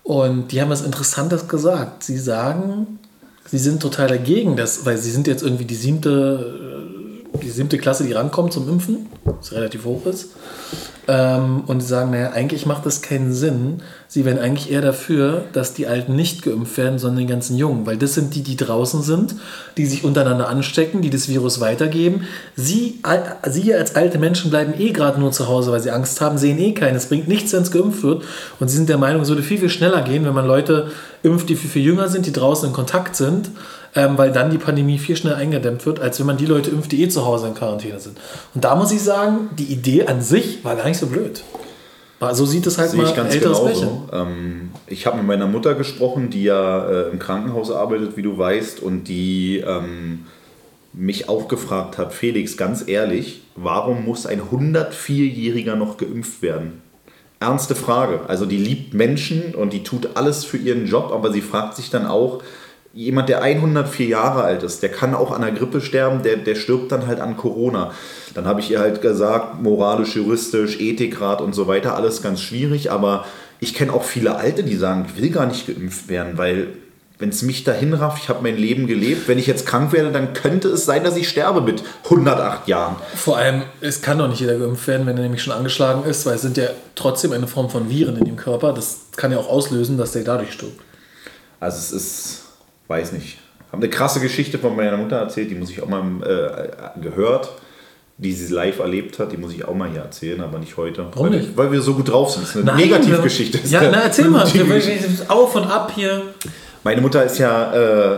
Und 0.03 0.51
die 0.51 0.61
haben 0.61 0.69
was 0.69 0.81
Interessantes 0.81 1.47
gesagt. 1.47 2.03
Sie 2.03 2.17
sagen, 2.17 2.99
sie 3.45 3.57
sind 3.59 3.81
total 3.81 4.07
dagegen, 4.07 4.55
dass, 4.55 4.85
weil 4.85 4.97
sie 4.97 5.11
sind 5.11 5.27
jetzt 5.27 5.43
irgendwie 5.43 5.65
die 5.65 5.75
siebte, 5.75 7.25
äh, 7.33 7.37
die 7.39 7.49
siebte 7.49 7.77
Klasse, 7.77 8.03
die 8.03 8.13
rankommt 8.13 8.53
zum 8.53 8.67
Impfen, 8.67 9.07
was 9.23 9.51
relativ 9.51 9.85
hoch 9.85 10.05
ist. 10.05 10.29
Ähm, 11.07 11.63
und 11.67 11.81
sie 11.81 11.87
sagen, 11.87 12.11
naja, 12.11 12.31
eigentlich 12.31 12.65
macht 12.65 12.85
das 12.85 13.01
keinen 13.01 13.33
Sinn. 13.33 13.81
Sie 14.11 14.25
wären 14.25 14.39
eigentlich 14.39 14.71
eher 14.71 14.81
dafür, 14.81 15.43
dass 15.53 15.75
die 15.75 15.85
Alten 15.85 16.15
nicht 16.15 16.41
geimpft 16.41 16.75
werden, 16.79 16.97
sondern 16.97 17.27
die 17.27 17.31
ganzen 17.31 17.55
Jungen. 17.55 17.85
Weil 17.85 17.95
das 17.95 18.15
sind 18.15 18.33
die, 18.33 18.41
die 18.41 18.55
draußen 18.55 19.03
sind, 19.03 19.35
die 19.77 19.85
sich 19.85 20.03
untereinander 20.03 20.49
anstecken, 20.49 21.03
die 21.03 21.11
das 21.11 21.29
Virus 21.29 21.59
weitergeben. 21.59 22.23
Sie, 22.55 23.03
Sie 23.47 23.73
als 23.75 23.95
alte 23.95 24.17
Menschen 24.17 24.49
bleiben 24.49 24.73
eh 24.79 24.93
gerade 24.93 25.19
nur 25.19 25.31
zu 25.31 25.47
Hause, 25.47 25.71
weil 25.71 25.79
sie 25.81 25.91
Angst 25.91 26.21
haben, 26.21 26.39
sehen 26.39 26.57
eh 26.57 26.73
keinen. 26.73 26.95
Es 26.95 27.05
bringt 27.05 27.27
nichts, 27.27 27.53
wenn 27.53 27.61
es 27.61 27.69
geimpft 27.69 28.01
wird. 28.01 28.23
Und 28.59 28.67
sie 28.69 28.77
sind 28.77 28.89
der 28.89 28.97
Meinung, 28.97 29.21
es 29.21 29.29
würde 29.29 29.43
viel, 29.43 29.59
viel 29.59 29.69
schneller 29.69 30.01
gehen, 30.01 30.25
wenn 30.25 30.33
man 30.33 30.47
Leute 30.47 30.89
impft, 31.21 31.47
die 31.47 31.55
viel, 31.55 31.69
viel 31.69 31.83
jünger 31.83 32.09
sind, 32.09 32.25
die 32.25 32.33
draußen 32.33 32.69
in 32.69 32.73
Kontakt 32.73 33.15
sind. 33.15 33.51
Ähm, 33.95 34.17
weil 34.17 34.31
dann 34.31 34.49
die 34.49 34.57
Pandemie 34.57 34.97
viel 34.97 35.17
schneller 35.17 35.37
eingedämmt 35.37 35.85
wird, 35.85 35.99
als 35.99 36.19
wenn 36.19 36.25
man 36.25 36.37
die 36.37 36.45
Leute 36.47 36.71
impft, 36.71 36.91
die 36.91 37.03
eh 37.03 37.09
zu 37.09 37.25
Hause 37.25 37.47
in 37.47 37.53
Quarantäne 37.53 37.99
sind. 37.99 38.17
Und 38.55 38.63
da 38.63 38.75
muss 38.75 38.91
ich 38.91 39.03
sagen, 39.03 39.49
die 39.57 39.65
Idee 39.65 40.07
an 40.07 40.21
sich 40.21 40.63
war 40.63 40.75
gar 40.75 40.85
nicht 40.85 40.99
so 40.99 41.07
blöd. 41.07 41.43
So 42.33 42.45
sieht 42.45 42.67
es 42.67 42.77
halt 42.77 42.91
Sehe 42.91 43.01
mal 43.01 43.09
ich 43.09 43.15
ganz 43.15 43.33
älteres 43.33 43.63
Pärchen. 43.63 43.81
genauso. 43.81 44.09
Ähm, 44.11 44.71
ich 44.87 45.05
habe 45.05 45.17
mit 45.17 45.25
meiner 45.25 45.47
Mutter 45.47 45.73
gesprochen, 45.75 46.29
die 46.29 46.43
ja 46.43 46.87
äh, 46.89 47.09
im 47.09 47.19
Krankenhaus 47.19 47.71
arbeitet, 47.71 48.17
wie 48.17 48.21
du 48.21 48.37
weißt, 48.37 48.81
und 48.81 49.05
die 49.05 49.63
ähm, 49.65 50.25
mich 50.91 51.29
auch 51.29 51.47
gefragt 51.47 51.97
hat, 51.97 52.13
Felix, 52.13 52.57
ganz 52.57 52.87
ehrlich, 52.87 53.43
warum 53.55 54.03
muss 54.03 54.25
ein 54.25 54.41
104-Jähriger 54.41 55.75
noch 55.75 55.97
geimpft 55.97 56.41
werden? 56.41 56.81
ernste 57.39 57.75
Frage. 57.75 58.21
Also 58.27 58.45
die 58.45 58.57
liebt 58.57 58.93
Menschen 58.93 59.55
und 59.55 59.73
die 59.73 59.83
tut 59.83 60.09
alles 60.15 60.43
für 60.43 60.57
ihren 60.57 60.85
Job, 60.85 61.11
aber 61.13 61.31
sie 61.31 61.41
fragt 61.41 61.75
sich 61.75 61.89
dann 61.89 62.05
auch, 62.05 62.43
jemand, 62.99 63.29
der 63.29 63.41
104 63.41 64.07
Jahre 64.07 64.43
alt 64.43 64.61
ist, 64.61 64.83
der 64.83 64.89
kann 64.89 65.15
auch 65.15 65.31
an 65.31 65.41
der 65.41 65.53
Grippe 65.53 65.79
sterben, 65.79 66.21
der, 66.21 66.35
der 66.35 66.55
stirbt 66.55 66.91
dann 66.91 67.07
halt 67.07 67.21
an 67.21 67.37
Corona. 67.37 67.93
Dann 68.33 68.45
habe 68.45 68.59
ich 68.59 68.69
ihr 68.69 68.79
halt 68.79 69.01
gesagt, 69.01 69.61
moralisch, 69.61 70.17
juristisch, 70.17 70.81
Ethikrat 70.81 71.39
und 71.39 71.55
so 71.55 71.65
weiter, 71.65 71.95
alles 71.95 72.21
ganz 72.21 72.41
schwierig, 72.41 72.91
aber 72.91 73.25
ich 73.61 73.73
kenne 73.73 73.93
auch 73.93 74.03
viele 74.03 74.35
Alte, 74.35 74.63
die 74.63 74.75
sagen, 74.75 75.05
ich 75.07 75.21
will 75.21 75.29
gar 75.29 75.45
nicht 75.45 75.65
geimpft 75.65 76.09
werden, 76.09 76.37
weil 76.37 76.67
wenn 77.19 77.29
es 77.29 77.41
mich 77.41 77.63
dahin 77.63 77.93
rafft, 77.93 78.21
ich 78.23 78.29
habe 78.29 78.43
mein 78.43 78.57
Leben 78.57 78.85
gelebt, 78.85 79.29
wenn 79.29 79.39
ich 79.39 79.47
jetzt 79.47 79.65
krank 79.65 79.93
werde, 79.93 80.11
dann 80.11 80.33
könnte 80.33 80.67
es 80.67 80.83
sein, 80.83 81.05
dass 81.05 81.15
ich 81.15 81.29
sterbe 81.29 81.61
mit 81.61 81.83
108 82.03 82.67
Jahren. 82.67 82.97
Vor 83.15 83.37
allem, 83.37 83.63
es 83.79 84.01
kann 84.01 84.17
doch 84.17 84.27
nicht 84.27 84.41
jeder 84.41 84.57
geimpft 84.57 84.87
werden, 84.87 85.07
wenn 85.07 85.15
er 85.15 85.23
nämlich 85.23 85.43
schon 85.43 85.53
angeschlagen 85.53 86.03
ist, 86.03 86.25
weil 86.25 86.35
es 86.35 86.41
sind 86.41 86.57
ja 86.57 86.67
trotzdem 86.95 87.31
eine 87.31 87.47
Form 87.47 87.69
von 87.69 87.89
Viren 87.89 88.17
in 88.17 88.25
dem 88.25 88.35
Körper. 88.35 88.73
Das 88.73 88.99
kann 89.15 89.31
ja 89.31 89.37
auch 89.37 89.49
auslösen, 89.49 89.97
dass 89.97 90.11
der 90.11 90.23
dadurch 90.23 90.51
stirbt. 90.51 90.81
Also 91.61 91.77
es 91.77 91.91
ist, 91.91 92.48
weiß 92.89 93.13
nicht. 93.13 93.37
Ich 93.67 93.71
habe 93.71 93.83
eine 93.83 93.89
krasse 93.89 94.19
Geschichte 94.19 94.59
von 94.59 94.75
meiner 94.75 94.97
Mutter 94.97 95.17
erzählt, 95.17 95.51
die 95.51 95.55
muss 95.55 95.69
ich 95.69 95.81
auch 95.81 95.87
mal 95.87 96.03
äh, 96.23 96.99
gehört 96.99 97.49
die 98.19 98.33
sie 98.33 98.53
live 98.53 98.79
erlebt 98.79 99.17
hat, 99.17 99.31
die 99.31 99.37
muss 99.37 99.53
ich 99.53 99.65
auch 99.65 99.73
mal 99.73 99.89
hier 99.89 100.01
erzählen, 100.01 100.41
aber 100.41 100.59
nicht 100.59 100.75
heute. 100.75 101.07
Warum 101.13 101.31
weil, 101.31 101.39
nicht? 101.39 101.55
Weil 101.55 101.71
wir 101.71 101.81
so 101.81 101.93
gut 101.93 102.09
drauf 102.09 102.31
sind. 102.31 102.43
Das 102.43 102.55
ist 102.55 102.67
eine 102.67 102.75
Negativgeschichte. 102.75 103.59
Ja, 103.65 103.81
na, 103.89 104.01
erzähl 104.01 104.25
mal. 104.25 104.45
Auf 105.29 105.55
und 105.55 105.63
ab 105.63 105.93
hier. 105.95 106.21
Meine 106.83 106.99
Mutter 106.99 107.23
ist 107.23 107.37
ja 107.37 107.73
äh, 107.73 108.17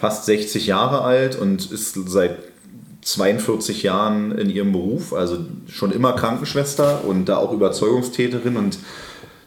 fast 0.00 0.24
60 0.24 0.66
Jahre 0.66 1.02
alt 1.02 1.36
und 1.36 1.70
ist 1.70 1.94
seit 2.06 2.38
42 3.02 3.82
Jahren 3.82 4.32
in 4.32 4.48
ihrem 4.48 4.72
Beruf, 4.72 5.12
also 5.12 5.38
schon 5.68 5.92
immer 5.92 6.14
Krankenschwester 6.14 7.04
und 7.06 7.26
da 7.26 7.36
auch 7.36 7.52
Überzeugungstäterin 7.52 8.56
und 8.56 8.78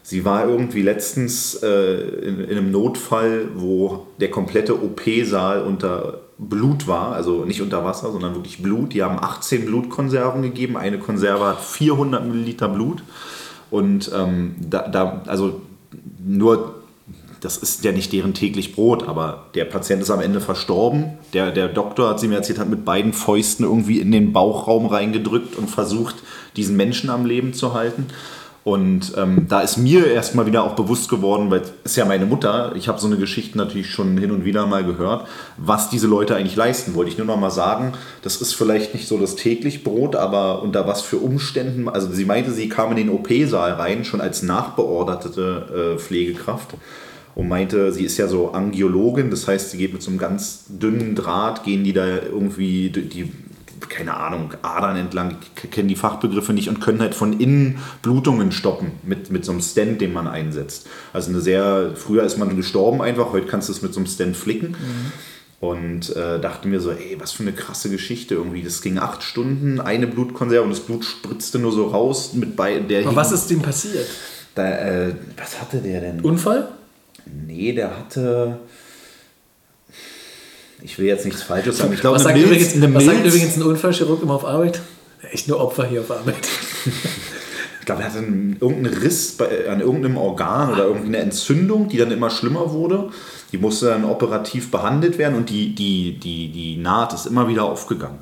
sie 0.08 0.24
war 0.24 0.48
irgendwie 0.48 0.80
letztens 0.80 1.54
äh, 1.62 2.00
in, 2.26 2.40
in 2.40 2.56
einem 2.56 2.70
Notfall, 2.70 3.48
wo 3.54 4.06
der 4.18 4.30
komplette 4.30 4.74
OP-Saal 4.82 5.62
unter 5.62 6.20
Blut 6.38 6.86
war, 6.86 7.12
also 7.12 7.44
nicht 7.44 7.60
unter 7.60 7.84
Wasser, 7.84 8.10
sondern 8.10 8.34
wirklich 8.34 8.62
Blut. 8.62 8.94
Die 8.94 9.02
haben 9.02 9.18
18 9.22 9.66
Blutkonserven 9.66 10.40
gegeben. 10.40 10.78
Eine 10.78 10.98
Konserve 10.98 11.44
hat 11.44 11.60
400 11.60 12.24
Milliliter 12.26 12.68
Blut. 12.68 13.02
Und 13.70 14.10
ähm, 14.14 14.54
da, 14.58 14.88
da, 14.88 15.20
also 15.26 15.60
nur, 16.24 16.76
das 17.40 17.58
ist 17.58 17.84
ja 17.84 17.92
nicht 17.92 18.10
deren 18.14 18.32
täglich 18.32 18.74
Brot, 18.74 19.06
aber 19.06 19.48
der 19.54 19.66
Patient 19.66 20.00
ist 20.00 20.10
am 20.10 20.22
Ende 20.22 20.40
verstorben. 20.40 21.18
Der, 21.34 21.50
der 21.50 21.68
Doktor, 21.68 22.08
hat 22.08 22.20
sie 22.20 22.28
mir 22.28 22.36
erzählt, 22.36 22.60
hat 22.60 22.70
mit 22.70 22.86
beiden 22.86 23.12
Fäusten 23.12 23.66
irgendwie 23.66 24.00
in 24.00 24.10
den 24.10 24.32
Bauchraum 24.32 24.86
reingedrückt 24.86 25.56
und 25.56 25.68
versucht, 25.68 26.14
diesen 26.56 26.78
Menschen 26.78 27.10
am 27.10 27.26
Leben 27.26 27.52
zu 27.52 27.74
halten. 27.74 28.06
Und 28.68 29.14
ähm, 29.16 29.46
da 29.48 29.62
ist 29.62 29.78
mir 29.78 30.08
erstmal 30.08 30.44
wieder 30.44 30.62
auch 30.62 30.76
bewusst 30.76 31.08
geworden, 31.08 31.50
weil 31.50 31.62
es 31.62 31.92
ist 31.92 31.96
ja 31.96 32.04
meine 32.04 32.26
Mutter, 32.26 32.72
ich 32.76 32.86
habe 32.86 33.00
so 33.00 33.06
eine 33.06 33.16
Geschichte 33.16 33.56
natürlich 33.56 33.88
schon 33.88 34.18
hin 34.18 34.30
und 34.30 34.44
wieder 34.44 34.66
mal 34.66 34.84
gehört, 34.84 35.26
was 35.56 35.88
diese 35.88 36.06
Leute 36.06 36.36
eigentlich 36.36 36.54
leisten. 36.54 36.94
Wollte 36.94 37.10
ich 37.10 37.16
nur 37.16 37.26
noch 37.26 37.38
mal 37.38 37.50
sagen, 37.50 37.92
das 38.20 38.42
ist 38.42 38.52
vielleicht 38.52 38.92
nicht 38.92 39.08
so 39.08 39.16
das 39.16 39.36
täglich 39.36 39.84
Brot, 39.84 40.16
aber 40.16 40.60
unter 40.60 40.86
was 40.86 41.00
für 41.00 41.16
Umständen, 41.16 41.88
also 41.88 42.12
sie 42.12 42.26
meinte, 42.26 42.50
sie 42.50 42.68
kam 42.68 42.90
in 42.90 42.98
den 42.98 43.08
OP-Saal 43.08 43.72
rein, 43.72 44.04
schon 44.04 44.20
als 44.20 44.42
nachbeorderte 44.42 45.94
äh, 45.94 45.98
Pflegekraft 45.98 46.74
und 47.34 47.48
meinte, 47.48 47.90
sie 47.90 48.04
ist 48.04 48.18
ja 48.18 48.28
so 48.28 48.50
Angiologin, 48.50 49.30
das 49.30 49.48
heißt, 49.48 49.70
sie 49.70 49.78
geht 49.78 49.94
mit 49.94 50.02
so 50.02 50.10
einem 50.10 50.18
ganz 50.18 50.66
dünnen 50.68 51.14
Draht, 51.14 51.64
gehen 51.64 51.84
die 51.84 51.94
da 51.94 52.04
irgendwie, 52.06 52.90
die 52.90 53.32
keine 53.88 54.16
Ahnung, 54.16 54.54
Adern 54.62 54.96
entlang, 54.96 55.36
kennen 55.70 55.88
die 55.88 55.96
Fachbegriffe 55.96 56.52
nicht 56.52 56.68
und 56.68 56.80
können 56.80 57.00
halt 57.00 57.14
von 57.14 57.38
innen 57.38 57.78
Blutungen 58.02 58.52
stoppen 58.52 58.92
mit, 59.02 59.30
mit 59.30 59.44
so 59.44 59.52
einem 59.52 59.60
Stand, 59.60 60.00
den 60.00 60.12
man 60.12 60.26
einsetzt. 60.26 60.88
Also 61.12 61.30
eine 61.30 61.40
sehr, 61.40 61.92
früher 61.94 62.24
ist 62.24 62.38
man 62.38 62.56
gestorben 62.56 63.02
einfach, 63.02 63.32
heute 63.32 63.46
kannst 63.46 63.68
du 63.68 63.72
es 63.72 63.82
mit 63.82 63.94
so 63.94 64.00
einem 64.00 64.06
Stand 64.06 64.36
flicken. 64.36 64.70
Mhm. 64.70 65.12
Und 65.60 66.14
äh, 66.14 66.38
dachte 66.38 66.68
mir 66.68 66.80
so, 66.80 66.92
ey, 66.92 67.16
was 67.18 67.32
für 67.32 67.42
eine 67.42 67.52
krasse 67.52 67.90
Geschichte 67.90 68.34
irgendwie. 68.34 68.62
Das 68.62 68.80
ging 68.80 68.98
acht 68.98 69.24
Stunden, 69.24 69.80
eine 69.80 70.06
Blutkonserve 70.06 70.62
und 70.62 70.70
das 70.70 70.78
Blut 70.78 71.04
spritzte 71.04 71.58
nur 71.58 71.72
so 71.72 71.88
raus 71.88 72.32
mit 72.34 72.54
bei 72.54 72.78
der. 72.78 73.04
Aber 73.04 73.16
was 73.16 73.32
ist 73.32 73.50
dem 73.50 73.60
passiert? 73.60 74.06
Da, 74.54 74.68
äh, 74.68 75.14
was 75.36 75.60
hatte 75.60 75.78
der 75.78 76.00
denn? 76.00 76.20
Unfall? 76.20 76.68
Nee, 77.46 77.72
der 77.72 77.96
hatte 77.96 78.60
ich 80.82 80.98
will 80.98 81.06
jetzt 81.06 81.24
nichts 81.24 81.42
Falsches 81.42 81.78
sagen. 81.78 81.92
Ich 81.92 82.00
glaube, 82.00 82.16
was, 82.16 82.22
sagt 82.22 82.38
übrigens, 82.38 82.80
was 82.94 83.04
sagt 83.04 83.24
übrigens 83.24 83.56
ein 83.56 83.62
Unfallchirurg 83.62 84.22
immer 84.22 84.34
auf 84.34 84.44
Arbeit? 84.44 84.80
Echt 85.32 85.48
nur 85.48 85.60
Opfer 85.60 85.86
hier 85.86 86.00
auf 86.00 86.10
Arbeit. 86.10 86.36
ich 87.80 87.86
glaube, 87.86 88.02
er 88.02 88.08
hatte 88.08 88.18
einen, 88.18 88.56
irgendeinen 88.60 88.96
Riss 88.98 89.32
bei, 89.32 89.68
an 89.68 89.80
irgendeinem 89.80 90.16
Organ 90.16 90.72
oder 90.72 90.84
irgendwie 90.84 91.08
eine 91.08 91.18
Entzündung, 91.18 91.88
die 91.88 91.96
dann 91.96 92.10
immer 92.10 92.30
schlimmer 92.30 92.72
wurde. 92.72 93.10
Die 93.50 93.58
musste 93.58 93.86
dann 93.86 94.04
operativ 94.04 94.70
behandelt 94.70 95.18
werden 95.18 95.36
und 95.36 95.50
die, 95.50 95.74
die, 95.74 96.18
die, 96.18 96.52
die 96.52 96.76
Naht 96.76 97.12
ist 97.14 97.26
immer 97.26 97.48
wieder 97.48 97.64
aufgegangen. 97.64 98.18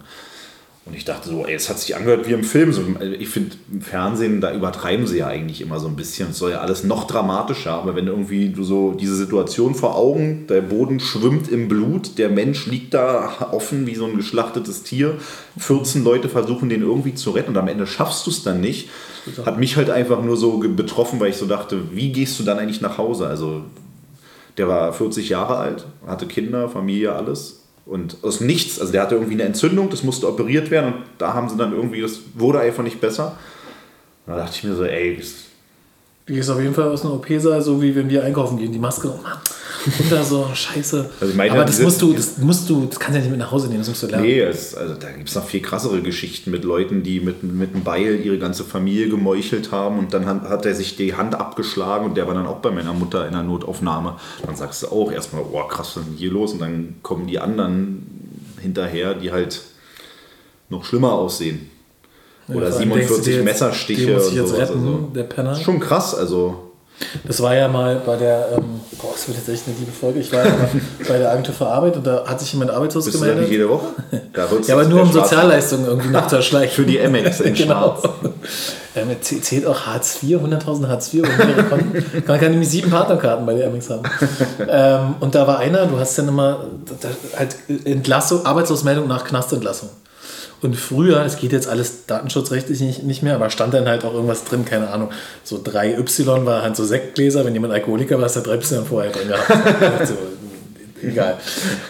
Und 0.86 0.94
ich 0.94 1.04
dachte 1.04 1.28
so, 1.28 1.44
ey, 1.44 1.54
es 1.54 1.68
hat 1.68 1.80
sich 1.80 1.96
angehört 1.96 2.28
wie 2.28 2.32
im 2.32 2.44
Film. 2.44 2.72
So, 2.72 2.80
ich 3.18 3.28
finde, 3.28 3.56
im 3.72 3.80
Fernsehen, 3.80 4.40
da 4.40 4.54
übertreiben 4.54 5.04
sie 5.08 5.18
ja 5.18 5.26
eigentlich 5.26 5.60
immer 5.60 5.80
so 5.80 5.88
ein 5.88 5.96
bisschen. 5.96 6.30
Es 6.30 6.38
soll 6.38 6.52
ja 6.52 6.60
alles 6.60 6.84
noch 6.84 7.08
dramatischer. 7.08 7.72
Aber 7.72 7.96
wenn 7.96 8.06
irgendwie 8.06 8.50
du 8.50 8.62
so 8.62 8.92
diese 8.92 9.16
Situation 9.16 9.74
vor 9.74 9.96
Augen, 9.96 10.46
der 10.46 10.60
Boden 10.60 11.00
schwimmt 11.00 11.48
im 11.48 11.66
Blut, 11.66 12.18
der 12.18 12.28
Mensch 12.28 12.66
liegt 12.66 12.94
da 12.94 13.48
offen 13.50 13.88
wie 13.88 13.96
so 13.96 14.06
ein 14.06 14.16
geschlachtetes 14.16 14.84
Tier. 14.84 15.18
14 15.58 16.04
Leute 16.04 16.28
versuchen 16.28 16.68
den 16.68 16.82
irgendwie 16.82 17.14
zu 17.14 17.32
retten 17.32 17.50
und 17.50 17.56
am 17.56 17.66
Ende 17.66 17.88
schaffst 17.88 18.24
du 18.24 18.30
es 18.30 18.44
dann 18.44 18.60
nicht. 18.60 18.88
Hat 19.44 19.58
mich 19.58 19.76
halt 19.76 19.90
einfach 19.90 20.22
nur 20.22 20.36
so 20.36 20.58
betroffen, 20.58 21.18
weil 21.18 21.30
ich 21.30 21.36
so 21.36 21.46
dachte, 21.46 21.96
wie 21.96 22.12
gehst 22.12 22.38
du 22.38 22.44
dann 22.44 22.60
eigentlich 22.60 22.80
nach 22.80 22.96
Hause? 22.96 23.26
Also, 23.26 23.62
der 24.56 24.68
war 24.68 24.92
40 24.92 25.30
Jahre 25.30 25.56
alt, 25.56 25.84
hatte 26.06 26.26
Kinder, 26.26 26.68
Familie, 26.68 27.12
alles 27.12 27.65
und 27.86 28.18
aus 28.22 28.40
nichts, 28.40 28.80
also 28.80 28.92
der 28.92 29.02
hatte 29.02 29.14
irgendwie 29.14 29.34
eine 29.34 29.44
Entzündung, 29.44 29.88
das 29.90 30.02
musste 30.02 30.28
operiert 30.28 30.70
werden 30.70 30.92
und 30.92 31.02
da 31.18 31.32
haben 31.32 31.48
sie 31.48 31.56
dann 31.56 31.72
irgendwie, 31.72 32.02
das 32.02 32.18
wurde 32.34 32.60
einfach 32.60 32.82
nicht 32.82 33.00
besser. 33.00 33.38
Und 34.26 34.34
da 34.34 34.40
dachte 34.40 34.56
ich 34.56 34.64
mir 34.64 34.74
so, 34.74 34.84
ey, 34.84 35.22
die 36.28 36.38
ist 36.38 36.50
auf 36.50 36.60
jeden 36.60 36.74
Fall 36.74 36.88
aus 36.88 37.04
einer 37.04 37.14
OP-Saal, 37.14 37.62
so 37.62 37.80
wie 37.80 37.94
wenn 37.94 38.10
wir 38.10 38.24
einkaufen 38.24 38.58
gehen. 38.58 38.72
Die 38.72 38.80
Maske, 38.80 39.08
oh 39.08 39.22
Mann, 39.22 39.38
und 39.98 40.12
da 40.12 40.24
so, 40.24 40.48
scheiße. 40.52 41.10
Also 41.20 41.34
meine, 41.34 41.52
Aber 41.52 41.64
das 41.64 41.80
musst 41.80 42.02
du, 42.02 42.12
das 42.12 42.38
musst 42.38 42.68
du, 42.68 42.86
das 42.86 42.98
kannst 42.98 43.14
du 43.14 43.18
ja 43.18 43.20
nicht 43.22 43.30
mit 43.30 43.38
nach 43.38 43.52
Hause 43.52 43.68
nehmen, 43.68 43.80
das 43.80 43.88
musst 43.88 44.02
du 44.02 44.06
lernen. 44.08 44.24
Nee, 44.24 44.40
es, 44.40 44.74
also 44.74 44.94
da 44.94 45.10
gibt 45.10 45.28
es 45.28 45.34
noch 45.34 45.46
viel 45.46 45.60
krassere 45.60 46.02
Geschichten 46.02 46.50
mit 46.50 46.64
Leuten, 46.64 47.02
die 47.02 47.20
mit, 47.20 47.42
mit 47.42 47.74
einem 47.74 47.84
Beil 47.84 48.20
ihre 48.24 48.38
ganze 48.38 48.64
Familie 48.64 49.08
gemeuchelt 49.08 49.72
haben 49.72 49.98
und 49.98 50.12
dann 50.12 50.26
hat, 50.26 50.42
hat 50.42 50.66
er 50.66 50.74
sich 50.74 50.96
die 50.96 51.14
Hand 51.14 51.34
abgeschlagen 51.34 52.06
und 52.06 52.16
der 52.16 52.26
war 52.26 52.34
dann 52.34 52.46
auch 52.46 52.58
bei 52.58 52.70
meiner 52.70 52.92
Mutter 52.92 53.26
in 53.26 53.32
der 53.32 53.42
Notaufnahme. 53.42 54.16
Dann 54.44 54.56
sagst 54.56 54.82
du 54.82 54.88
auch 54.88 55.12
erstmal, 55.12 55.42
oh 55.42 55.62
krass, 55.64 55.92
was 55.94 56.02
ist 56.02 56.08
denn 56.08 56.16
hier 56.16 56.30
los? 56.30 56.52
Und 56.52 56.60
dann 56.60 56.96
kommen 57.02 57.26
die 57.26 57.38
anderen 57.38 58.06
hinterher, 58.60 59.14
die 59.14 59.30
halt 59.30 59.62
noch 60.68 60.84
schlimmer 60.84 61.12
aussehen. 61.12 61.70
Oder 62.48 62.68
ja, 62.68 62.72
47 62.72 63.34
jetzt, 63.34 63.44
Messerstiche. 63.44 64.02
ich 64.02 64.34
jetzt 64.34 64.54
retten, 64.54 64.78
also. 64.78 65.10
der 65.14 65.24
Penner. 65.24 65.54
Schon 65.56 65.80
krass, 65.80 66.14
also. 66.14 66.65
Das 67.24 67.42
war 67.42 67.54
ja 67.54 67.68
mal 67.68 68.00
bei 68.06 68.16
der, 68.16 68.48
ähm, 68.56 68.80
boah, 69.00 69.10
das 69.12 69.28
wird 69.28 69.36
jetzt 69.36 69.48
echt 69.48 69.64
eine 69.66 69.76
liebe 69.78 69.92
Folge. 69.92 70.20
Ich 70.20 70.32
war 70.32 70.44
ja 70.44 70.50
mal 70.50 70.68
bei 71.08 71.18
der 71.18 71.30
Agentur 71.30 71.54
für 71.54 71.66
Arbeit 71.66 71.96
und 71.96 72.06
da 72.06 72.24
hat 72.26 72.40
sich 72.40 72.52
jemand 72.52 72.70
arbeitslos 72.70 73.04
Bist 73.04 73.16
gemeldet. 73.16 73.38
Du 73.38 73.42
nicht 73.42 73.52
jede 73.52 73.68
Woche? 73.68 73.86
ja, 74.66 74.74
aber 74.74 74.84
nur 74.84 75.02
um 75.02 75.12
Sozialleistungen 75.12 75.86
irgendwie 75.86 76.08
noch 76.08 76.26
zu 76.26 76.36
erschleichen. 76.36 76.74
für 76.74 76.90
die 76.90 76.98
MX 76.98 77.40
in 77.40 77.54
genau. 77.54 77.98
Schwarz. 78.00 78.14
Ähm, 78.96 79.08
zählt 79.20 79.66
auch 79.66 79.80
Hartz 79.86 80.22
IV, 80.22 80.38
100.000 80.38 80.88
Hartz 80.88 81.12
IV 81.12 81.24
Man 82.26 82.40
kann 82.40 82.50
nämlich 82.50 82.70
sieben 82.70 82.90
Partnerkarten 82.90 83.44
bei 83.44 83.54
der 83.54 83.68
MX 83.70 83.90
haben. 83.90 84.02
ähm, 84.66 85.14
und 85.20 85.34
da 85.34 85.46
war 85.46 85.58
einer, 85.58 85.84
du 85.86 85.98
hast 85.98 86.16
dann 86.18 86.28
immer 86.28 86.64
halt 87.36 87.56
Entlassung, 87.84 88.46
Arbeitslosmeldung 88.46 89.06
nach 89.06 89.24
Knastentlassung. 89.24 89.90
Und 90.66 90.74
früher, 90.74 91.24
es 91.24 91.36
geht 91.36 91.52
jetzt 91.52 91.68
alles 91.68 92.06
datenschutzrechtlich 92.08 92.80
nicht, 92.80 93.04
nicht 93.04 93.22
mehr, 93.22 93.36
aber 93.36 93.50
stand 93.50 93.72
dann 93.72 93.86
halt 93.86 94.04
auch 94.04 94.12
irgendwas 94.12 94.42
drin, 94.42 94.64
keine 94.64 94.90
Ahnung. 94.90 95.10
So 95.44 95.58
3Y 95.58 96.44
war 96.44 96.62
halt 96.62 96.74
so 96.74 96.84
Sektgläser, 96.84 97.44
wenn 97.44 97.54
jemand 97.54 97.72
Alkoholiker 97.72 98.18
war, 98.18 98.26
ist 98.26 98.34
da 98.34 98.40
3Y 98.40 98.82
vorher 98.82 99.12
drin 99.12 99.28
gehabt. 99.28 100.08
so, 100.08 100.16
egal. 101.06 101.38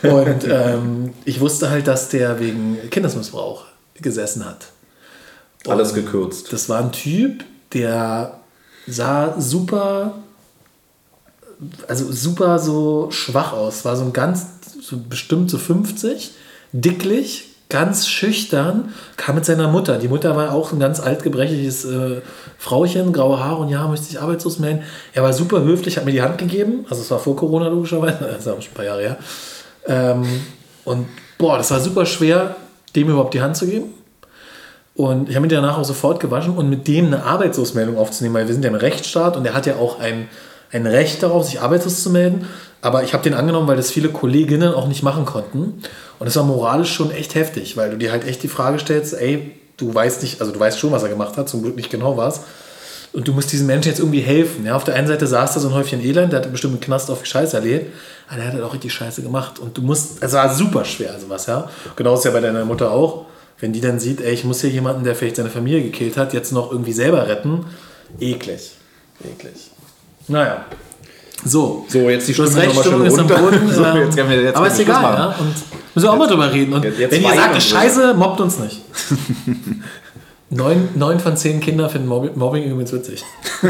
Und 0.02 0.46
ähm, 0.46 1.14
ich 1.24 1.40
wusste 1.40 1.70
halt, 1.70 1.86
dass 1.86 2.10
der 2.10 2.38
wegen 2.38 2.76
Kindesmissbrauch 2.90 3.64
gesessen 3.94 4.44
hat. 4.44 4.66
Und 5.64 5.72
alles 5.72 5.94
gekürzt. 5.94 6.52
Das 6.52 6.68
war 6.68 6.80
ein 6.80 6.92
Typ, 6.92 7.44
der 7.72 8.40
sah 8.86 9.40
super, 9.40 10.18
also 11.88 12.12
super 12.12 12.58
so 12.58 13.10
schwach 13.10 13.54
aus. 13.54 13.86
War 13.86 13.96
so 13.96 14.04
ein 14.04 14.12
ganz, 14.12 14.44
so 14.82 14.98
bestimmt 14.98 15.50
so 15.50 15.56
50, 15.56 16.32
dicklich, 16.72 17.55
ganz 17.68 18.06
schüchtern, 18.06 18.94
kam 19.16 19.34
mit 19.34 19.44
seiner 19.44 19.68
Mutter. 19.68 19.98
Die 19.98 20.08
Mutter 20.08 20.36
war 20.36 20.52
auch 20.52 20.72
ein 20.72 20.78
ganz 20.78 21.00
altgebrechliches 21.00 21.84
äh, 21.84 22.20
Frauchen, 22.58 23.12
graue 23.12 23.40
Haare 23.40 23.62
und 23.62 23.68
ja, 23.68 23.86
möchte 23.88 24.06
ich 24.08 24.20
arbeitslos 24.20 24.58
melden. 24.58 24.82
Er 25.12 25.22
war 25.22 25.32
super 25.32 25.62
höflich, 25.62 25.96
hat 25.96 26.04
mir 26.04 26.12
die 26.12 26.22
Hand 26.22 26.38
gegeben. 26.38 26.86
Also 26.88 27.02
es 27.02 27.10
war 27.10 27.18
vor 27.18 27.34
Corona 27.34 27.68
logischerweise, 27.68 28.18
das 28.44 28.46
ein 28.46 28.74
paar 28.74 28.84
Jahre 28.84 29.02
her. 29.02 29.16
Ähm, 29.86 30.24
und 30.84 31.08
boah, 31.38 31.58
das 31.58 31.70
war 31.70 31.80
super 31.80 32.06
schwer, 32.06 32.56
dem 32.94 33.08
überhaupt 33.08 33.34
die 33.34 33.40
Hand 33.40 33.56
zu 33.56 33.66
geben. 33.66 33.94
Und 34.94 35.28
ich 35.28 35.36
habe 35.36 35.46
ihn 35.46 35.50
danach 35.50 35.76
auch 35.76 35.84
sofort 35.84 36.20
gewaschen 36.20 36.56
und 36.56 36.70
mit 36.70 36.88
dem 36.88 37.06
eine 37.06 37.24
Arbeitslosmeldung 37.24 37.98
aufzunehmen, 37.98 38.34
weil 38.34 38.46
wir 38.46 38.54
sind 38.54 38.64
ja 38.64 38.70
im 38.70 38.76
Rechtsstaat 38.76 39.36
und 39.36 39.44
er 39.44 39.52
hat 39.52 39.66
ja 39.66 39.76
auch 39.76 40.00
ein, 40.00 40.28
ein 40.72 40.86
Recht 40.86 41.22
darauf, 41.22 41.44
sich 41.44 41.60
arbeitslos 41.60 42.02
zu 42.02 42.10
melden. 42.10 42.46
Aber 42.80 43.02
ich 43.02 43.12
habe 43.12 43.22
den 43.22 43.34
angenommen, 43.34 43.68
weil 43.68 43.76
das 43.76 43.90
viele 43.90 44.08
Kolleginnen 44.08 44.72
auch 44.72 44.86
nicht 44.86 45.02
machen 45.02 45.26
konnten. 45.26 45.82
Und 46.18 46.26
es 46.26 46.36
war 46.36 46.44
moralisch 46.44 46.92
schon 46.92 47.10
echt 47.10 47.34
heftig, 47.34 47.76
weil 47.76 47.90
du 47.90 47.96
dir 47.96 48.10
halt 48.12 48.26
echt 48.26 48.42
die 48.42 48.48
Frage 48.48 48.78
stellst, 48.78 49.14
ey, 49.14 49.52
du 49.76 49.94
weißt 49.94 50.22
nicht, 50.22 50.40
also 50.40 50.52
du 50.52 50.58
weißt 50.58 50.78
schon, 50.78 50.92
was 50.92 51.02
er 51.02 51.08
gemacht 51.08 51.36
hat, 51.36 51.48
zum 51.48 51.62
Glück 51.62 51.76
nicht 51.76 51.90
genau 51.90 52.16
was. 52.16 52.40
Und 53.12 53.28
du 53.28 53.32
musst 53.32 53.50
diesen 53.50 53.66
Menschen 53.66 53.88
jetzt 53.88 53.98
irgendwie 53.98 54.20
helfen. 54.20 54.66
Ja, 54.66 54.76
auf 54.76 54.84
der 54.84 54.94
einen 54.94 55.06
Seite 55.06 55.26
saß 55.26 55.54
da 55.54 55.60
so 55.60 55.68
ein 55.68 55.74
Häufchen 55.74 56.02
Elend, 56.02 56.32
der 56.32 56.40
hat 56.40 56.52
bestimmt 56.52 56.74
einen 56.74 56.80
Knast 56.80 57.10
auf 57.10 57.24
Scheiße 57.24 57.56
erlebt, 57.56 57.94
aber 58.28 58.36
der 58.36 58.46
hat 58.46 58.54
halt 58.54 58.62
auch 58.62 58.74
richtig 58.74 58.92
Scheiße 58.92 59.22
gemacht. 59.22 59.58
Und 59.58 59.76
du 59.76 59.82
musst, 59.82 60.22
es 60.22 60.32
war 60.32 60.54
super 60.54 60.84
schwer, 60.84 61.18
sowas, 61.18 61.46
ja. 61.46 61.70
Genauso 61.96 62.20
ist 62.20 62.24
ja 62.26 62.30
bei 62.32 62.40
deiner 62.40 62.64
Mutter 62.64 62.90
auch. 62.90 63.26
Wenn 63.58 63.72
die 63.72 63.80
dann 63.80 63.98
sieht, 63.98 64.20
ey, 64.20 64.34
ich 64.34 64.44
muss 64.44 64.60
hier 64.60 64.68
jemanden, 64.68 65.04
der 65.04 65.14
vielleicht 65.14 65.36
seine 65.36 65.48
Familie 65.48 65.82
gekillt 65.82 66.18
hat, 66.18 66.34
jetzt 66.34 66.52
noch 66.52 66.70
irgendwie 66.70 66.92
selber 66.92 67.26
retten. 67.26 67.64
Eklig. 68.20 68.72
Eklig. 69.24 69.70
Naja. 70.28 70.66
So. 71.44 71.84
So, 71.88 71.98
jetzt 72.10 72.26
die 72.28 72.34
Stimme 72.34 72.54
recht, 72.56 72.68
nochmal 72.68 72.84
Stimmung 72.84 73.00
schön 73.00 73.06
ist 73.06 73.18
am 73.18 73.26
runter. 73.26 73.42
Boden. 73.42 73.72
So, 73.72 73.84
jetzt 73.84 74.16
wir- 74.16 74.42
jetzt 74.42 74.56
aber 74.56 74.66
ist 74.68 74.80
egal, 74.80 75.02
ja. 75.02 75.26
Und 75.38 75.46
müssen 75.94 76.06
wir 76.06 76.12
auch 76.12 76.16
mal 76.16 76.26
drüber 76.28 76.52
reden. 76.52 76.72
Und 76.72 76.84
Jetzt- 76.84 76.98
jetzt 76.98 77.12
wenn 77.12 77.22
ihr 77.22 77.34
sagt, 77.34 77.62
scheiße, 77.62 78.14
mobbt 78.14 78.40
uns 78.40 78.58
nicht. 78.58 78.82
neun, 80.50 80.88
neun 80.94 81.20
von 81.20 81.36
zehn 81.36 81.60
Kindern 81.60 81.90
finden 81.90 82.08
Mobbing, 82.08 82.64
übrigens 82.64 82.92
witzig. 82.92 83.24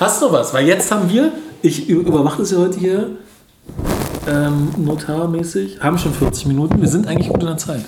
Hast 0.00 0.20
du 0.22 0.30
was? 0.32 0.52
Weil 0.52 0.66
jetzt 0.66 0.90
haben 0.90 1.08
wir, 1.10 1.32
ich 1.62 1.88
überwache 1.88 2.38
das 2.42 2.50
ja 2.50 2.58
heute 2.58 2.78
hier, 2.78 3.10
ähm, 4.28 4.68
notarmäßig, 4.76 5.80
haben 5.80 5.98
schon 5.98 6.12
40 6.14 6.46
Minuten. 6.46 6.80
Wir 6.80 6.88
sind 6.88 7.06
eigentlich 7.06 7.28
gut 7.28 7.40
in 7.40 7.46
der 7.46 7.56
Zeit. 7.56 7.84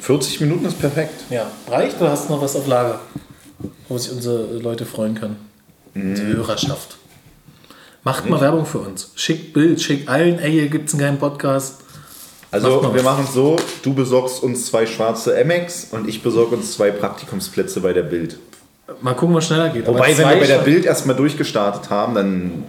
40 0.00 0.40
Minuten 0.40 0.64
ist 0.66 0.78
perfekt. 0.78 1.24
Ja. 1.30 1.46
Reicht 1.70 2.00
oder 2.00 2.10
hast 2.12 2.28
du 2.28 2.34
noch 2.34 2.42
was 2.42 2.54
auf 2.56 2.66
Lager, 2.66 3.00
wo 3.88 3.98
sich 3.98 4.12
unsere 4.12 4.58
Leute 4.58 4.86
freuen 4.86 5.14
können? 5.14 5.36
Die 5.94 6.22
Hörerschaft. 6.22 6.96
Macht 8.08 8.30
mal 8.30 8.40
Werbung 8.40 8.64
für 8.64 8.78
uns. 8.78 9.10
Schickt 9.16 9.52
Bild, 9.52 9.82
schickt 9.82 10.08
allen, 10.08 10.38
ey, 10.38 10.50
hier 10.50 10.68
gibt 10.68 10.88
es 10.88 10.94
einen 10.94 11.02
geilen 11.02 11.18
Podcast. 11.18 11.80
Also 12.50 12.70
Macht 12.70 12.82
mal 12.84 12.94
wir 12.94 13.02
machen 13.02 13.24
es 13.28 13.34
so, 13.34 13.56
du 13.82 13.92
besorgst 13.92 14.42
uns 14.42 14.64
zwei 14.66 14.86
schwarze 14.86 15.34
MX 15.44 15.88
und 15.90 16.08
ich 16.08 16.22
besorge 16.22 16.56
uns 16.56 16.72
zwei 16.72 16.90
Praktikumsplätze 16.90 17.80
bei 17.80 17.92
der 17.92 18.04
Bild. 18.04 18.38
Mal 19.02 19.12
gucken, 19.12 19.34
was 19.34 19.44
schneller 19.46 19.68
geht. 19.68 19.86
Wobei, 19.86 20.16
wenn 20.16 20.26
wir 20.30 20.36
bei 20.40 20.46
der 20.46 20.60
Bild 20.60 20.86
erstmal 20.86 21.16
durchgestartet 21.16 21.90
haben, 21.90 22.14
dann 22.14 22.64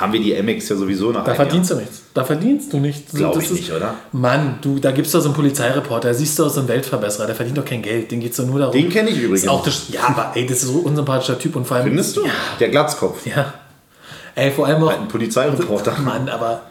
haben 0.00 0.12
wir 0.12 0.20
die 0.20 0.40
MX 0.40 0.68
ja 0.68 0.76
sowieso 0.76 1.10
nach 1.10 1.24
Da 1.24 1.32
einem 1.32 1.36
verdienst 1.36 1.70
du 1.72 1.74
nichts. 1.74 2.02
Da 2.14 2.22
verdienst 2.22 2.72
du 2.72 2.78
nichts. 2.78 3.12
Glaub 3.12 3.32
Das 3.34 3.42
ich 3.44 3.50
ist- 3.50 3.56
nicht, 3.56 3.72
oder? 3.72 3.94
Mann, 4.12 4.58
du, 4.62 4.78
da 4.78 4.92
gibt 4.92 5.06
es 5.06 5.12
doch 5.12 5.20
so 5.20 5.26
einen 5.30 5.34
Polizeireporter, 5.34 6.08
da 6.10 6.14
siehst 6.14 6.38
du 6.38 6.44
aus 6.44 6.54
so 6.54 6.60
einen 6.60 6.68
Weltverbesserer, 6.68 7.26
der 7.26 7.34
verdient 7.34 7.58
doch 7.58 7.64
kein 7.64 7.82
Geld. 7.82 8.12
Den 8.12 8.20
geht 8.20 8.30
es 8.30 8.36
doch 8.36 8.46
nur 8.46 8.60
darum. 8.60 8.72
Den 8.72 8.88
kenn 8.88 9.08
ich 9.08 9.16
übrigens. 9.18 9.42
Ist 9.42 9.48
auch 9.48 9.64
das, 9.64 9.88
ja, 9.90 10.02
aber 10.06 10.30
ey, 10.34 10.46
das 10.46 10.58
ist 10.58 10.66
so 10.68 10.78
ein 10.78 10.84
unsympathischer 10.84 11.36
Typ 11.40 11.56
und 11.56 11.66
vor 11.66 11.78
allem. 11.78 11.86
Findest 11.88 12.16
du? 12.16 12.24
Ja. 12.24 12.30
Der 12.60 12.68
Glatzkopf. 12.68 13.26
ja. 13.26 13.52
Ey, 14.36 14.50
vor 14.52 14.66
allem 14.66 14.84
auch. 14.84 14.90
Ein 14.92 15.08
Polizeireporter. 15.08 15.98
Mann, 16.04 16.28
aber 16.28 16.62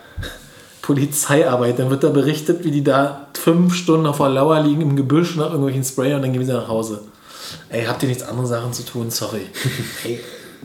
Polizeiarbeit, 0.82 1.80
dann 1.80 1.90
wird 1.90 2.04
da 2.04 2.10
berichtet, 2.10 2.64
wie 2.64 2.72
die 2.72 2.84
da 2.84 3.28
fünf 3.34 3.74
Stunden 3.76 4.06
auf 4.06 4.18
der 4.18 4.30
Lauer 4.30 4.60
liegen 4.62 4.82
im 4.82 4.96
Gebüsch 4.96 5.36
nach 5.36 5.48
irgendwelchen 5.48 5.84
Spray 5.84 6.14
und 6.14 6.22
dann 6.22 6.32
gehen 6.32 6.46
sie 6.46 6.54
nach 6.54 6.68
Hause. 6.68 7.02
Ey, 7.70 7.86
habt 7.86 8.02
ihr 8.04 8.10
nichts 8.10 8.24
andere 8.24 8.46
Sachen 8.48 8.72
zu 8.72 8.84
tun? 8.86 9.10
Sorry. 9.10 9.42
Ey, 10.06 10.20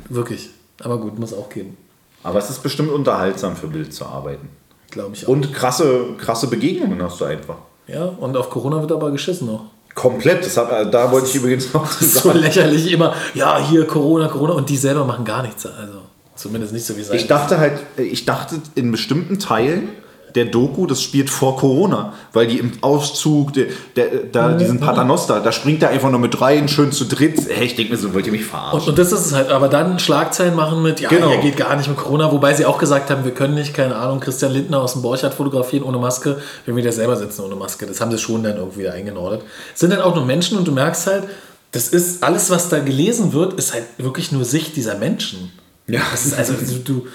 wirklich. 0.08 0.50
Aber 0.82 0.98
gut, 0.98 1.18
muss 1.18 1.32
auch 1.32 1.48
gehen. 1.48 1.76
Aber 2.22 2.38
es 2.38 2.50
ist 2.50 2.62
bestimmt 2.62 2.90
unterhaltsam 2.90 3.56
für 3.56 3.66
Bild 3.66 3.94
zu 3.94 4.04
arbeiten. 4.04 4.48
Glaube 4.90 5.14
ich 5.14 5.24
auch. 5.24 5.30
Und 5.30 5.54
krasse, 5.54 6.04
krasse 6.18 6.48
Begegnungen 6.48 7.02
hast 7.02 7.20
du 7.20 7.24
einfach. 7.24 7.56
ja, 7.86 8.04
und 8.04 8.36
auf 8.36 8.50
Corona 8.50 8.80
wird 8.80 8.92
aber 8.92 9.10
geschissen 9.10 9.46
noch. 9.46 9.64
Komplett. 9.94 10.44
Das 10.44 10.56
hat, 10.56 10.70
äh, 10.70 10.90
da 10.90 11.10
wollte 11.10 11.28
ich 11.28 11.34
übrigens 11.34 11.72
noch 11.72 11.88
zu 11.90 12.04
So 12.04 12.20
sagen. 12.28 12.38
lächerlich 12.40 12.92
immer, 12.92 13.14
ja, 13.34 13.58
hier 13.58 13.86
Corona, 13.86 14.28
Corona 14.28 14.52
und 14.54 14.68
die 14.68 14.76
selber 14.76 15.04
machen 15.04 15.24
gar 15.24 15.42
nichts. 15.42 15.64
Also 15.66 16.00
zumindest 16.40 16.72
nicht 16.72 16.86
so 16.86 16.96
wie 16.96 17.02
sein. 17.02 17.16
Ich 17.16 17.26
dachte 17.26 17.58
halt, 17.58 17.74
ich 17.96 18.24
dachte 18.24 18.56
in 18.74 18.90
bestimmten 18.90 19.38
Teilen 19.38 19.88
der 20.34 20.44
Doku, 20.44 20.86
das 20.86 21.02
spielt 21.02 21.28
vor 21.28 21.56
Corona, 21.56 22.12
weil 22.32 22.46
die 22.46 22.58
im 22.58 22.72
Auszug, 22.82 23.52
der, 23.52 23.66
der, 23.96 24.06
da, 24.30 24.52
diesen 24.52 24.78
Paternoster, 24.78 25.40
da 25.40 25.50
springt 25.50 25.82
er 25.82 25.90
einfach 25.90 26.08
nur 26.10 26.20
mit 26.20 26.40
rein, 26.40 26.68
schön 26.68 26.92
zu 26.92 27.04
dritt. 27.04 27.36
Hey, 27.48 27.66
ich 27.66 27.74
denke 27.74 27.92
mir 27.92 27.98
so, 27.98 28.14
wollt 28.14 28.26
ihr 28.26 28.32
mich 28.32 28.44
verarschen? 28.44 28.80
Und, 28.80 28.88
und 28.90 28.98
das 28.98 29.10
ist 29.10 29.26
es 29.26 29.34
halt, 29.34 29.50
aber 29.50 29.68
dann 29.68 29.98
Schlagzeilen 29.98 30.54
machen 30.54 30.82
mit, 30.82 31.00
ja, 31.00 31.08
Genau. 31.08 31.30
hier 31.30 31.38
geht 31.38 31.56
gar 31.56 31.74
nicht 31.76 31.88
mit 31.88 31.96
Corona, 31.96 32.30
wobei 32.30 32.54
sie 32.54 32.64
auch 32.64 32.78
gesagt 32.78 33.10
haben, 33.10 33.24
wir 33.24 33.32
können 33.32 33.54
nicht, 33.54 33.74
keine 33.74 33.96
Ahnung, 33.96 34.20
Christian 34.20 34.52
Lindner 34.52 34.80
aus 34.80 34.92
dem 34.92 35.02
Borchardt 35.02 35.34
fotografieren 35.34 35.82
ohne 35.82 35.98
Maske, 35.98 36.40
wenn 36.64 36.76
wir 36.76 36.84
da 36.84 36.92
selber 36.92 37.16
sitzen 37.16 37.42
ohne 37.42 37.56
Maske. 37.56 37.86
Das 37.86 38.00
haben 38.00 38.12
sie 38.12 38.18
schon 38.18 38.44
dann 38.44 38.56
irgendwie 38.56 38.80
wieder 38.80 38.92
eingenordet. 38.92 39.42
Es 39.74 39.80
sind 39.80 39.92
dann 39.92 40.00
auch 40.00 40.14
nur 40.14 40.24
Menschen 40.24 40.56
und 40.58 40.68
du 40.68 40.72
merkst 40.72 41.08
halt, 41.08 41.24
das 41.72 41.88
ist 41.88 42.22
alles, 42.22 42.50
was 42.50 42.68
da 42.68 42.78
gelesen 42.78 43.32
wird, 43.32 43.54
ist 43.54 43.72
halt 43.72 43.84
wirklich 43.98 44.32
nur 44.32 44.44
Sicht 44.44 44.76
dieser 44.76 44.96
Menschen. 44.96 45.52
Ja. 45.92 46.02
Das 46.10 46.26
ist 46.26 46.38
also, 46.38 46.54
du, 46.54 46.78
du, 46.78 47.06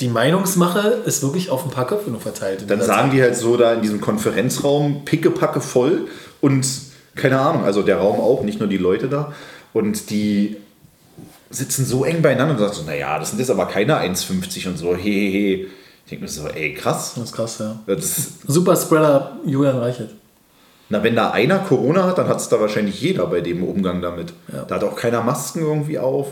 die 0.00 0.08
Meinungsmache 0.08 1.02
ist 1.06 1.22
wirklich 1.22 1.50
auf 1.50 1.64
ein 1.64 1.70
paar 1.70 1.86
Köpfe 1.86 2.10
nur 2.10 2.20
verteilt. 2.20 2.64
Dann 2.68 2.78
dieser 2.78 2.86
sagen 2.86 3.08
Zeit. 3.08 3.16
die 3.16 3.22
halt 3.22 3.36
so 3.36 3.56
da 3.56 3.74
in 3.74 3.82
diesem 3.82 4.00
Konferenzraum 4.00 5.04
pickepacke 5.04 5.60
voll 5.60 6.08
und 6.40 6.66
keine 7.16 7.40
Ahnung, 7.40 7.64
also 7.64 7.82
der 7.82 7.98
Raum 7.98 8.20
auch, 8.20 8.42
nicht 8.42 8.60
nur 8.60 8.68
die 8.68 8.76
Leute 8.76 9.08
da. 9.08 9.32
Und 9.72 10.10
die 10.10 10.56
sitzen 11.50 11.84
so 11.84 12.04
eng 12.04 12.22
beieinander 12.22 12.54
und 12.54 12.60
sagen 12.60 12.72
so, 12.72 12.82
naja, 12.84 13.18
das 13.18 13.30
sind 13.30 13.38
jetzt 13.38 13.50
aber 13.50 13.66
keine 13.66 13.98
1,50 14.00 14.68
und 14.68 14.78
so, 14.78 14.94
hehehe. 14.94 15.66
Ich 16.04 16.10
denke 16.10 16.24
mir 16.24 16.30
so, 16.30 16.46
ey, 16.46 16.74
krass. 16.74 17.14
Das 17.16 17.24
ist 17.24 17.32
krass, 17.34 17.58
ja. 17.58 17.80
Das 17.86 18.32
Super 18.46 18.76
Spreader 18.76 19.36
Julian 19.44 19.78
Reichelt. 19.78 20.10
na, 20.88 21.02
wenn 21.02 21.16
da 21.16 21.32
einer 21.32 21.58
Corona 21.58 22.04
hat, 22.04 22.18
dann 22.18 22.28
hat 22.28 22.38
es 22.38 22.48
da 22.48 22.60
wahrscheinlich 22.60 23.00
jeder 23.00 23.26
bei 23.26 23.40
dem 23.40 23.62
Umgang 23.62 24.00
damit. 24.00 24.32
Ja. 24.52 24.64
Da 24.64 24.76
hat 24.76 24.84
auch 24.84 24.96
keiner 24.96 25.22
Masken 25.22 25.60
irgendwie 25.60 25.98
auf. 25.98 26.28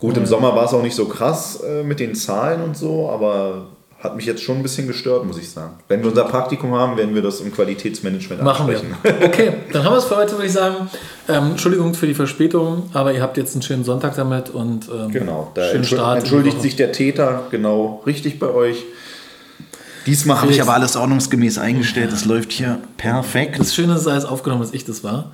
Gut, 0.00 0.16
im 0.16 0.26
Sommer 0.26 0.56
war 0.56 0.64
es 0.64 0.72
auch 0.72 0.82
nicht 0.82 0.96
so 0.96 1.06
krass 1.06 1.60
äh, 1.62 1.82
mit 1.82 2.00
den 2.00 2.14
Zahlen 2.14 2.62
und 2.62 2.76
so, 2.76 3.10
aber 3.10 3.66
hat 4.02 4.16
mich 4.16 4.24
jetzt 4.24 4.42
schon 4.42 4.56
ein 4.56 4.62
bisschen 4.62 4.86
gestört, 4.86 5.26
muss 5.26 5.36
ich 5.36 5.50
sagen. 5.50 5.74
Wenn 5.88 6.00
wir 6.00 6.08
unser 6.08 6.24
Praktikum 6.24 6.74
haben, 6.74 6.96
werden 6.96 7.14
wir 7.14 7.20
das 7.20 7.40
im 7.42 7.52
Qualitätsmanagement 7.52 8.42
Machen 8.42 8.66
wir. 8.66 8.78
ansprechen. 8.78 9.22
Okay, 9.22 9.52
dann 9.74 9.84
haben 9.84 9.92
wir 9.92 9.98
es 9.98 10.06
für 10.06 10.16
heute, 10.16 10.32
würde 10.32 10.46
ich 10.46 10.52
sagen. 10.54 10.88
Ähm, 11.28 11.50
Entschuldigung 11.50 11.92
für 11.92 12.06
die 12.06 12.14
Verspätung, 12.14 12.88
aber 12.94 13.12
ihr 13.12 13.20
habt 13.20 13.36
jetzt 13.36 13.54
einen 13.54 13.60
schönen 13.60 13.84
Sonntag 13.84 14.16
damit 14.16 14.48
und 14.48 14.88
ähm, 14.88 15.10
Genau, 15.12 15.50
da 15.54 15.68
schönen 15.68 15.84
Start. 15.84 16.20
entschuldigt 16.20 16.62
sich 16.62 16.76
der 16.76 16.92
Täter 16.92 17.42
genau 17.50 18.02
richtig 18.06 18.38
bei 18.38 18.48
euch. 18.48 18.84
Diesmal 20.06 20.40
habe 20.40 20.50
ich 20.50 20.62
aber 20.62 20.72
alles 20.72 20.96
ordnungsgemäß 20.96 21.58
eingestellt. 21.58 22.10
Das 22.10 22.24
läuft 22.24 22.52
hier 22.52 22.78
perfekt. 22.96 23.60
Das 23.60 23.74
Schöne 23.74 23.96
ist, 23.96 24.04
sei 24.04 24.16
es 24.16 24.24
aufgenommen, 24.24 24.62
dass 24.62 24.72
ich 24.72 24.86
das 24.86 25.04
war. 25.04 25.30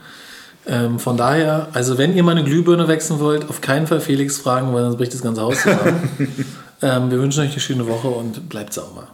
Ähm, 0.69 0.99
von 0.99 1.17
daher, 1.17 1.69
also 1.73 1.97
wenn 1.97 2.17
ihr 2.17 2.23
mal 2.23 2.33
eine 2.33 2.45
Glühbirne 2.45 2.89
wechseln 2.89 3.21
wollt, 3.21 3.49
auf 3.49 3.61
keinen 3.61 3.87
Fall 3.87 4.01
Felix 4.01 4.39
fragen, 4.39 4.75
weil 4.75 4.83
sonst 4.83 4.97
bricht 4.97 5.15
das 5.15 5.23
ganze 5.23 5.43
Haus 5.43 5.63
zusammen. 5.63 6.11
ähm, 6.83 7.11
wir 7.11 7.19
wünschen 7.19 7.45
euch 7.45 7.53
eine 7.53 7.61
schöne 7.61 7.87
Woche 7.87 8.09
und 8.09 8.49
bleibt 8.49 8.73
sauber. 8.73 9.09